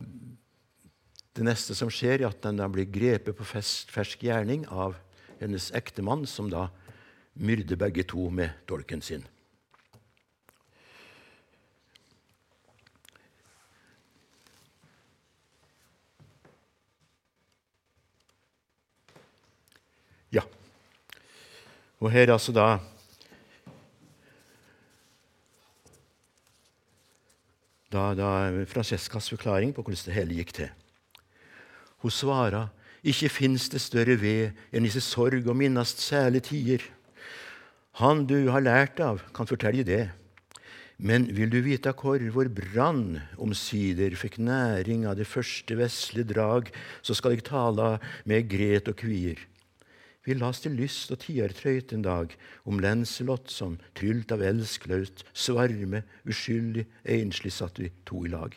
det 1.37 1.45
neste 1.45 1.77
som 1.77 1.93
skjer, 1.93 2.23
er 2.23 2.31
at 2.31 2.41
de 2.41 2.57
da 2.57 2.67
blir 2.71 2.89
grepet 2.89 3.37
på 3.37 3.45
fersk 3.45 4.25
gjerning 4.25 4.65
av 4.73 4.97
hennes 5.39 5.69
ektemann, 5.77 6.25
som 6.25 6.49
da 6.49 6.71
myrder 7.33 7.75
begge 7.75 8.03
to 8.03 8.29
med 8.29 8.49
dolken 8.69 9.01
sin. 9.01 9.27
Ja. 20.31 20.41
Og 21.99 22.11
her 22.11 22.33
altså 22.33 22.51
da 22.55 22.77
Da, 27.89 28.13
da 28.13 28.65
Francescas 28.69 29.29
forklaring 29.29 29.71
på 29.73 29.81
hvordan 29.81 30.05
det 30.05 30.13
hele 30.13 30.35
gikk 30.37 30.51
til. 30.53 30.67
Hun 32.03 32.11
svara, 32.13 32.67
ikke 33.03 33.29
fins 33.33 33.65
det 33.73 33.81
større 33.81 34.13
ved 34.21 34.51
enn 34.69 34.85
disse 34.85 35.01
sorg 35.01 35.47
og 35.49 35.57
minnast 35.57 36.03
særlig 36.03 36.43
tider. 36.45 36.85
Han 37.99 38.23
du 38.29 38.47
har 38.47 38.63
lært 38.63 39.01
av, 39.03 39.19
kan 39.35 39.47
fortelle 39.49 39.83
det. 39.83 40.05
Men 40.99 41.25
vil 41.35 41.51
du 41.51 41.57
vite 41.63 41.91
hvor 41.99 42.23
vår 42.31 42.49
brann 42.55 43.19
omsider 43.39 44.15
fikk 44.19 44.37
næring 44.43 45.05
av 45.07 45.17
det 45.19 45.27
første 45.27 45.75
vesle 45.79 46.23
drag, 46.27 46.71
så 47.03 47.15
skal 47.15 47.35
jeg 47.35 47.47
tala 47.47 47.97
med 48.27 48.47
gret 48.51 48.87
og 48.91 48.95
kvier. 48.99 49.39
Vi 50.23 50.35
las 50.35 50.59
til 50.63 50.75
lyst 50.79 51.11
og 51.11 51.19
tiartrøyt 51.23 51.91
en 51.95 52.03
dag 52.05 52.35
om 52.67 52.79
Lancelot 52.83 53.51
som 53.51 53.77
trylt 53.99 54.31
av 54.35 54.43
elsklaut, 54.47 55.23
svarme, 55.33 56.03
uskyldig, 56.27 56.85
enslig 57.03 57.51
satt 57.55 57.79
vi 57.83 57.91
to 58.07 58.25
i 58.27 58.31
lag. 58.31 58.55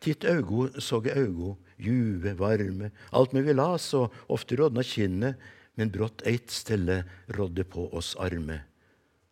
Titt 0.00 0.24
augo 0.24 0.70
såg 0.80 1.10
augo, 1.12 1.58
juve, 1.76 2.32
varme, 2.38 2.92
alt 3.12 3.32
me 3.36 3.44
vi 3.44 3.56
las, 3.56 3.92
og 3.92 4.12
ofte 4.32 4.56
rådna 4.56 4.84
kinnet, 4.86 5.40
men 5.78 5.92
brått 5.92 6.24
eit 6.28 6.50
stelle 6.52 7.02
rådde 7.36 7.64
på 7.68 7.86
oss 7.96 8.14
arme. 8.20 8.62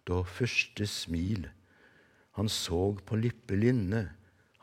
Da 0.07 0.23
første 0.25 0.87
smil 0.89 1.49
han 2.39 2.49
såg 2.49 3.03
på 3.05 3.19
lippelinne, 3.19 4.05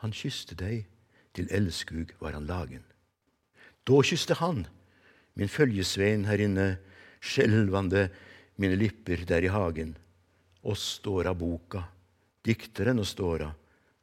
han 0.00 0.12
kyste 0.12 0.56
deg, 0.56 0.86
til 1.36 1.50
elskug 1.52 2.14
var 2.22 2.32
han 2.32 2.48
lagen. 2.48 2.84
Da 3.84 4.00
kyste 4.00 4.38
han, 4.40 4.64
min 5.36 5.52
følgesvein 5.52 6.24
her 6.24 6.40
inne, 6.40 6.66
skjelvande 7.20 8.08
mine 8.56 8.78
lipper 8.80 9.26
der 9.28 9.44
i 9.44 9.52
hagen. 9.52 9.92
Og 10.64 10.78
står 10.80 11.28
av 11.30 11.36
boka, 11.38 11.84
dikteren 12.42 13.02
og 13.02 13.06
ståra, 13.06 13.52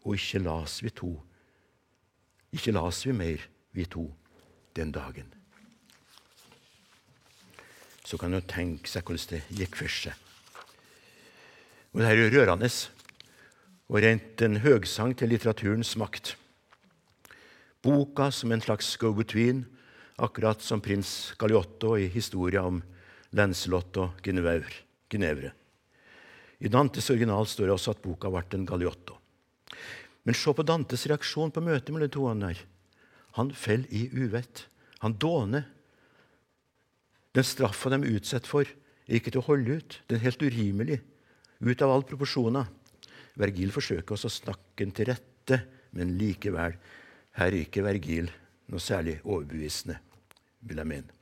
og 0.06 0.20
ikke 0.20 0.44
las 0.46 0.78
vi 0.86 0.94
to. 0.94 1.16
Ikke 2.54 2.76
las 2.76 3.02
vi 3.08 3.16
mer 3.18 3.48
vi 3.74 3.90
to, 3.90 4.06
den 4.78 4.94
dagen. 4.94 5.34
Så 8.04 8.20
kan 8.20 8.34
du 8.34 8.42
tenke 8.42 8.90
seg 8.90 9.06
hvordan 9.08 9.32
det 9.32 9.42
gikk 9.62 9.78
for 9.80 9.92
seg. 9.92 10.14
Og 11.94 12.02
det 12.02 12.10
her 12.10 12.22
er 12.24 12.34
rørende 12.34 12.70
og 13.90 14.00
rent 14.02 14.42
en 14.42 14.62
høgsang 14.64 15.14
til 15.18 15.30
litteraturens 15.30 15.94
makt. 16.02 16.34
Boka 17.84 18.30
som 18.32 18.52
en 18.52 18.64
slags 18.64 18.96
go-between, 18.98 19.66
akkurat 20.18 20.62
som 20.64 20.82
prins 20.82 21.34
Galiotto 21.38 21.98
i 22.00 22.08
historia 22.08 22.64
om 22.66 22.80
Lancelot 23.36 24.00
og 24.02 24.24
Ginevre. 24.24 25.52
I 26.64 26.72
Dantes 26.72 27.10
original 27.12 27.46
står 27.46 27.68
det 27.68 27.76
også 27.76 27.94
at 27.94 28.02
boka 28.02 28.32
ble 28.32 28.44
en 28.56 28.66
Galiotto. 28.66 29.18
Men 30.24 30.38
se 30.38 30.54
på 30.56 30.64
Dantes 30.64 31.06
reaksjon 31.12 31.52
på 31.52 31.62
møtet 31.62 31.92
mellom 31.92 32.10
to. 32.10 32.28
her. 32.28 32.60
Han 33.36 33.52
faller 33.52 33.90
i 33.92 34.08
uvett. 34.14 34.68
Han 35.00 35.18
dåner. 35.20 35.68
Den 37.34 37.46
straffa 37.48 37.90
de 37.90 38.00
er 38.00 38.18
utsatt 38.20 38.48
for, 38.50 38.68
er 39.08 39.18
ikke 39.18 39.34
til 39.34 39.42
å 39.42 39.48
holde 39.48 39.80
ut. 39.80 40.00
Den 40.08 40.20
er 40.20 40.28
helt 40.28 40.46
urimelig. 40.46 41.02
ut 41.64 41.82
av 41.82 41.92
alle 41.94 42.06
proporsjoner. 42.06 42.68
Vergil 43.40 43.72
forsøker 43.72 44.14
også 44.14 44.30
å 44.30 44.38
snakke 44.38 44.84
den 44.84 44.92
til 44.92 45.08
rette, 45.10 45.64
men 45.96 46.18
likevel 46.20 46.76
her 47.40 47.48
er 47.50 47.64
ikke 47.64 47.86
Vergil 47.86 48.30
noe 48.70 48.82
særlig 48.82 49.18
overbevisende, 49.24 49.98
vil 50.62 50.82
jeg 50.82 50.90
mene. 50.90 51.20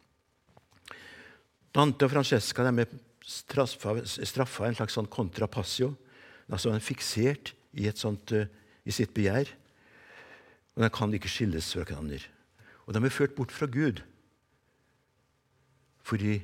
Dante 1.71 2.07
og 2.07 2.11
Francesca 2.11 2.65
de 2.67 2.83
er 2.83 2.91
straffa, 3.23 4.67
en 4.67 4.75
slags 4.75 4.97
sånn 4.97 5.07
contrapasio. 5.11 5.93
Altså 6.51 6.73
en 6.73 6.83
fiksert 6.83 7.53
i, 7.71 7.87
sånt, 7.95 8.33
uh, 8.35 8.43
i, 8.83 8.91
sitt 8.91 9.13
begjær. 9.15 9.53
Og 10.75 10.83
De 10.83 10.89
kan 10.91 11.13
ikke 11.15 11.31
skilles 11.31 11.71
fra 11.71 11.85
hverandre. 11.87 12.19
Og 12.83 12.95
de 12.95 13.03
er 13.05 13.13
ført 13.13 13.37
bort 13.37 13.53
fra 13.55 13.69
Gud 13.71 14.01
fordi 16.03 16.39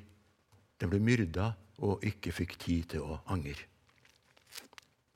de 0.77 0.89
ble 0.89 0.99
myrda 1.01 1.51
og 1.85 2.05
ikke 2.05 2.33
fikk 2.33 2.57
tid 2.61 2.93
til 2.93 3.05
å 3.05 3.19
angre 3.33 3.57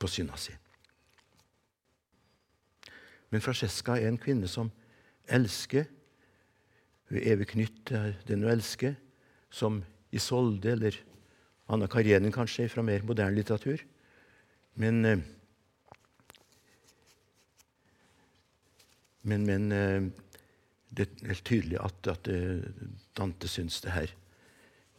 på 0.01 0.09
synda 0.09 0.37
si. 0.39 0.53
Men 3.31 3.43
Francesca 3.43 3.95
er 3.95 4.09
en 4.09 4.19
kvinne 4.19 4.49
som 4.51 4.71
elsker. 5.31 5.85
Hun 7.09 7.17
er 7.17 7.29
evig 7.33 7.51
knytt 7.53 7.83
til 7.87 8.15
den 8.27 8.43
hun 8.43 8.51
elsker, 8.51 8.97
som 9.51 9.81
Isolde 10.11 10.73
eller 10.73 10.97
Anna 11.71 11.87
Karenin 11.87 12.33
kanskje 12.35 12.67
fra 12.71 12.83
mer 12.83 13.05
moderne 13.07 13.37
litteratur. 13.37 13.79
Men, 14.75 15.05
eh, 15.05 15.21
men, 19.23 19.45
men 19.47 19.71
eh, 19.71 20.09
det 20.91 21.07
er 21.07 21.31
helt 21.31 21.45
tydelig 21.47 21.79
at, 21.79 22.11
at 22.11 22.27
eh, 22.27 22.65
Dante 23.15 23.47
syns 23.47 23.79
det 23.85 23.95
her 23.95 24.15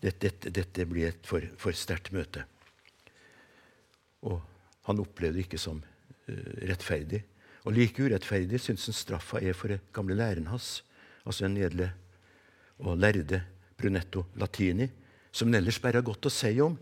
dette, 0.02 0.26
dette, 0.26 0.50
dette 0.50 0.86
blir 0.88 1.12
et 1.12 1.26
for, 1.26 1.44
for 1.60 1.76
sterkt 1.76 2.12
møte. 2.14 2.44
Og 4.26 4.40
han 4.88 5.02
opplevde 5.02 5.38
det 5.38 5.46
ikke 5.46 5.60
som 5.62 5.78
uh, 5.78 6.52
rettferdig. 6.66 7.22
Og 7.62 7.76
like 7.76 8.02
urettferdig 8.02 8.58
syns 8.62 8.88
han 8.90 8.98
straffa 8.98 9.40
er 9.42 9.54
for 9.54 9.70
den 9.70 9.82
gamle 9.94 10.16
læreren 10.18 10.50
hans, 10.50 10.80
altså 11.22 11.46
en 11.46 11.58
edle 11.62 11.92
og 12.82 12.98
lærde 12.98 13.44
Brunetto 13.78 14.24
Latini, 14.34 14.88
som 15.32 15.48
han 15.48 15.60
ellers 15.60 15.78
bare 15.82 16.00
har 16.00 16.06
godt 16.06 16.26
å 16.26 16.32
si 16.34 16.56
om, 16.62 16.74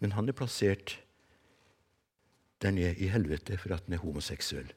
men 0.00 0.16
han 0.16 0.28
er 0.28 0.36
plassert 0.36 0.96
der 2.64 2.72
nede 2.72 2.96
i 2.96 3.10
helvete 3.12 3.58
for 3.60 3.76
at 3.76 3.84
han 3.84 3.98
er 3.98 4.02
homoseksuell. 4.02 4.70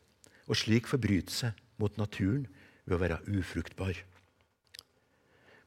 Og 0.47 0.59
slik 0.59 0.88
forbryter 0.91 1.33
seg 1.33 1.63
mot 1.79 1.95
naturen 1.99 2.45
ved 2.85 2.97
å 2.97 3.01
være 3.01 3.21
ufruktbar. 3.31 3.95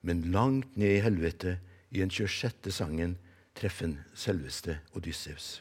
Men 0.04 0.28
langt 0.32 0.76
ned 0.80 0.98
i 0.98 1.02
helvete, 1.04 1.58
i 1.90 2.00
den 2.00 2.10
26. 2.10 2.70
sangen, 2.72 3.16
treffer 3.56 3.88
han 3.88 3.98
selveste 4.14 4.78
Odysseus. 4.96 5.60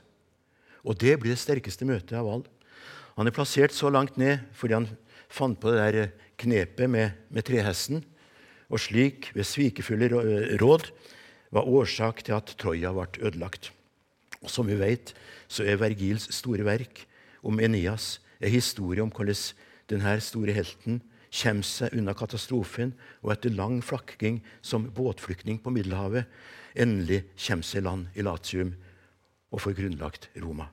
Og 0.85 0.95
det 1.01 1.17
blir 1.19 1.33
det 1.33 1.41
sterkeste 1.41 1.87
møtet 1.87 2.15
av 2.17 2.29
alle. 2.29 2.47
Han 3.17 3.27
er 3.27 3.35
plassert 3.35 3.75
så 3.75 3.89
langt 3.91 4.15
ned 4.17 4.45
fordi 4.55 4.77
han 4.77 4.87
fant 5.29 5.59
på 5.59 5.73
det 5.73 5.81
der 5.81 6.11
knepet 6.39 6.89
med, 6.89 7.17
med 7.29 7.45
trehesten, 7.45 8.03
og 8.69 8.79
slik, 8.79 9.31
ved 9.33 9.47
svikefulle 9.49 10.07
råd, 10.61 10.91
var 11.49 11.65
årsak 11.65 12.21
til 12.23 12.37
at 12.37 12.53
Troja 12.61 12.93
ble 12.93 13.07
ødelagt. 13.25 13.71
Og 14.39 14.49
Som 14.49 14.69
vi 14.69 14.77
vet, 14.79 15.15
så 15.49 15.65
er 15.65 15.81
Vergils 15.81 16.29
store 16.35 16.63
verk 16.63 17.03
om 17.43 17.59
Enias 17.59 18.19
en 18.39 18.53
historie 18.53 19.01
om 19.03 19.11
hvordan 19.11 19.35
denne 19.89 20.19
store 20.21 20.53
helten 20.53 21.01
kommer 21.29 21.65
seg 21.65 21.93
unna 21.93 22.15
katastrofen 22.17 22.93
og 23.21 23.33
etter 23.33 23.53
lang 23.53 23.79
flakking 23.85 24.41
som 24.61 24.89
båtflyktning 24.95 25.61
på 25.61 25.73
Middelhavet 25.73 26.25
endelig 26.79 27.23
kommer 27.37 27.65
seg 27.65 27.81
i 27.81 27.85
land 27.85 28.07
i 28.15 28.25
Latium 28.25 28.73
og 29.49 29.61
får 29.63 29.77
grunnlagt 29.77 30.29
Roma. 30.41 30.69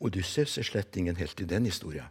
Odysseus 0.00 0.56
er 0.58 0.64
slett 0.66 0.96
ingen 0.96 1.18
helt 1.18 1.40
i 1.40 1.48
den 1.48 1.66
historien. 1.68 2.08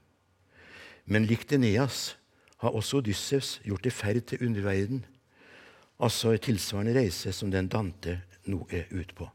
Men 1.10 1.26
likt 1.26 1.52
Eneas 1.56 2.16
har 2.62 2.76
også 2.76 3.00
Odysseus 3.00 3.58
gjort 3.66 3.88
i 3.88 3.94
ferd 3.94 4.22
til 4.30 4.46
underverden, 4.46 5.06
altså 6.00 6.36
en 6.36 6.44
tilsvarende 6.44 6.94
reise 7.00 7.34
som 7.34 7.52
den 7.52 7.68
Dante 7.72 8.20
nå 8.46 8.68
er 8.72 8.92
ute 8.92 9.16
på. 9.16 9.26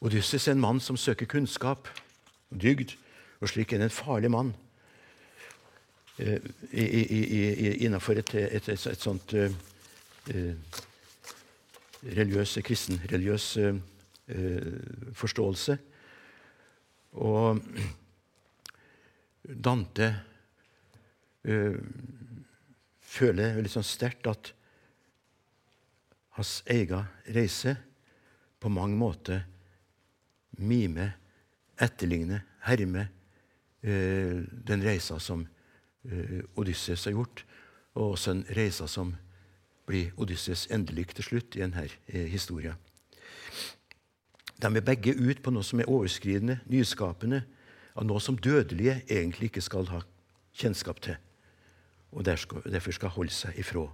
Odysseus 0.00 0.46
er 0.48 0.54
en 0.54 0.62
mann 0.62 0.80
som 0.80 0.96
søker 0.96 1.26
kunnskap 1.28 1.88
dygd, 2.50 2.94
og 3.40 3.48
slik 3.48 3.72
er 3.72 3.80
han 3.80 3.88
en 3.88 3.92
farlig 3.92 4.30
mann 4.30 4.54
eh, 6.20 7.82
innenfor 7.84 8.20
et, 8.20 8.34
et, 8.34 8.68
et, 8.68 8.86
et 8.86 9.00
sånt 9.00 9.34
uh, 9.34 9.50
religiøs, 12.04 12.58
kristenreligiøs 12.64 13.46
uh, 13.60 13.80
forståelse. 15.16 15.78
Og 17.20 17.60
Dante 19.50 20.08
uh, 21.48 21.78
føler 23.00 23.56
veldig 23.56 23.72
sånn 23.72 23.86
sterkt 23.86 24.28
at 24.30 24.52
hans 26.38 26.60
egen 26.70 27.08
reise 27.34 27.74
på 28.60 28.70
mange 28.72 28.96
måter 29.00 29.46
mimer, 30.60 31.16
etterligner, 31.80 32.44
hermer 32.68 33.08
uh, 33.08 34.44
den 34.44 34.84
reisa 34.84 35.18
som 35.18 35.46
Odysseus 36.56 37.04
har 37.04 37.12
gjort, 37.12 37.44
og 37.94 38.14
også 38.14 38.30
en 38.32 38.44
reise 38.56 38.86
som 38.88 39.14
blir 39.86 40.14
Odysseus 40.16 40.66
endelig 40.70 41.10
til 41.14 41.26
slutt 41.26 41.56
i 41.56 41.64
denne 41.64 41.88
historien. 42.30 42.78
De 44.60 44.68
er 44.68 44.84
begge 44.84 45.14
ut 45.16 45.42
på 45.42 45.52
noe 45.52 45.64
som 45.64 45.80
er 45.80 45.90
overskridende, 45.90 46.60
nyskapende, 46.68 47.42
av 47.96 48.06
noe 48.06 48.20
som 48.22 48.38
dødelige 48.38 49.00
egentlig 49.08 49.50
ikke 49.50 49.64
skal 49.64 49.88
ha 49.90 50.02
kjennskap 50.56 51.00
til, 51.02 51.16
og 52.12 52.24
derfor 52.24 52.94
skal 52.94 53.12
holde 53.16 53.34
seg 53.34 53.58
ifra. 53.58 53.88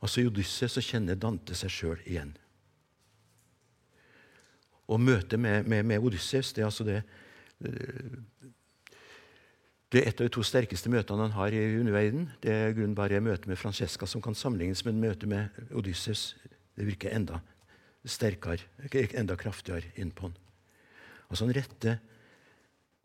Altså 0.00 0.22
I 0.22 0.28
Odysseus 0.30 0.78
kjenner 0.84 1.18
Dante 1.20 1.54
seg 1.56 1.72
sjøl 1.72 2.04
igjen. 2.06 2.32
Og 4.90 5.00
møtet 5.00 5.38
med, 5.38 5.68
med, 5.68 5.84
med 5.86 6.02
Odysseus 6.02 6.52
det 6.52 6.64
er 6.64 6.70
altså 6.70 6.84
det 6.84 7.02
det 9.90 10.04
er 10.04 10.12
et 10.12 10.20
av 10.22 10.28
de 10.28 10.30
to 10.30 10.42
sterkeste 10.46 10.90
møtene 10.92 11.24
han 11.26 11.34
har 11.34 11.54
i 11.54 11.60
underverden. 11.80 12.28
Det 12.38 12.52
er 12.54 12.74
grunnen 12.76 12.94
bare 12.94 13.18
møtet 13.24 13.48
med 13.50 13.58
Francesca 13.58 14.06
som 14.06 14.22
kan 14.22 14.38
sammenlignes 14.38 14.84
med 14.86 15.00
møtet 15.02 15.26
med 15.28 15.74
Odysseus. 15.74 16.36
Det 16.78 16.86
virker 16.86 17.10
enda 17.16 17.40
sterkere, 18.06 18.62
enda 19.18 19.34
kraftigere 19.36 19.90
inn 19.98 20.14
på 20.14 20.28
han. 20.28 20.38
Altså 21.26 21.44
Han 21.44 21.54
rette 21.58 21.98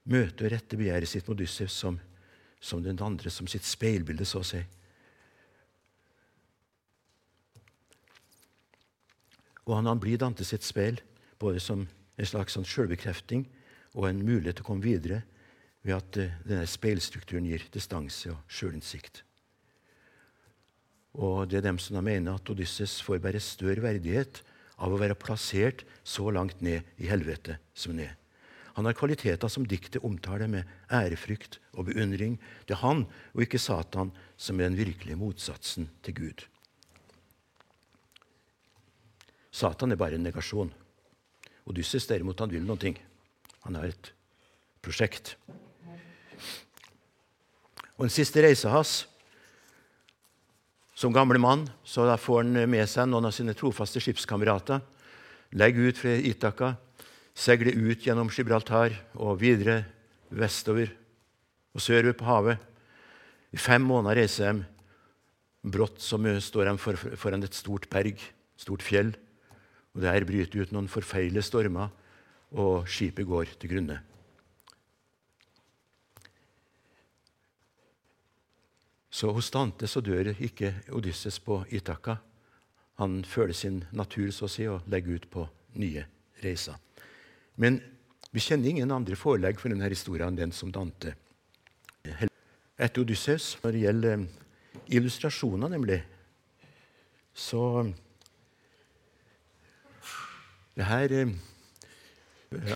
møtet 0.06 0.46
og 0.46 0.54
rette 0.54 0.78
begjæret 0.78 1.10
sitt 1.10 1.26
med 1.26 1.40
Odysseus 1.40 1.74
som, 1.74 1.98
som 2.62 2.86
den 2.86 3.02
andre, 3.02 3.34
som 3.34 3.50
sitt 3.50 3.66
speilbilde, 3.66 4.26
så 4.26 4.44
å 4.44 4.46
si. 4.46 4.62
Og 9.66 9.74
han, 9.74 9.90
han 9.90 10.00
blir 10.00 10.22
Dante 10.22 10.46
sitt 10.46 10.64
speil, 10.64 11.02
både 11.42 11.60
som 11.60 11.88
en 12.16 12.30
slags 12.30 12.54
sånn 12.54 13.46
og 13.96 14.06
en 14.10 14.22
mulighet 14.22 14.60
til 14.60 14.66
å 14.66 14.70
komme 14.70 14.86
videre 14.86 15.24
ved 15.86 15.96
at 16.00 16.20
uh, 16.20 16.36
denne 16.48 16.66
speilstrukturen 16.70 17.48
gir 17.48 17.64
distanse 17.74 18.34
og 18.34 18.42
sjølinnsikt. 18.50 19.22
Og 21.16 21.46
det 21.48 21.62
er 21.62 21.70
dem 21.70 21.80
som 21.80 21.96
da 21.96 22.04
mener 22.04 22.36
at 22.36 22.50
Odysseus 22.52 22.98
får 23.06 23.22
bare 23.24 23.40
større 23.40 23.84
verdighet 23.86 24.42
av 24.76 24.92
å 24.92 25.00
være 25.00 25.16
plassert 25.16 25.86
så 26.04 26.28
langt 26.34 26.60
ned 26.66 26.84
i 27.00 27.08
helvete 27.08 27.60
som 27.78 27.94
han 27.96 28.08
er. 28.10 28.16
Han 28.76 28.90
har 28.90 28.98
kvaliteter 28.98 29.48
som 29.48 29.64
diktet 29.64 30.04
omtaler 30.04 30.50
med 30.52 30.68
ærefrykt 30.92 31.62
og 31.80 31.88
beundring. 31.88 32.36
Det 32.68 32.76
er 32.76 32.82
han 32.82 33.06
og 33.32 33.46
ikke 33.46 33.62
Satan 33.62 34.12
som 34.36 34.60
er 34.60 34.68
den 34.68 34.80
virkelige 34.82 35.16
motsatsen 35.16 35.88
til 36.04 36.18
Gud. 36.18 36.44
Satan 39.56 39.96
er 39.96 40.00
bare 40.02 40.20
en 40.20 40.28
negasjon. 40.28 40.74
Odysseus 41.66 42.10
derimot, 42.10 42.44
han 42.44 42.52
vil 42.52 42.68
ting. 42.78 43.00
Han 43.64 43.80
har 43.80 43.88
et 43.88 44.12
prosjekt. 44.84 45.38
Og 47.96 48.08
Den 48.08 48.14
siste 48.14 48.44
reisa 48.44 48.72
hans 48.74 49.06
som 50.96 51.14
gamle 51.16 51.40
mann 51.40 51.66
så 51.88 52.06
da 52.08 52.16
får 52.20 52.44
han 52.44 52.70
med 52.72 52.88
seg 52.92 53.08
noen 53.08 53.28
av 53.28 53.36
sine 53.36 53.56
trofaste 53.56 54.02
skipskamerater. 54.04 54.82
Legger 55.56 55.92
ut 55.92 56.00
fra 56.00 56.16
Itaka, 56.16 56.76
seiler 57.36 57.76
ut 57.76 58.04
gjennom 58.04 58.32
Gibraltar 58.32 58.96
og 59.16 59.40
videre 59.40 59.84
vestover 60.32 60.92
og 61.76 61.84
sørover 61.84 62.16
på 62.20 62.28
havet. 62.28 62.64
I 63.56 63.60
fem 63.60 63.84
måneder 63.84 64.24
reiser 64.24 64.52
de. 64.52 64.66
Brått 65.66 66.04
så 66.04 66.20
står 66.20 66.68
de 66.70 66.78
foran 67.18 67.44
et 67.44 67.56
stort 67.56 67.88
berg, 67.90 68.20
stort 68.56 68.84
fjell. 68.84 69.16
og 69.96 70.02
Der 70.02 70.26
bryter 70.28 70.62
ut 70.62 70.72
noen 70.72 70.88
forfeilige 70.88 71.42
stormer, 71.42 71.90
og 72.52 72.88
skipet 72.88 73.26
går 73.26 73.56
til 73.60 73.72
grunne. 73.72 74.00
Så 79.16 79.30
hos 79.32 79.48
Dante 79.48 79.88
så 79.88 80.02
dør 80.04 80.34
ikke 80.34 80.74
Odysseus 80.92 81.38
på 81.40 81.62
Itaka. 81.72 82.18
han 82.96 83.24
føler 83.24 83.54
sin 83.54 83.84
natur 83.92 84.32
så 84.32 84.46
å 84.46 84.52
si, 84.52 84.68
og 84.68 84.84
legger 84.88 85.16
ut 85.16 85.30
på 85.30 85.48
nye 85.76 86.06
reiser. 86.44 86.76
Men 87.56 87.80
vi 88.32 88.40
kjenner 88.40 88.70
ingen 88.70 88.92
andre 88.92 89.16
forelegg 89.16 89.60
for 89.60 89.72
denne 89.72 89.90
historien 89.90 90.28
enn 90.28 90.40
den 90.40 90.52
som 90.52 90.72
Dante 90.72 91.16
etter 92.04 93.02
Odysseus. 93.02 93.58
Når 93.64 93.72
det 93.72 93.84
gjelder 93.86 94.18
eh, 94.20 94.26
illustrasjoner, 95.00 95.70
nemlig, 95.70 96.04
så 97.34 97.92
Det 100.76 100.84
her 100.84 101.12
eh, 101.22 102.74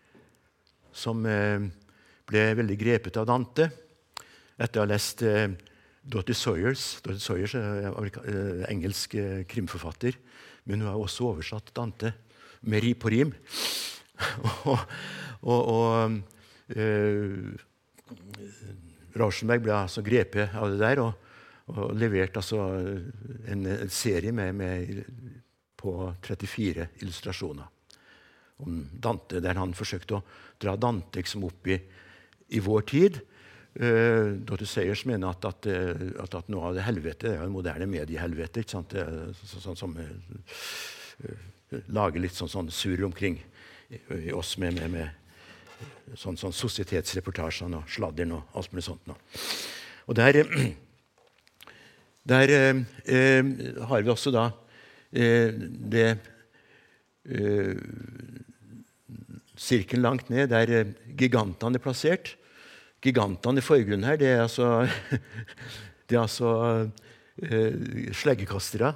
som 0.93 1.25
eh, 1.25 1.67
ble 2.27 2.51
veldig 2.55 2.77
grepet 2.79 3.17
av 3.19 3.27
Dante 3.27 3.71
etter 4.55 4.79
å 4.79 4.85
ha 4.85 4.91
lest 4.93 5.23
Dottie 6.03 6.35
Sawyers. 6.37 6.99
Dottie 7.05 7.23
Sawyers 7.23 7.55
er 7.59 8.65
engelsk 8.71 9.15
krimforfatter, 9.49 10.17
men 10.65 10.81
hun 10.81 10.91
har 10.91 10.99
også 10.99 11.31
oversatt 11.33 11.73
Dante 11.75 12.13
med 12.61 12.83
ri 12.83 12.93
på 12.93 13.11
rim. 13.11 13.33
og, 14.69 14.79
og, 15.41 15.59
og 15.73 16.75
øh, 16.75 17.55
Rauschenberg 19.19 19.63
ble 19.63 19.75
altså 19.75 20.03
grepet 20.05 20.55
av 20.55 20.71
det 20.71 20.79
der 20.81 21.01
og, 21.03 21.29
og 21.71 21.93
leverte 21.97 22.41
altså 22.41 22.59
en, 23.47 23.65
en 23.65 23.93
serie 23.93 24.33
med, 24.35 24.53
med, 24.55 25.03
på 25.79 26.13
34 26.25 26.89
illustrasjoner 26.99 27.67
om 28.59 28.81
Dante, 28.91 29.39
der 29.39 29.55
han 29.55 29.71
forsøkte 29.77 30.17
å 30.17 30.23
dra 30.59 30.75
Dante 30.75 31.21
liksom 31.21 31.45
opp 31.47 31.69
i, 31.71 31.77
i 32.51 32.59
vår 32.59 32.81
tid. 32.91 33.19
Uh, 33.79 34.35
Dr. 34.43 34.65
Sayers 34.67 35.05
mener 35.07 35.29
at, 35.31 35.45
at, 35.47 35.67
at, 35.69 36.33
at, 36.35 36.49
noe 36.51 36.67
av 36.67 36.75
det 36.75 36.83
helvete 36.83 37.29
det 37.29 37.37
er 37.37 37.45
jo 37.45 37.53
moderne 37.53 37.87
mediehelvete. 37.87 38.65
ikke 38.65 38.75
sant? 38.75 38.95
Sånn 39.39 39.63
så, 39.63 39.77
som 39.79 39.95
uh, 39.95 41.31
lager 41.87 42.19
litt 42.19 42.35
sånn, 42.35 42.51
sånn 42.51 42.73
surr 42.73 43.05
omkring 43.07 43.39
i 43.89 44.33
oss 44.35 44.57
med, 44.61 44.77
med, 44.77 44.91
med 44.93 46.17
sånn, 46.17 46.37
sånn 46.39 46.55
sosietetsreportasjene 46.55 47.79
og 47.79 47.91
sladderen 47.91 48.37
og 48.37 48.57
alt 48.57 48.73
mulig 48.73 48.85
sånt. 48.85 49.09
Nå. 49.09 49.15
Og 50.09 50.17
der, 50.17 50.41
der 52.33 52.55
eh, 52.55 52.81
eh, 53.05 53.53
har 53.89 54.05
vi 54.05 54.13
også 54.13 54.33
da 54.35 54.49
eh, 55.11 55.53
det 55.93 56.09
eh, 57.29 57.75
Sirkelen 59.59 60.05
langt 60.05 60.29
ned, 60.31 60.53
der 60.53 60.71
eh, 60.71 60.93
gigantene 61.19 61.77
er 61.77 61.83
plassert. 61.83 62.35
Gigantene 63.03 63.61
i 63.61 63.65
forgrunnen 63.65 64.07
her, 64.09 64.17
det 64.19 64.31
er 64.33 64.41
altså, 64.43 64.87
det 66.09 66.17
er 66.17 66.23
altså 66.25 66.51
eh, 67.43 68.11
sleggekastere 68.15 68.93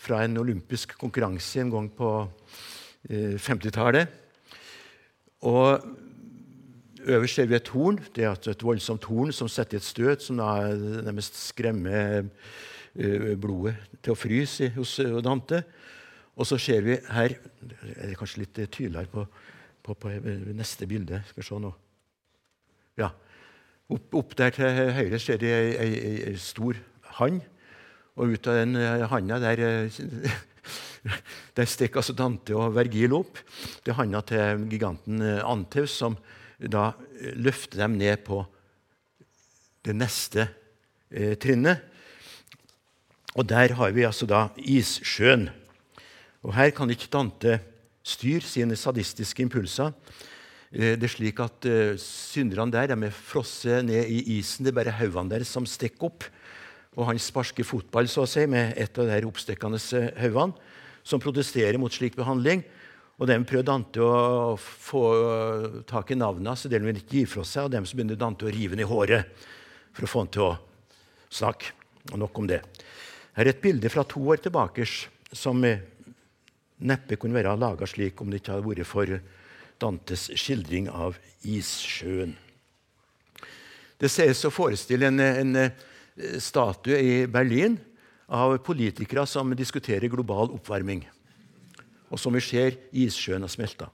fra 0.00 0.22
en 0.24 0.38
olympisk 0.40 0.94
konkurranse 0.98 1.60
en 1.60 1.72
gang 1.72 1.88
på 1.92 2.12
50-tallet. 3.10 4.06
Og 5.48 5.80
Øverst 7.00 7.34
ser 7.34 7.46
vi 7.46 7.54
et 7.56 7.68
horn. 7.68 7.98
Det 8.16 8.24
er 8.24 8.48
et 8.50 8.62
voldsomt 8.62 9.04
horn 9.08 9.32
som 9.32 9.48
setter 9.48 9.78
et 9.78 9.84
støt, 9.84 10.22
som 10.22 10.36
da 10.36 10.68
nærmest 11.06 11.38
skremmer 11.48 12.26
eh, 12.94 13.36
blodet 13.40 13.76
til 14.02 14.12
å 14.12 14.18
fryse 14.18 14.68
hos 14.76 14.98
Dante. 15.24 15.62
Og 16.36 16.46
så 16.48 16.58
ser 16.60 16.84
vi 16.84 16.98
her 17.14 17.38
er 17.96 18.16
kanskje 18.18 18.44
litt 18.44 18.60
tydeligere 18.68 19.08
på, 19.12 19.24
på, 19.82 19.96
på 19.96 20.12
neste 20.56 20.88
bilde. 20.88 21.22
Skal 21.28 21.42
vi 21.42 21.48
se 21.48 21.60
nå. 21.64 21.72
Ja. 22.98 23.12
Opp, 23.90 24.14
opp, 24.14 24.36
der 24.38 24.54
til 24.54 24.92
høyre 24.94 25.18
ser 25.18 25.40
de 25.42 25.50
ei, 25.50 25.70
ei, 25.74 26.12
ei 26.30 26.36
stor 26.38 26.78
hann. 27.18 27.40
Og 28.18 28.34
ut 28.34 28.50
av 28.50 28.60
den 28.60 28.76
eh, 28.78 29.06
handa 29.10 29.38
der 29.42 29.62
eh, 29.66 30.38
Der 31.56 31.64
stikker 31.64 32.02
altså 32.02 32.12
Dante 32.12 32.54
og 32.56 32.74
Vergil 32.76 33.14
opp. 33.16 33.38
Det 33.84 33.92
er 33.92 33.98
handa 33.98 34.20
til 34.26 34.66
giganten 34.70 35.22
Antaus, 35.22 35.48
Anteus 35.50 35.96
som 35.96 36.18
da 36.60 36.90
eh, 37.20 37.32
løfter 37.40 37.84
dem 37.84 37.96
ned 38.00 38.24
på 38.26 38.42
det 39.86 39.96
neste 39.96 40.48
eh, 41.10 41.36
trinnet. 41.40 41.86
Og 43.38 43.46
der 43.48 43.76
har 43.78 43.94
vi 43.94 44.04
altså 44.04 44.26
da 44.28 44.48
issjøen. 44.58 45.48
Og 46.42 46.54
her 46.56 46.72
kan 46.74 46.90
ikke 46.90 47.10
Dante 47.12 47.60
styre 48.02 48.44
sine 48.44 48.76
sadistiske 48.76 49.44
impulser. 49.44 49.92
Eh, 50.70 50.94
det 50.94 51.08
er 51.08 51.10
slik 51.10 51.40
at 51.42 51.66
uh, 51.66 51.96
Synderne 51.98 52.70
der 52.70 52.92
de 52.92 53.08
er 53.08 53.14
frosset 53.14 53.84
ned 53.86 54.06
i 54.06 54.38
isen. 54.38 54.64
Det 54.64 54.70
er 54.70 54.78
bare 54.78 54.98
haugene 55.00 55.32
der 55.32 55.44
som 55.44 55.66
stikker 55.66 56.06
opp. 56.06 56.26
Og 56.98 57.06
han 57.08 57.18
sparker 57.22 57.66
fotball 57.66 58.08
så 58.10 58.22
å 58.22 58.30
si, 58.30 58.44
med 58.50 58.76
et 58.78 58.98
av 58.98 59.10
de 59.10 59.26
oppstikkende 59.26 59.78
haugene 60.18 60.54
som 61.06 61.22
protesterer 61.22 61.78
mot 61.78 61.92
slik 61.92 62.16
behandling. 62.18 62.62
Og 63.20 63.28
dem 63.28 63.44
prøver 63.44 63.66
Dante 63.66 64.00
å 64.02 64.54
få 64.56 65.02
tak 65.88 66.10
i 66.10 66.18
navnet 66.18 66.56
så 66.56 66.70
det 66.72 66.80
vil 66.80 66.98
ikke 66.98 67.18
gi 67.18 67.26
fra 67.28 67.44
seg. 67.44 67.66
Og 67.66 67.74
dem 67.74 67.86
så 67.86 67.98
begynner 67.98 68.18
Dante 68.18 68.46
å 68.46 68.52
rive 68.52 68.74
den 68.76 68.86
i 68.86 68.88
håret 68.88 69.42
for 69.92 70.06
å 70.06 70.10
få 70.10 70.24
han 70.24 70.32
til 70.34 70.46
å 70.46 70.52
snakke. 71.30 71.74
Og 72.10 72.16
nok 72.22 72.40
om 72.40 72.48
det. 72.48 72.62
Her 73.36 73.44
er 73.44 73.52
et 73.52 73.62
bilde 73.62 73.90
fra 73.92 74.06
to 74.08 74.22
år 74.32 74.40
tilbake 74.42 74.86
som 74.86 75.60
neppe 75.60 77.18
kunne 77.20 77.36
være 77.36 77.58
laga 77.60 77.86
slik 77.90 78.22
om 78.22 78.30
det 78.32 78.40
ikke 78.40 78.56
hadde 78.56 78.70
vært 78.70 78.88
for 78.88 79.18
Dantes 79.80 80.28
skildring 80.38 80.88
av 80.92 81.16
issjøen. 81.42 82.34
Det 84.00 84.08
sies 84.08 84.44
å 84.44 84.52
forestille 84.52 85.08
en, 85.08 85.20
en 85.20 86.40
statue 86.40 86.98
i 87.00 87.14
Berlin 87.30 87.78
av 88.30 88.56
politikere 88.64 89.26
som 89.28 89.52
diskuterer 89.56 90.12
global 90.12 90.52
oppvarming. 90.54 91.02
Og 92.10 92.18
som 92.18 92.34
vi 92.34 92.42
ser, 92.42 92.76
issjøen 92.92 93.44
har 93.44 93.52
smelta. 93.52 93.90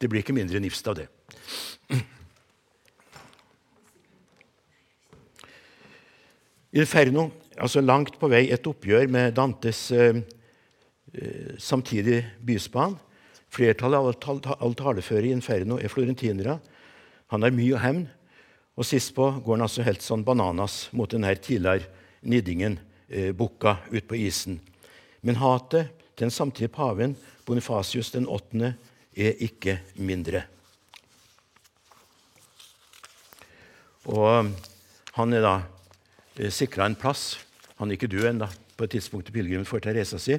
Det 0.00 0.10
blir 0.10 0.24
ikke 0.24 0.36
mindre 0.36 0.60
nifst 0.60 0.86
av 0.90 0.98
det. 0.98 1.08
Inferno, 6.74 7.28
altså 7.54 7.80
langt 7.84 8.16
på 8.18 8.28
vei 8.32 8.48
et 8.50 8.66
oppgjør 8.66 9.06
med 9.06 9.36
Dantes 9.36 9.86
eh, 9.94 10.16
eh 11.14 11.54
samtidig 11.62 12.24
byspan. 12.42 12.96
Flertallet 13.54 14.26
av 14.26 14.56
all 14.58 14.74
taleføre 14.74 15.28
i 15.28 15.34
Inferno 15.34 15.78
er 15.78 15.92
florentinere. 15.92 16.58
Han 17.30 17.44
har 17.46 17.54
mye 17.54 17.76
å 17.76 17.82
hevne. 17.82 18.10
Og 18.74 18.86
sist 18.88 19.12
på 19.14 19.28
går 19.38 19.54
han 19.54 19.62
altså 19.68 19.84
helt 19.86 20.02
sånn 20.02 20.24
bananas 20.26 20.88
mot 20.98 21.10
den 21.10 21.22
her 21.22 21.38
tidligere 21.38 21.86
niddingen 22.26 22.80
eh, 23.06 23.30
bukka 23.30 23.76
ut 23.92 24.08
på 24.10 24.18
isen. 24.18 24.58
Men 25.22 25.38
hatet 25.38 25.92
til 26.16 26.26
den 26.26 26.34
samtidige 26.34 26.74
paven, 26.74 27.14
Bonifasius 27.46 28.10
den 28.16 28.26
8., 28.26 28.72
er 29.14 29.38
ikke 29.46 29.76
mindre. 29.94 30.42
Og 34.10 34.50
han 35.14 35.38
er 35.38 35.46
da 35.46 35.54
eh, 36.34 36.50
sikra 36.50 36.90
en 36.90 36.98
plass. 36.98 37.36
Han 37.78 37.92
er 37.92 38.00
ikke 38.00 38.10
død 38.10 38.32
ennå 38.32 38.50
på 38.74 38.88
et 38.88 38.96
tidspunkt 38.96 39.30
i 39.30 39.36
pilegrimen 39.36 39.68
for 39.68 39.78
Teresa 39.78 40.18
si, 40.18 40.34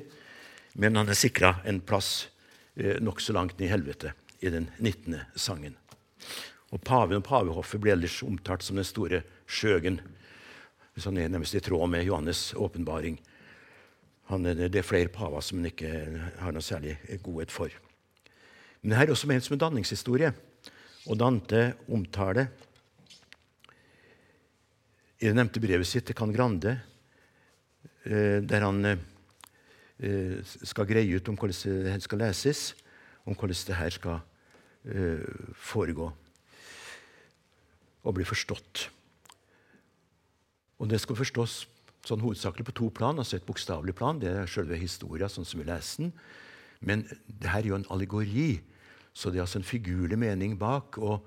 men 0.75 0.99
han 0.99 1.07
er 1.07 1.15
sikra 1.15 1.61
en 1.63 1.79
plass 1.79 2.25
eh, 2.75 2.99
nokså 3.01 3.33
langt 3.33 3.57
ned 3.59 3.67
i 3.67 3.71
helvete 3.71 4.13
i 4.39 4.51
den 4.53 4.69
19. 4.79 5.19
sangen. 5.35 5.75
Og 6.73 6.81
Paven 6.83 7.21
og 7.21 7.27
pavehoffet 7.27 7.81
ble 7.81 7.93
ellers 7.95 8.21
omtalt 8.25 8.65
som 8.65 8.79
den 8.79 8.87
store 8.87 9.23
skjøgen 9.47 10.01
han 11.03 11.17
er 11.19 11.27
nærmest 11.27 11.57
i 11.57 11.59
tråd 11.59 11.89
med 11.91 12.05
Johannes' 12.07 12.55
åpenbaring. 12.55 13.19
det 14.29 14.75
er 14.75 14.81
flere 14.81 15.09
paver 15.09 15.41
som 15.41 15.57
han 15.57 15.65
ikke 15.65 15.89
har 16.39 16.51
noe 16.51 16.61
særlig 16.61 16.97
godhet 17.21 17.51
for. 17.51 17.69
Men 18.81 18.89
det 18.89 18.97
her 18.97 19.07
er 19.07 19.11
også 19.11 19.27
ment 19.27 19.43
som 19.43 19.53
en 19.53 19.59
danningshistorie. 19.59 20.31
Og 21.07 21.19
Dante 21.19 21.75
omtaler 21.89 22.47
i 25.19 25.27
det 25.27 25.35
nevnte 25.35 25.59
brevet 25.59 25.87
sitt 25.87 26.05
til 26.05 26.15
Can 26.15 26.33
Grande, 26.33 26.79
eh, 28.05 28.41
der 28.41 28.61
han 28.61 28.85
eh, 28.85 28.97
skal 29.95 30.87
greie 30.89 31.15
ut 31.15 31.29
om 31.31 31.37
hvordan 31.39 31.85
det 31.85 32.03
skal 32.03 32.19
leses, 32.19 32.73
om 33.25 33.35
hvordan 33.35 33.61
det 33.67 33.77
her 33.79 33.93
skal 33.95 34.17
eh, 34.85 35.23
foregå 35.55 36.09
og 38.05 38.13
bli 38.13 38.25
forstått. 38.27 38.89
Og 40.79 40.89
det 40.91 40.99
skal 41.01 41.17
forstås 41.17 41.55
sånn 42.05 42.21
hovedsakelig 42.21 42.67
på 42.67 42.75
to 42.77 42.89
plan. 42.93 43.17
altså 43.17 43.37
Et 43.37 43.47
bokstavelig 43.47 43.95
plan, 43.97 44.19
det 44.19 44.29
er 44.29 44.51
selve 44.51 44.77
historia 44.77 45.29
sånn 45.31 45.47
som 45.47 45.61
vi 45.61 45.65
leser 45.65 46.03
den. 46.03 46.11
Men 46.85 47.05
det 47.25 47.49
her 47.49 47.63
er 47.63 47.71
jo 47.71 47.79
en 47.79 47.89
allegori, 47.89 48.59
så 49.15 49.31
det 49.31 49.39
er 49.39 49.47
altså 49.47 49.61
en 49.61 49.65
figurlig 49.65 50.19
mening 50.19 50.57
bak. 50.59 50.99
og 50.99 51.25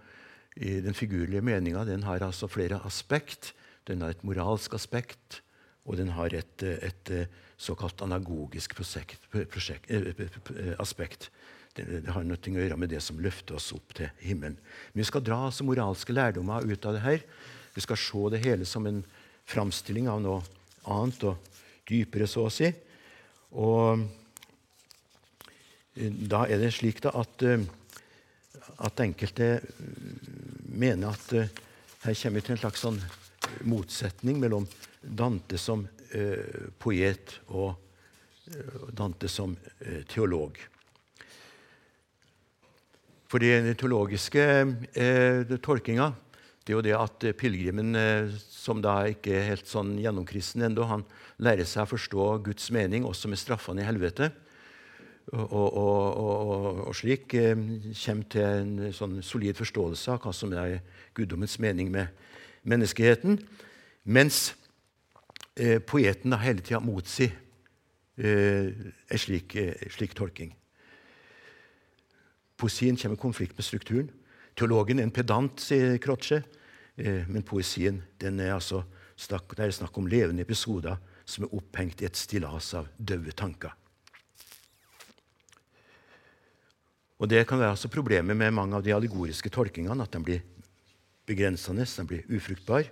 Den 0.54 0.94
figurlige 0.94 1.42
meninga 1.42 1.84
har 2.04 2.22
altså 2.22 2.46
flere 2.46 2.80
aspekt. 2.84 3.54
Den 3.88 4.02
har 4.02 4.10
et 4.10 4.24
moralsk 4.24 4.74
aspekt, 4.74 5.42
og 5.84 5.96
den 5.96 6.08
har 6.08 6.28
et, 6.34 6.62
et 6.62 7.28
såkalt 7.58 8.02
anagogisk 8.02 8.76
prosjekt, 8.78 9.20
prosjekt, 9.30 9.90
eh, 9.90 10.74
aspekt. 10.78 11.30
Det, 11.74 12.10
har 12.10 12.24
noe 12.26 12.38
å 12.38 12.54
gjøre 12.58 12.78
med 12.78 12.90
det 12.90 13.00
som 13.04 13.20
løfter 13.22 13.58
oss 13.58 13.72
opp 13.74 13.92
til 13.94 14.08
himmelen. 14.22 14.56
Men 14.92 15.02
vi 15.02 15.06
skal 15.06 15.22
dra 15.22 15.44
altså 15.46 15.66
moralske 15.66 16.14
lærdommer 16.14 16.66
ut 16.66 16.86
av 16.86 16.96
det 16.96 17.04
her. 17.04 17.22
Vi 17.74 17.84
skal 17.84 18.00
se 18.00 18.22
det 18.34 18.42
hele 18.42 18.66
som 18.66 18.86
en 18.88 19.04
framstilling 19.46 20.08
av 20.10 20.22
noe 20.24 20.40
annet. 20.90 21.22
Og 21.28 21.36
dypere, 21.88 22.26
så 22.28 22.46
å 22.46 22.52
si. 22.52 22.68
Og 23.58 24.04
da 26.30 26.44
er 26.46 26.60
det 26.62 26.72
slik 26.76 27.00
da 27.04 27.14
at, 27.18 27.42
at 28.86 29.00
enkelte 29.02 29.48
mener 30.68 31.14
at 31.14 31.32
her 32.04 32.14
kommer 32.14 32.38
vi 32.38 32.44
til 32.46 32.54
en 32.54 32.62
slags 32.62 32.84
sånn 32.84 33.00
motsetning 33.66 34.38
mellom 34.38 34.66
Dante 35.02 35.58
som 35.58 35.86
eh, 35.86 35.97
poet 36.78 37.38
og 37.48 37.74
eh, 38.52 38.88
Dante 38.96 39.28
som 39.28 39.56
eh, 39.80 40.02
teolog. 40.08 40.58
For 43.28 43.44
den 43.44 43.74
teologiske 43.76 44.44
eh, 44.96 45.58
tolkinga 45.60 46.12
det 46.68 46.74
er 46.74 46.76
jo 46.76 46.84
det 46.84 46.96
at 47.00 47.24
pilegrimen, 47.40 47.94
eh, 47.96 48.26
som 48.52 48.82
da 48.84 48.98
ikke 49.08 49.32
er 49.32 49.46
helt 49.54 49.70
sånn 49.70 49.94
gjennomkristen 50.02 50.66
ennå, 50.66 50.84
han 50.84 51.04
lærer 51.40 51.64
seg 51.64 51.86
å 51.86 51.92
forstå 51.94 52.26
Guds 52.44 52.66
mening 52.76 53.06
også 53.08 53.30
med 53.32 53.40
straffene 53.40 53.80
i 53.80 53.86
helvete. 53.88 54.28
Og, 55.32 55.48
og, 55.48 56.18
og, 56.20 56.82
og 56.90 56.98
slik 56.98 57.32
eh, 57.40 57.56
kommer 58.02 58.28
til 58.28 58.44
en 58.44 58.92
sånn 58.92 59.16
solid 59.24 59.56
forståelse 59.56 60.12
av 60.12 60.20
hva 60.20 60.34
som 60.36 60.52
er 60.60 60.82
guddommens 61.16 61.56
mening 61.56 61.88
med 61.94 62.12
menneskeheten. 62.68 63.40
Mens 64.04 64.50
eh, 65.58 65.78
poeten 65.84 66.32
da 66.32 66.38
hele 66.42 66.62
tida 66.64 66.80
motsi 66.80 67.28
eh, 67.28 68.70
en 69.08 69.20
slik, 69.20 69.56
eh, 69.56 69.88
slik, 69.90 70.14
tolking. 70.14 70.54
Poesien 72.58 72.96
kommer 72.96 73.18
i 73.18 73.22
konflikt 73.22 73.58
med 73.58 73.66
strukturen. 73.66 74.08
Teologen 74.58 74.98
er 74.98 75.06
en 75.06 75.14
pedant, 75.14 75.60
sier 75.62 75.98
Croce. 76.02 76.42
Eh, 76.98 77.26
men 77.28 77.46
poesien 77.46 78.02
den 78.18 78.40
er 78.42 78.56
altså 78.56 78.82
snakk, 79.18 79.54
det 79.54 79.66
er 79.66 79.76
snakk 79.76 79.98
om 79.98 80.08
levende 80.10 80.42
episoder 80.42 80.98
som 81.28 81.44
er 81.44 81.54
opphengt 81.54 82.02
i 82.02 82.08
et 82.08 82.18
stillas 82.18 82.72
av 82.74 82.88
døde 82.98 83.34
tanker. 83.36 83.74
Og 87.18 87.28
Det 87.28 87.46
kan 87.46 87.58
være 87.58 87.74
altså 87.74 87.90
problemet 87.90 88.36
med 88.36 88.54
mange 88.54 88.76
av 88.76 88.82
de 88.82 88.94
allegoriske 88.94 89.50
tolkingene. 89.50 90.02
At 90.02 90.12
de 90.14 90.22
blir 90.22 90.42
begrensende, 91.26 91.82
de 91.84 92.06
blir 92.06 92.22
ufruktbare. 92.30 92.86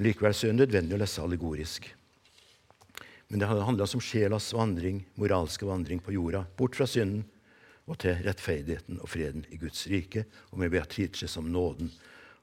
Likevel 0.00 0.34
så 0.34 0.48
er 0.48 0.54
det 0.54 0.62
nødvendig 0.62 0.96
å 0.96 1.02
lese 1.02 1.24
allegorisk. 1.24 1.90
Men 3.28 3.40
det 3.40 3.48
handler 3.48 3.96
om 3.96 4.04
sjelas 4.04 4.50
vandring, 4.56 5.02
moralske 5.20 5.68
vandring 5.68 6.00
på 6.04 6.14
jorda, 6.16 6.44
bort 6.56 6.76
fra 6.76 6.86
synden 6.88 7.24
og 7.88 7.98
til 8.00 8.20
rettferdigheten 8.24 9.00
og 9.02 9.10
freden 9.10 9.44
i 9.52 9.58
Guds 9.60 9.86
rike, 9.90 10.24
og 10.52 10.60
med 10.62 10.72
Beatrice 10.72 11.28
som 11.28 11.48
nåden 11.50 11.90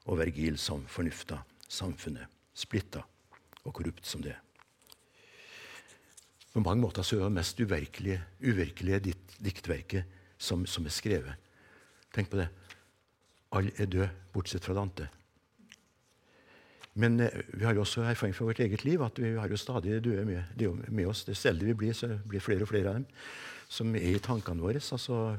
og 0.06 0.18
Vergil 0.20 0.58
som 0.58 0.84
fornufta, 0.90 1.40
samfunnet 1.70 2.28
splitta 2.54 3.02
og 3.64 3.74
korrupt 3.74 4.06
som 4.06 4.22
det. 4.24 4.34
På 6.50 6.62
mange 6.64 6.82
måter 6.82 7.06
så 7.06 7.16
er 7.16 7.28
det 7.28 7.36
mest 7.38 7.60
uvirkelige, 7.62 8.18
uvirkelige 8.42 8.98
dikt, 9.04 9.36
diktverket 9.38 10.18
som, 10.38 10.66
som, 10.66 10.86
er 10.86 10.94
skrevet. 10.94 11.50
Tenk 12.10 12.30
på 12.32 12.40
det. 12.40 12.48
Alle 13.54 13.70
er 13.78 13.86
døde, 13.86 14.10
bortsett 14.34 14.66
fra 14.66 14.74
Dante. 14.74 15.06
Men 17.00 17.20
eh, 17.24 17.42
vi 17.56 17.64
har 17.64 17.74
jo 17.74 17.84
også 17.84 18.04
erfaring 18.04 18.34
fra 18.36 18.48
vårt 18.50 18.60
eget 18.60 18.84
liv 18.84 19.02
at 19.02 19.18
vi 19.20 19.32
har 19.38 19.48
jo 19.48 19.56
stadig 19.56 20.02
døde 20.04 20.24
med, 20.28 20.88
med 20.88 21.06
oss. 21.08 21.24
Det 21.24 21.38
er 21.46 21.56
vi 21.64 21.74
blir, 21.74 21.92
så 21.96 22.18
blir 22.28 22.44
flere 22.44 22.66
og 22.66 22.68
flere 22.68 22.88
av 22.88 23.00
dem 23.00 23.06
som 23.70 23.94
er 23.94 24.16
i 24.16 24.22
tankene 24.22 24.60
våre. 24.60 24.82
Altså, 24.82 25.36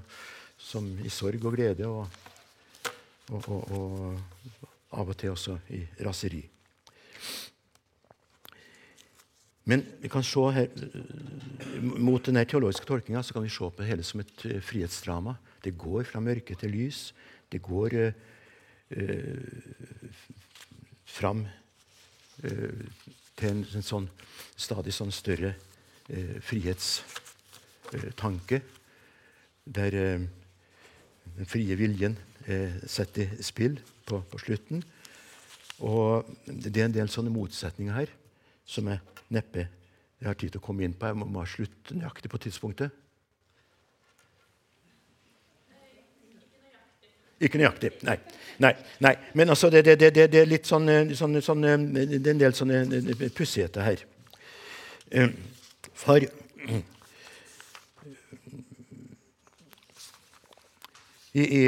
som 0.62 0.88
i 1.04 1.10
sorg 1.10 1.46
og 1.46 1.56
glede, 1.56 1.88
og, 1.88 2.08
og, 3.32 3.48
og, 3.50 3.72
og, 3.78 4.68
av 4.92 5.10
og 5.10 5.18
til 5.18 5.34
også 5.34 5.58
i 5.74 5.82
raseri. 6.06 6.42
Men 9.72 9.86
vi 10.02 10.10
kan 10.10 10.24
se 10.26 10.44
her, 10.56 10.68
mot 11.82 12.24
denne 12.26 12.44
teologiske 12.50 12.88
tolkninga 12.90 13.22
kan 13.24 13.46
vi 13.46 13.52
se 13.54 13.70
på 13.70 13.82
det 13.82 13.90
hele 13.92 14.06
som 14.06 14.24
et 14.24 14.46
eh, 14.50 14.62
frihetsdrama. 14.62 15.36
Det 15.64 15.78
går 15.78 16.08
fra 16.10 16.20
mørke 16.24 16.56
til 16.58 16.74
lys. 16.74 17.12
Det 17.52 17.62
går 17.62 17.94
uh, 18.00 18.14
fram 21.12 21.46
uh, 21.46 21.50
til 23.38 23.50
en, 23.52 23.84
sånn 23.84 24.10
stadig 24.56 24.94
sånn 24.96 25.12
større 25.16 25.56
uh, 25.56 26.40
frihetstanke, 26.46 28.62
der 29.66 29.96
uh, 29.96 30.22
den 31.38 31.46
frie 31.50 31.76
viljen 31.80 32.18
er 32.50 32.80
satt 32.90 33.18
i 33.22 33.26
spill 33.46 33.76
på, 34.08 34.16
på, 34.32 34.38
slutten. 34.42 34.84
Og 35.86 36.26
Det 36.46 36.78
er 36.78 36.86
en 36.88 36.96
del 36.96 37.10
sånne 37.10 37.34
motsetninger 37.34 37.96
her 37.96 38.10
som 38.66 38.88
jeg 38.90 39.00
neppe 39.34 39.68
jeg 40.22 40.30
har 40.30 40.38
tid 40.38 40.52
til 40.54 40.62
å 40.62 40.66
komme 40.66 40.84
inn 40.86 40.94
på. 40.94 41.08
Jeg 41.10 41.18
må, 41.18 41.26
må 41.26 41.42
slutte 41.50 41.96
nøyaktig 41.98 42.30
på 42.30 42.40
tidspunktet. 42.44 42.94
Ikke 47.42 47.58
nøyaktig. 47.58 47.96
Nei. 48.06 48.18
nei, 48.62 48.74
nei. 49.02 49.16
Men 49.34 49.50
altså, 49.50 49.70
det, 49.74 49.86
det, 49.86 49.98
det, 50.00 50.14
det, 50.30 50.42
er 50.44 50.50
litt 50.50 50.68
sånn, 50.70 50.90
eh, 50.94 51.14
sånn, 51.18 51.40
sånn, 51.42 51.66
eh, 51.66 51.88
Det 52.12 52.20
er 52.22 52.36
en 52.36 52.44
del 52.44 52.54
sånne 52.58 52.84
eh, 53.00 53.24
pussigheter 53.34 53.82
her. 53.88 54.04
For 55.98 56.22
i, 61.34 61.42
i, 61.42 61.64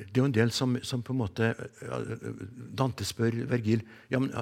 Det 0.00 0.16
er 0.16 0.22
jo 0.22 0.24
en 0.24 0.34
del 0.34 0.50
som, 0.56 0.78
som, 0.86 1.02
på 1.04 1.12
en 1.12 1.20
måte 1.20 1.52
Dante 2.80 3.04
spør 3.06 3.36
Vergil 3.50 3.84
ja, 4.10 4.18
men, 4.18 4.32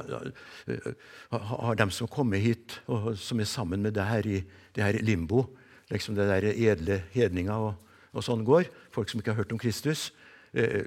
har 1.29 1.75
de 1.81 1.89
som 1.93 2.09
kommer 2.09 2.41
hit, 2.41 2.79
og 2.87 3.11
som 3.19 3.43
er 3.43 3.51
sammen 3.51 3.83
med 3.83 3.99
det 3.99 4.07
her 4.07 4.31
i 4.31 4.39
det 4.77 4.87
her 4.87 5.03
limbo, 5.03 5.49
liksom 5.91 6.15
det 6.15 6.31
der 6.31 6.49
edle 6.55 7.03
hedninga 7.13 7.59
og 7.67 7.88
og 8.19 8.27
sånn 8.27 8.47
går. 8.47 8.69
Folk 8.95 9.11
som 9.11 9.23
ikke 9.23 9.33
har 9.33 9.43
hørt 9.43 9.55
om 9.55 9.61
Kristus. 9.61 10.09
Eh, 10.57 10.87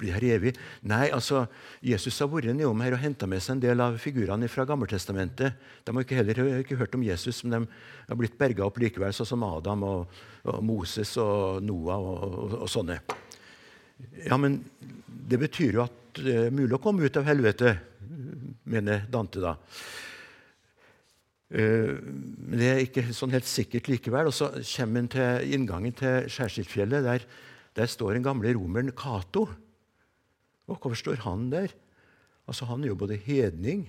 blir 0.00 0.14
her 0.14 0.24
evig. 0.38 0.54
Nei, 0.88 1.10
altså, 1.12 1.44
Jesus 1.84 2.16
har 2.22 2.30
vært 2.32 2.54
nedom 2.56 2.80
her 2.80 2.94
og 2.96 3.02
henta 3.02 3.28
med 3.28 3.42
seg 3.44 3.58
en 3.58 3.64
del 3.64 3.82
av 3.84 3.98
figurene 4.00 4.48
fra 4.48 4.64
Gammeltestamentet. 4.68 5.58
De 5.84 5.92
har 5.92 6.06
ikke 6.06 6.16
heller 6.16 6.40
ikke 6.62 6.78
hørt 6.80 6.96
om 6.96 7.04
Jesus, 7.04 7.42
men 7.44 7.66
de 7.66 8.08
har 8.08 8.18
blitt 8.18 8.38
berga 8.40 8.64
opp 8.64 8.80
likevel, 8.80 9.12
sånn 9.12 9.28
som 9.34 9.44
Adam 9.44 9.84
og, 9.84 10.22
og 10.48 10.62
Moses 10.64 11.12
og 11.20 11.60
Noah 11.64 12.00
og, 12.00 12.22
og, 12.24 12.56
og, 12.62 12.70
sånne. 12.72 13.02
Ja, 14.24 14.40
men 14.40 14.62
det 15.06 15.42
betyr 15.44 15.76
jo 15.76 15.84
at 15.84 15.98
det 16.16 16.38
er 16.46 16.56
mulig 16.56 16.78
å 16.78 16.80
komme 16.82 17.04
ut 17.04 17.20
av 17.20 17.28
helvete, 17.28 17.76
mener 18.72 19.04
Dante 19.12 19.44
da. 19.44 19.58
Eh, 21.52 21.98
men 22.00 22.56
det 22.56 22.68
er 22.70 22.80
ikke 22.80 23.04
sånn 23.12 23.34
helt 23.34 23.48
sikkert 23.48 23.90
likevel. 23.92 24.30
Og 24.30 24.36
så 24.36 24.50
kommer 24.72 25.02
han 25.02 25.10
til 25.12 25.56
inngangen 25.56 25.96
til 25.96 26.28
Skjærsiltfjellet. 26.32 27.04
Der, 27.04 27.26
der 27.76 27.90
står 27.90 28.16
den 28.16 28.26
gamle 28.26 28.54
romeren 28.56 28.92
Cato. 28.96 29.46
Og 30.70 30.78
hvorfor 30.78 30.98
står 30.98 31.24
han 31.26 31.50
der? 31.52 31.74
Altså, 32.48 32.64
Han 32.70 32.82
er 32.82 32.92
jo 32.92 32.98
både 32.98 33.16
hedning 33.16 33.84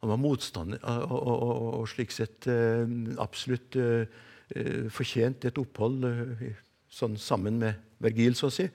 Han 0.00 0.10
var 0.10 0.18
motstander 0.18 0.80
og, 0.82 1.12
og, 1.12 1.42
og, 1.42 1.66
og 1.80 1.88
slik 1.90 2.10
sett 2.10 2.48
eh, 2.50 2.88
absolutt 3.22 3.76
uh, 3.78 4.02
fortjent 4.90 5.46
et 5.46 5.60
opphold 5.62 6.02
sånn 6.90 7.14
sammen 7.16 7.60
med 7.62 7.78
Vergil, 8.02 8.34
så 8.34 8.50
å 8.50 8.52
si. 8.52 8.66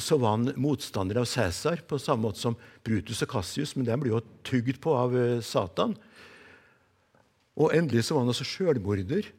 Så 0.00 0.16
var 0.22 0.36
han 0.36 0.54
motstander 0.62 1.18
av 1.20 1.26
Cæsar 1.26 1.82
på 1.84 1.98
samme 2.00 2.28
måte 2.28 2.40
som 2.40 2.54
Brutus 2.86 3.20
og 3.26 3.32
Cassius, 3.34 3.74
men 3.74 3.84
de 3.88 3.98
blir 4.00 4.14
jo 4.14 4.22
tygd 4.46 4.78
på 4.80 4.94
av 4.96 5.18
Satan. 5.44 5.92
Og 7.60 7.74
endelig 7.76 8.06
så 8.06 8.16
var 8.16 8.24
han 8.24 8.32
også 8.32 8.46
sjølmorder. 8.48 9.30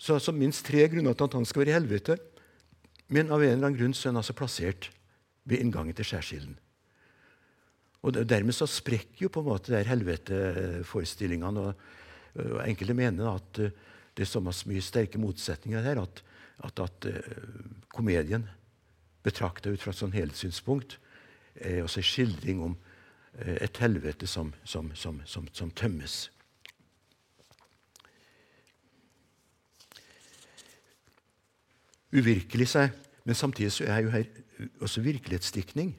Så 0.00 0.16
altså 0.16 0.32
minst 0.34 0.64
tre 0.66 0.86
grunner 0.90 1.14
til 1.14 1.28
at 1.28 1.36
han 1.36 1.46
skal 1.46 1.62
være 1.62 1.74
i 1.74 1.76
helvete. 1.76 2.16
Men 3.12 3.30
av 3.30 3.42
en 3.42 3.52
eller 3.52 3.68
annen 3.68 3.78
grunn 3.78 3.94
så 3.96 4.08
er 4.08 4.14
han 4.14 4.22
altså 4.22 4.36
plassert 4.36 4.88
ved 5.44 5.60
inngangen 5.60 5.94
til 5.96 6.08
skjærsilden. 6.08 6.56
Og 8.02 8.16
Dermed 8.26 8.54
så 8.56 8.66
sprekker 8.66 9.26
jo 9.26 9.30
på 9.30 9.42
en 9.42 9.50
måte 9.52 9.74
der 9.74 9.86
helveteforestillingene. 9.86 11.68
Og, 11.68 11.74
og 12.48 12.62
enkelte 12.64 12.96
mener 12.98 13.36
at 13.36 13.62
uh, 13.62 13.70
det 14.16 14.24
er 14.24 14.30
så 14.30 14.42
mye 14.42 14.82
sterke 14.84 15.20
motsetninger 15.22 15.84
her 15.84 16.02
at, 16.02 16.22
at, 16.66 16.82
at 16.82 17.06
uh, 17.06 17.62
komedien 17.94 18.48
betrakta 19.22 19.70
ut 19.70 19.82
fra 19.82 19.94
et 19.94 20.00
sånn 20.00 20.16
helhetssynspunkt 20.16 20.98
er 21.62 21.84
også 21.84 22.00
en 22.02 22.08
skildring 22.10 22.64
om 22.64 22.74
uh, 22.74 23.56
et 23.60 23.78
helvete 23.84 24.26
som, 24.26 24.50
som, 24.64 24.90
som, 24.98 25.20
som 25.26 25.70
tømmes. 25.70 26.24
Uvirkelig 32.12 32.68
seg. 32.74 32.92
Men 33.24 33.38
samtidig 33.38 33.72
så 33.74 33.88
er 33.88 34.04
jo 34.04 34.12
her 34.12 34.28
også 34.82 35.02
virkelighetsdiktning. 35.04 35.92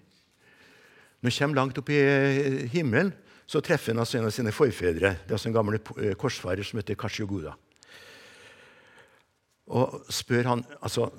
Når 1.24 1.32
han 1.32 1.38
kommer 1.40 1.62
langt 1.62 1.78
opp 1.80 1.92
i 1.94 2.00
eh, 2.00 2.64
himmelen, 2.74 3.14
så 3.48 3.62
treffer 3.64 3.94
han 3.94 4.02
altså 4.04 4.20
en 4.20 4.28
av 4.28 4.34
sine 4.36 4.52
forfedre. 4.56 5.14
Det 5.24 5.32
er 5.32 5.38
altså 5.38 5.50
en 5.50 5.56
gammel 5.56 5.80
eh, 5.80 6.16
korsfarer 6.20 6.68
som 6.68 6.80
heter 6.80 7.00
Kashiyoguda. 7.00 7.56
Og 9.74 10.04
spør 10.12 10.52
han 10.52 10.66
altså, 10.82 11.10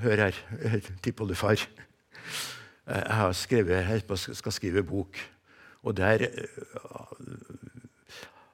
Hør 0.00 0.20
her, 0.22 0.36
tippoldefar. 1.02 1.58
Jeg 2.86 3.16
har 3.18 3.32
skrevet, 3.34 3.88
jeg 3.90 4.36
skal 4.38 4.54
skrive 4.54 4.84
bok. 4.86 5.18
Og 5.82 5.96
der 5.98 6.22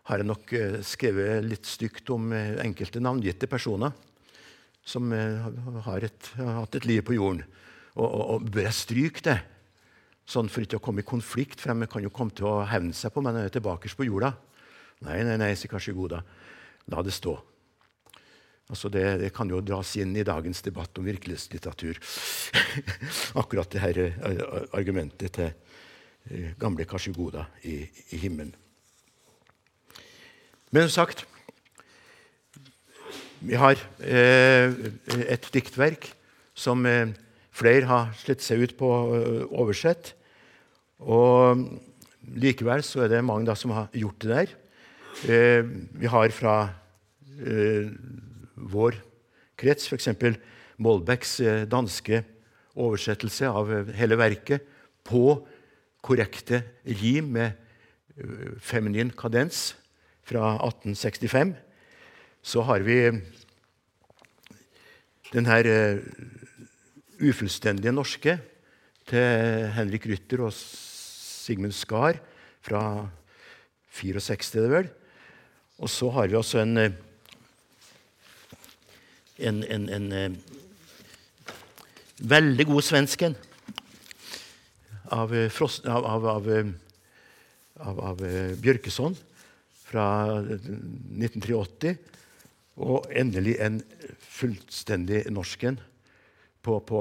har 0.09 0.17
jeg 0.17 0.27
nok 0.27 0.55
skrevet 0.83 1.45
litt 1.45 1.69
stygt 1.69 2.11
om 2.11 2.33
enkelte 2.33 3.03
navngitte 3.05 3.47
personer 3.53 3.93
som 4.87 5.11
har, 5.11 6.07
et, 6.07 6.33
hatt 6.39 6.79
et 6.79 6.87
liv 6.87 7.03
på 7.03 7.17
jorden. 7.17 7.43
Og, 7.97 8.07
og, 8.07 8.25
og 8.37 8.51
bør 8.55 8.69
jeg 8.69 8.79
stryke 8.79 9.25
det? 9.27 9.41
Sånn 10.27 10.51
For 10.51 10.65
ikke 10.65 10.81
å 10.81 10.83
komme 10.83 11.05
i 11.05 11.07
konflikt, 11.07 11.61
for 11.63 11.71
de 11.71 11.87
kan 11.91 12.03
jo 12.03 12.11
komme 12.15 12.35
til 12.35 12.49
å 12.51 12.65
hevne 12.67 12.95
seg 12.97 13.15
på 13.15 13.23
meg 13.23 13.35
når 13.35 13.47
jeg 13.47 13.53
er 13.53 13.57
tilbake 13.61 13.93
på 13.95 14.09
jorda. 14.09 14.33
Nei, 15.07 15.21
nei, 15.27 15.37
nei, 15.39 15.53
sier 15.59 15.71
kanskje 15.71 15.95
Goda. 15.95 16.23
La 16.91 17.03
det 17.05 17.13
stå. 17.15 17.35
Altså 18.67 18.91
det, 18.91 19.05
det, 19.21 19.31
kan 19.35 19.51
jo 19.51 19.61
dras 19.63 19.93
inn 20.01 20.17
i 20.19 20.25
dagens 20.27 20.63
debatt 20.67 20.99
om 20.99 21.07
virkelighetslitteratur. 21.07 22.01
Akkurat 23.43 23.71
det 23.71 23.83
her 23.83 24.01
eh, 24.03 24.47
argumentet 24.75 25.37
til 25.37 25.53
eh, 25.53 26.57
gamle 26.59 26.89
Kashigoda 26.89 27.45
i, 27.63 27.85
i 28.11 28.19
himmelen. 28.25 28.55
Men 30.75 30.89
som 30.89 31.05
sagt 31.05 31.23
Vi 33.45 33.57
har 33.61 33.77
eh, 34.01 34.73
et 35.29 35.49
diktverk 35.53 36.09
som 36.57 36.87
eh, 36.89 37.13
flere 37.53 37.89
har 37.89 38.15
slitt 38.17 38.45
seg 38.45 38.63
ut 38.65 38.77
på 38.79 38.89
å 38.89 39.01
eh, 39.17 39.43
oversette. 39.53 40.15
Og 41.05 41.67
likevel 42.41 42.85
så 42.87 43.05
er 43.05 43.13
det 43.13 43.25
mange 43.27 43.45
da, 43.49 43.57
som 43.59 43.75
har 43.77 43.91
gjort 43.93 44.23
det 44.25 44.31
der. 44.33 44.55
Vi 45.17 46.09
har 46.09 46.33
fra 46.33 46.55
vår 48.57 48.97
krets 49.61 49.89
f.eks. 49.89 50.09
Molbecks 50.81 51.37
danske 51.69 52.23
oversettelse 52.77 53.49
av 53.49 53.71
hele 53.97 54.19
verket 54.21 54.65
på 55.05 55.37
korrekte 56.05 56.63
rim 57.01 57.29
med 57.37 57.57
feminin 58.65 59.13
kadens 59.17 59.75
fra 60.25 60.57
1865. 60.57 61.55
Så 62.47 62.63
har 62.63 62.85
vi 62.87 63.11
den 65.33 65.49
her 65.51 65.67
ufullstendige 67.19 67.91
norske 67.95 68.37
til 69.11 69.67
Henrik 69.75 70.07
Rytter 70.07 70.45
og 70.47 70.53
Sigmund 70.55 71.75
Skar 71.75 72.21
fra 72.63 72.83
64, 73.99 74.51
det 74.55 74.71
vel. 74.71 74.89
Og 75.83 75.91
så 75.91 76.11
har 76.15 76.31
vi 76.31 76.39
også 76.39 76.63
en, 76.63 76.79
en, 79.39 79.63
en, 79.67 79.89
en 79.91 80.39
veldig 82.23 82.67
god 82.71 82.83
svensk 82.87 83.27
en 83.27 83.37
av, 85.13 85.33
av, 85.35 86.27
av, 86.31 86.51
av, 88.11 88.23
Bjørkeson 88.63 89.17
fra 89.87 90.07
1983. 90.47 91.97
Og 92.77 93.07
endelig 93.09 93.57
en 93.65 93.81
fullstendig 94.21 95.25
norsk 95.33 95.65
en 95.65 95.79
på, 96.67 96.77
på 96.85 97.01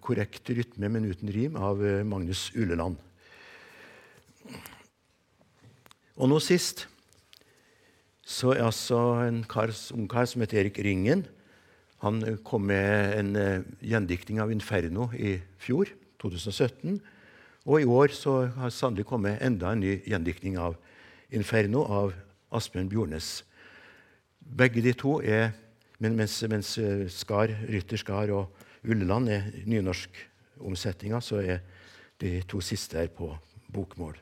korrekt 0.00 0.48
rytme, 0.54 0.88
men 0.88 1.08
uten 1.10 1.32
rim, 1.34 1.58
av 1.60 1.82
eh, 1.84 2.04
Magnus 2.06 2.48
Uleland. 2.56 2.96
Og 6.20 6.28
nå 6.28 6.38
sist 6.44 6.86
så 8.30 8.54
er 8.54 8.62
altså 8.62 8.98
en 9.26 9.42
kar, 9.48 9.72
ungkar 9.96 10.28
som 10.30 10.44
heter 10.44 10.60
Erik 10.62 10.78
Ringen. 10.84 11.24
Han 12.04 12.22
kom 12.46 12.68
med 12.70 13.16
en 13.18 13.64
gjendiktning 13.82 14.38
av 14.40 14.52
'Inferno' 14.52 15.10
i 15.18 15.40
fjor, 15.58 15.90
2017. 16.22 17.00
Og 17.66 17.82
i 17.82 17.84
år 17.84 18.14
så 18.16 18.46
har 18.46 18.70
sannelig 18.72 19.04
kommet 19.08 19.42
enda 19.42 19.72
en 19.72 19.80
ny 19.80 19.98
gjendiktning 20.06 20.56
av 20.58 20.76
'Inferno' 21.32 21.84
av 21.84 22.14
Asbjørn 22.52 22.88
Bjornes. 22.88 23.44
Begge 24.40 24.82
de 24.82 24.92
to 24.92 25.18
er 25.20 25.50
mens, 26.00 26.40
mens 26.48 26.78
eh, 26.78 27.06
Skar, 27.12 27.52
Rytter 27.68 28.00
Skar 28.00 28.32
og 28.32 28.56
Ulleland 28.88 29.28
er 29.28 29.50
nynorskomsetninga, 29.68 31.20
så 31.20 31.42
er 31.44 31.60
de 32.20 32.40
to 32.48 32.60
siste 32.64 32.98
her 32.98 33.12
på 33.12 33.34
bokmål. 33.72 34.16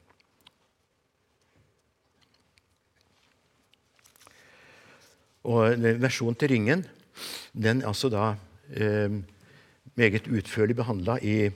Og 5.48 5.78
Versjonen 6.02 6.36
til 6.36 6.50
Ringen 6.52 6.84
den 7.54 7.82
er 7.82 7.88
altså 7.88 8.10
da 8.12 8.34
eh, 8.74 9.10
meget 9.96 10.28
utførlig 10.28 10.76
behandla 10.76 11.16
i, 11.22 11.48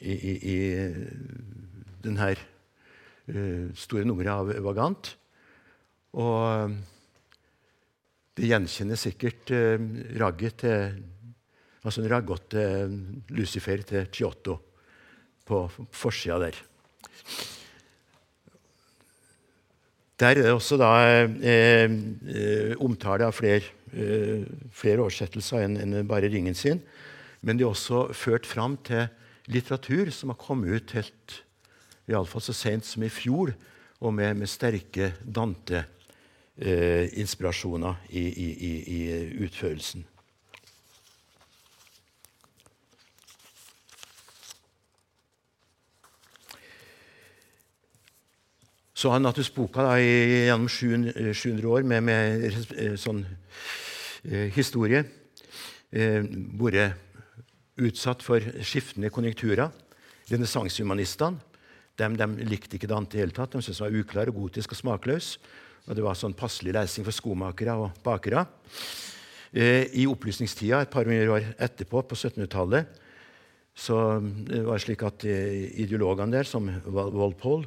i, 0.00 0.12
i, 0.12 0.34
i 0.54 0.58
denne 2.04 2.30
eh, 2.30 3.66
store 3.74 4.04
nummeret 4.04 4.32
av 4.32 4.52
Vagant. 4.64 5.16
Og 6.12 6.76
det 8.36 8.50
gjenkjenner 8.50 8.98
sikkert 9.00 9.50
eh, 9.54 9.88
ragget 10.20 10.62
til 10.64 11.00
Altså 11.80 12.02
en 12.02 12.10
jeg 12.12 12.40
til 12.52 12.96
Lucifer 13.32 13.80
til 13.88 14.08
Giotto 14.12 14.58
på 15.48 15.62
forsida 15.90 16.36
der. 16.38 16.58
Der 20.20 20.26
er 20.28 20.34
det 20.34 20.52
også 20.52 20.76
da, 20.76 20.90
eh, 21.24 21.90
eh, 22.28 22.76
omtale 22.76 23.24
av 23.24 23.32
flere, 23.32 23.62
eh, 23.94 24.44
flere 24.70 25.00
oversettelser 25.00 25.64
enn 25.64 25.78
en 25.80 26.06
bare 26.06 26.28
ringen 26.28 26.54
sin. 26.54 26.82
Men 27.40 27.56
det 27.56 27.64
er 27.64 27.72
også 27.72 28.12
ført 28.12 28.44
fram 28.44 28.76
til 28.84 29.08
litteratur 29.48 30.12
som 30.12 30.28
har 30.28 30.36
kommet 30.36 30.68
ut 30.68 30.90
helt 30.92 31.42
iallfall 32.06 32.42
så 32.42 32.52
sent 32.52 32.84
som 32.84 33.02
i 33.02 33.08
fjor, 33.08 33.54
og 34.00 34.12
med, 34.12 34.36
med 34.36 34.48
sterke 34.48 35.14
Dante-inspirasjoner 35.24 35.99
eh, 36.60 37.08
i, 38.10 38.20
i, 38.20 38.48
i, 38.68 38.72
i 38.86 39.00
utførelsen. 39.44 40.04
Så 48.94 49.08
har 49.08 49.20
Natus 49.22 49.48
Boka 49.50 49.80
da, 49.80 49.94
gjennom 49.96 50.68
700 50.68 51.14
eh, 51.32 51.70
år 51.72 51.86
med, 51.88 52.02
med 52.04 52.42
eh, 52.76 52.96
sånn 53.00 53.22
eh, 54.28 54.50
historie 54.52 55.06
eh, 55.88 56.26
vært 56.60 56.98
utsatt 57.80 58.20
for 58.20 58.44
skiftende 58.60 59.08
konjunkturer. 59.08 59.72
Renessansehumanistene 60.28 61.40
de, 61.96 62.28
likte 62.44 62.76
ikke 62.76 62.90
Dante 62.90 63.16
i 63.16 63.22
hele 63.22 63.32
tatt. 63.32 63.54
De 63.54 63.62
syntes 63.64 63.80
han 63.80 63.88
var 63.88 64.02
uklar, 64.02 64.28
og 64.28 64.42
gotisk 64.44 64.76
og 64.76 64.80
smakløs. 64.82 65.32
Og 65.90 65.98
det 65.98 66.06
var 66.06 66.14
sånn 66.18 66.36
passelig 66.38 66.76
lesing 66.76 67.04
for 67.06 67.16
skomakere 67.16 67.74
og 67.74 67.98
bakere. 68.06 68.46
Eh, 69.50 69.90
I 69.98 70.06
opplysningstida, 70.06 70.84
et 70.84 70.92
par 70.92 71.10
hundre 71.10 71.34
år 71.34 71.50
etterpå, 71.58 72.04
på 72.06 72.14
1700-tallet, 72.14 73.02
så 73.74 73.96
det 74.20 74.62
var 74.62 74.78
det 74.78 74.84
slik 74.86 75.02
at 75.06 75.26
eh, 75.26 75.66
ideologene 75.82 76.38
der, 76.38 76.46
som 76.46 76.70
Walpole, 76.86 77.66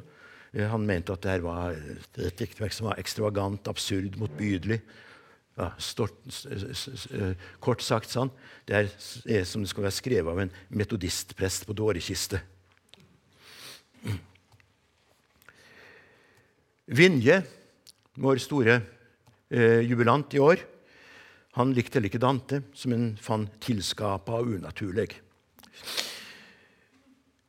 Eh, 0.54 0.68
han 0.70 0.86
mente 0.86 1.14
at 1.14 1.24
dette 1.24 1.42
var 1.44 1.74
et 1.74 2.38
diktverk 2.38 2.74
som 2.74 2.88
var 2.90 3.00
ekstravagant, 3.02 3.68
absurd, 3.70 4.18
motbydelig. 4.20 4.80
Ja, 5.58 5.70
stort, 5.78 6.18
eh, 6.50 7.34
kort 7.62 7.82
sagt 7.82 8.10
sånn, 8.10 8.30
det 8.66 8.74
er, 8.74 8.88
er 9.38 9.44
som 9.46 9.62
det 9.62 9.70
skal 9.70 9.86
være 9.86 9.98
skrevet 9.98 10.30
av 10.32 10.40
en 10.42 10.54
metodistprest 10.74 11.66
på 11.68 11.76
dårekiste. 11.78 12.40
Vinje, 16.86 17.38
vår 18.20 18.40
store 18.42 18.78
eh, 19.50 19.80
jubilant 19.86 20.34
i 20.34 20.42
år, 20.42 20.62
han 21.54 21.70
likte 21.74 21.98
heller 21.98 22.10
ikke 22.10 22.22
Dante, 22.22 22.62
som 22.74 22.94
han 22.94 23.12
fant 23.22 23.60
tilskapa 23.62 24.40
og 24.40 24.56
unaturlig. 24.56 25.06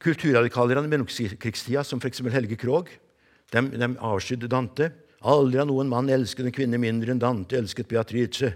Kulturradikalerne 0.06 0.86
i 0.86 0.92
mellomkrigstida, 0.92 1.82
som 1.82 2.02
f.eks. 2.02 2.22
Helge 2.30 2.58
Krogh, 2.62 2.92
de, 3.50 3.64
de 3.74 3.90
avskydde 3.98 4.50
Dante. 4.52 4.92
Aldri 5.26 5.58
har 5.58 5.66
noen 5.66 5.90
mann 5.90 6.12
elsket 6.14 6.46
en 6.46 6.54
kvinne 6.54 6.78
mindre 6.82 7.16
enn 7.16 7.22
Dante 7.22 7.58
elsket 7.58 7.90
Beatrice. 7.90 8.52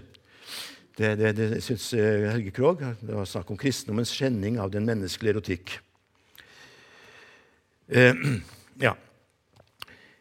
Det, 0.94 1.14
det, 1.18 1.32
det 1.38 1.62
syns 1.64 1.88
eh, 1.98 2.28
Helge 2.30 2.54
Krogh. 2.54 2.84
Det 3.00 3.14
var 3.16 3.26
snakk 3.26 3.50
om 3.50 3.58
kristendommens 3.58 4.12
skjenning 4.14 4.60
av 4.62 4.70
den 4.70 4.86
menneskelige 4.86 5.34
erotikk. 5.34 5.78
Eh, 7.90 8.14
ja. 8.86 8.94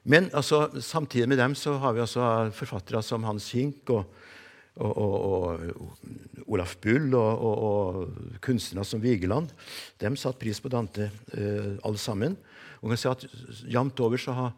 Men 0.09 0.29
altså, 0.33 0.65
samtidig 0.81 1.29
med 1.29 1.37
dem 1.37 1.53
så 1.55 1.75
har 1.77 1.93
vi 1.93 2.01
altså 2.01 2.49
forfattere 2.55 3.03
som 3.05 3.27
Hans 3.27 3.51
Kink 3.53 3.91
og, 3.93 4.07
og, 4.81 4.97
og, 4.97 5.13
og 5.29 6.47
Olaf 6.49 6.75
Bull 6.81 7.13
og, 7.13 8.15
kunstnere 8.41 8.87
som 8.87 9.03
Vigeland. 9.03 9.51
De 10.01 10.09
satte 10.17 10.41
pris 10.41 10.61
på 10.61 10.71
Dante, 10.73 11.11
eh, 11.37 11.77
alle 11.85 12.01
sammen. 12.01 12.37
Og 12.81 12.89
kan 12.89 13.01
si 13.01 13.11
at 13.11 13.27
Jevnt 13.69 14.01
over 14.01 14.17
så 14.17 14.33
har 14.33 14.57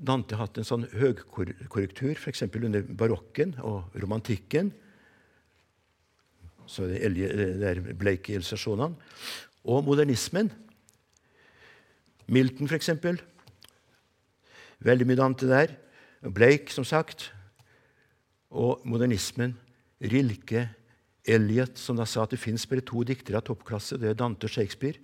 Dante 0.00 0.38
hatt 0.40 0.58
en 0.58 0.66
sånn 0.66 0.88
høgkorrektur, 0.96 2.16
f.eks. 2.16 2.46
under 2.48 2.82
barokken 2.82 3.54
og 3.62 3.94
romantikken. 4.00 4.72
Så 6.66 6.86
det 6.88 7.02
er 7.04 7.82
Blake-illustrasjonene. 7.94 8.96
Og 9.70 9.84
modernismen. 9.84 10.50
Milton, 12.30 12.70
f.eks. 12.70 12.94
Veldig 14.84 15.06
mye 15.08 15.20
Dante 15.20 15.48
der. 15.48 15.74
Blake, 16.22 16.72
som 16.72 16.84
sagt. 16.84 17.30
Og 18.50 18.84
modernismen. 18.88 19.56
Rilke, 20.00 20.70
Elliot, 21.28 21.76
som 21.76 21.98
da 21.98 22.06
sa 22.08 22.24
at 22.24 22.32
det 22.32 22.40
fins 22.40 22.64
bare 22.68 22.84
to 22.86 23.02
diktere 23.04 23.36
av 23.36 23.44
toppklasse. 23.44 23.98
Det 24.00 24.08
er 24.08 24.16
Dante 24.16 24.48
og 24.48 24.54
Shakespeare. 24.54 24.96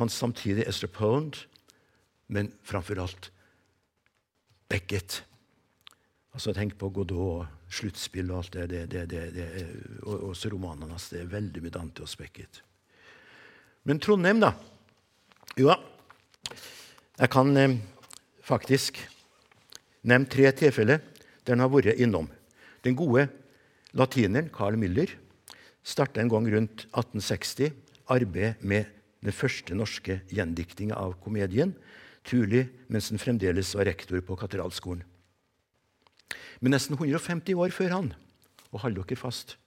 Hans 0.00 0.16
samtidig 0.16 0.64
Esther 0.66 0.88
Pound, 0.88 1.44
men 2.32 2.48
framfor 2.64 3.02
alt 3.02 3.28
Beckett. 4.72 5.20
Altså 6.32 6.54
Tenk 6.56 6.78
på 6.80 6.88
Godot 6.88 7.44
og 7.44 7.72
sluttspill 7.72 8.30
og 8.32 8.38
alt 8.38 8.54
det, 8.56 8.68
det, 8.72 8.82
det, 8.92 9.02
det, 9.10 9.22
det 9.34 9.46
og 10.08 10.30
også 10.30 10.48
romanene 10.54 10.94
hans. 10.94 11.10
Det 11.12 11.20
er 11.20 11.32
veldig 11.32 11.62
mye 11.64 11.74
Dante 11.74 12.06
og 12.06 12.14
Beckett. 12.18 12.62
Men 13.84 14.00
Trondheim, 14.00 14.40
da? 14.40 14.54
Jo 15.58 15.68
da, 15.68 15.76
jeg 17.18 17.28
kan 17.28 17.50
eh, 17.60 17.74
faktisk 18.42 18.98
nevnt 20.02 20.32
tre 20.34 20.50
tilfeller 20.56 21.02
der 21.42 21.54
han 21.54 21.62
har 21.64 21.70
vært 21.72 22.00
innom. 22.02 22.28
Den 22.82 22.98
gode 22.98 23.28
latineren 23.94 24.50
Carl 24.54 24.78
Müller 24.78 25.10
starta 25.82 26.22
en 26.22 26.30
gang 26.30 26.48
rundt 26.50 26.86
1860 26.90 27.72
arbeid 28.10 28.60
med 28.60 28.90
den 29.22 29.34
første 29.34 29.74
norske 29.78 30.20
gjendiktinga 30.30 30.98
av 30.98 31.14
komedien, 31.22 31.74
trolig 32.26 32.66
mens 32.90 33.10
han 33.10 33.22
fremdeles 33.22 33.74
var 33.78 33.86
rektor 33.86 34.18
på 34.26 34.36
katedralskolen. 34.38 35.02
Men 36.62 36.74
nesten 36.74 36.98
150 36.98 37.58
år 37.58 37.74
før 37.74 37.94
han, 37.96 38.12
og 38.70 38.82
hold 38.84 38.98
dere 38.98 39.18
fast 39.18 39.58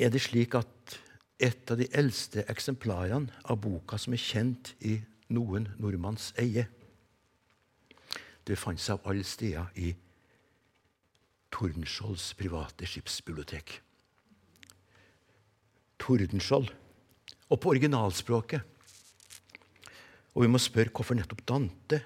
Er 0.00 0.08
det 0.08 0.22
slik 0.24 0.54
at 0.56 0.79
et 1.40 1.70
av 1.72 1.80
de 1.80 1.88
eldste 1.96 2.44
eksemplarene 2.52 3.32
av 3.48 3.60
boka 3.64 3.98
som 3.98 4.12
er 4.12 4.20
kjent 4.20 4.74
i 4.84 4.98
noen 5.32 5.70
nordmanns 5.80 6.30
eie, 6.40 6.66
det 8.46 8.58
fant 8.58 8.80
seg 8.80 8.98
av 8.98 9.12
alle 9.12 9.24
steder 9.26 9.70
i 9.78 9.92
Tordenskiolds 11.50 12.32
private 12.38 12.86
skipsbibliotek. 12.88 13.72
Tordenskiold. 16.00 16.70
Og 17.50 17.58
på 17.60 17.72
originalspråket. 17.72 18.62
Og 20.34 20.44
vi 20.44 20.50
må 20.50 20.60
spørre 20.62 20.92
hvorfor 20.94 21.18
nettopp 21.18 21.42
Dante? 21.46 22.00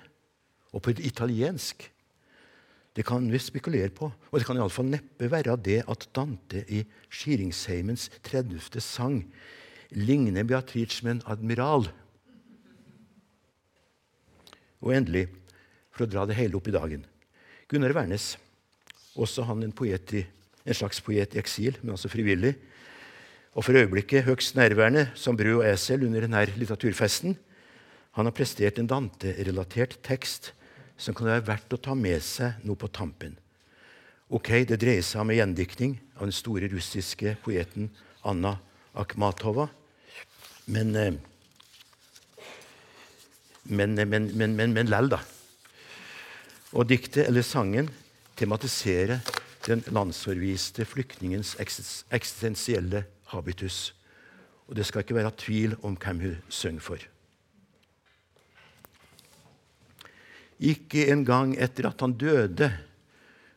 Og 0.73 0.83
på 0.83 0.95
italiensk? 0.97 1.85
Det 2.95 3.03
kan 3.07 3.27
vi 3.27 3.41
spekulere 3.43 3.91
på. 3.91 4.07
Og 4.31 4.39
det 4.39 4.47
kan 4.47 4.59
iallfall 4.59 4.87
neppe 4.87 5.31
være 5.31 5.57
det 5.59 5.81
at 5.91 6.07
Dante 6.15 6.63
i 6.71 6.85
Skiringsheimens 7.11 8.07
30. 8.23 8.61
sang 8.81 9.25
ligner 9.95 10.47
Beatrice 10.47 11.03
med 11.03 11.17
en 11.17 11.25
admiral. 11.35 11.89
Og 14.85 14.95
endelig 14.95 15.27
for 15.95 16.07
å 16.07 16.11
dra 16.11 16.27
det 16.29 16.39
hele 16.39 16.59
opp 16.59 16.69
i 16.71 16.75
dagen. 16.75 17.05
Gunnar 17.71 17.95
Wærnes, 17.97 18.35
også 19.15 19.47
han 19.49 19.63
en, 19.63 19.75
i, 19.75 20.23
en, 20.67 20.75
slags 20.77 21.01
poet 21.03 21.35
i 21.35 21.41
eksil, 21.41 21.79
men 21.83 21.95
altså 21.95 22.11
frivillig, 22.13 22.55
og 23.55 23.63
for 23.63 23.79
øyeblikket 23.79 24.27
høgst 24.27 24.57
nærværende 24.59 25.07
som 25.15 25.39
brød 25.39 25.61
og 25.61 25.69
esel 25.69 26.03
under 26.07 26.27
denne 26.27 26.43
litteraturfesten, 26.59 27.37
han 28.15 28.27
har 28.27 28.35
prestert 28.35 28.79
en 28.79 28.91
Dante-relatert 28.91 30.01
tekst 30.07 30.53
som 30.97 31.15
kan 31.17 31.29
være 31.29 31.47
verdt 31.47 31.75
å 31.75 31.81
ta 31.81 31.95
med 31.99 32.23
seg 32.23 32.65
nå 32.65 32.77
på 32.79 32.89
tampen. 32.89 33.37
Ok, 34.29 34.65
Det 34.67 34.81
dreier 34.81 35.03
seg 35.03 35.21
om 35.21 35.31
en 35.31 35.37
gjendiktning 35.37 35.99
av 36.17 36.27
den 36.27 36.35
store 36.35 36.69
russiske 36.73 37.37
poeten 37.45 37.91
Anna 38.25 38.57
Akhmatova. 38.95 39.69
Men 40.67 40.97
eh, 40.97 41.15
men, 43.65 43.95
men, 43.95 44.37
men, 44.37 44.57
men, 44.57 44.73
men 44.73 44.91
lell, 44.93 45.09
da. 45.09 45.23
Og 46.77 46.89
diktet 46.91 47.25
eller 47.29 47.45
sangen 47.47 47.89
tematiserer 48.37 49.23
den 49.65 49.81
landsforviste 49.89 50.85
flyktningens 50.85 51.55
eksistensielle 51.61 53.07
habitus. 53.33 53.95
Og 54.69 54.77
det 54.77 54.85
skal 54.89 55.05
ikke 55.05 55.17
være 55.17 55.33
tvil 55.41 55.77
om 55.83 55.97
hvem 55.97 56.21
hun 56.21 56.37
synger 56.53 56.85
for. 56.85 57.07
Ikke 60.61 61.09
engang 61.11 61.57
etter 61.59 61.89
at 61.91 62.01
han 62.05 62.15
døde, 62.19 62.71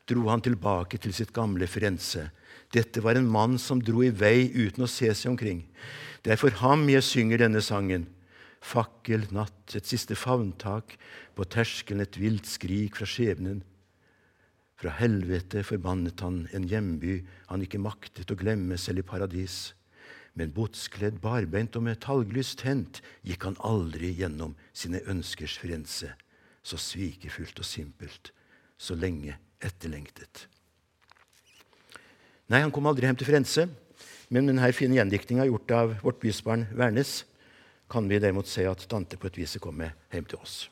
dro 0.08 0.28
han 0.32 0.41
tilbake 0.41 0.98
til 1.02 1.14
sitt 1.14 1.34
gamle 1.36 1.68
Firenze. 1.70 2.30
Dette 2.74 3.04
var 3.04 3.20
en 3.20 3.28
mann 3.30 3.58
som 3.62 3.80
dro 3.84 4.02
i 4.04 4.12
vei 4.12 4.50
uten 4.56 4.86
å 4.86 4.91
se 4.91 5.12
seg 5.14 5.34
omkring. 5.34 5.66
Det 6.24 6.34
er 6.34 6.41
for 6.41 6.56
ham 6.64 6.88
jeg 6.89 7.06
synger 7.06 7.45
denne 7.45 7.62
sangen 7.64 8.08
fakkel, 8.68 9.26
natt, 9.32 9.76
et 9.76 9.88
siste 9.88 10.18
favntak, 10.18 10.98
på 11.36 11.45
terskelen 11.48 12.04
et 12.04 12.20
vilt 12.20 12.48
skrik 12.50 12.98
fra 13.00 13.08
skjebnen. 13.10 13.62
Fra 14.78 14.93
helvete 15.00 15.64
forbannet 15.66 16.22
han 16.22 16.43
en 16.54 16.68
hjemby 16.70 17.20
han 17.50 17.64
ikke 17.66 17.82
maktet 17.82 18.32
å 18.32 18.38
glemme 18.38 18.78
selv 18.78 19.02
i 19.02 19.08
paradis. 19.08 19.74
Men 20.38 20.54
botskledd, 20.54 21.18
barbeint 21.22 21.76
og 21.80 21.88
med 21.88 22.02
talglys 22.04 22.54
tent 22.60 23.02
gikk 23.26 23.48
han 23.48 23.58
aldri 23.66 24.12
gjennom 24.20 24.54
sine 24.70 25.02
ønskers 25.10 25.58
frense, 25.58 26.12
så 26.68 26.80
svikefullt 26.82 27.61
og 27.61 27.68
simpelt, 27.68 28.34
så 28.78 28.97
lenge 28.97 29.38
etterlengtet. 29.63 30.45
Nei, 32.47 32.61
han 32.61 32.72
kom 32.72 32.88
aldri 32.88 33.07
hjem 33.07 33.20
til 33.20 33.28
Frense, 33.28 33.68
men 34.32 34.51
denne 34.51 34.70
fine 34.76 34.99
gjendiktninga 34.99 35.47
gjort 35.47 35.74
av 35.76 35.97
vårt 36.03 36.22
bysbarn 36.24 36.68
Wærnes 36.76 37.22
kan 37.91 38.07
vi 38.11 38.20
derimot 38.20 38.47
se 38.51 38.68
at 38.68 38.84
Dante 38.91 39.20
på 39.20 39.30
et 39.30 39.39
vis 39.39 39.57
kommer 39.63 39.95
hjem 40.11 40.28
til 40.28 40.43
oss. 40.43 40.65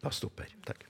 La 0.00 0.12
oss 0.12 0.22
stoppe 0.22 0.46
her. 0.46 0.56
Takk. 0.64 0.86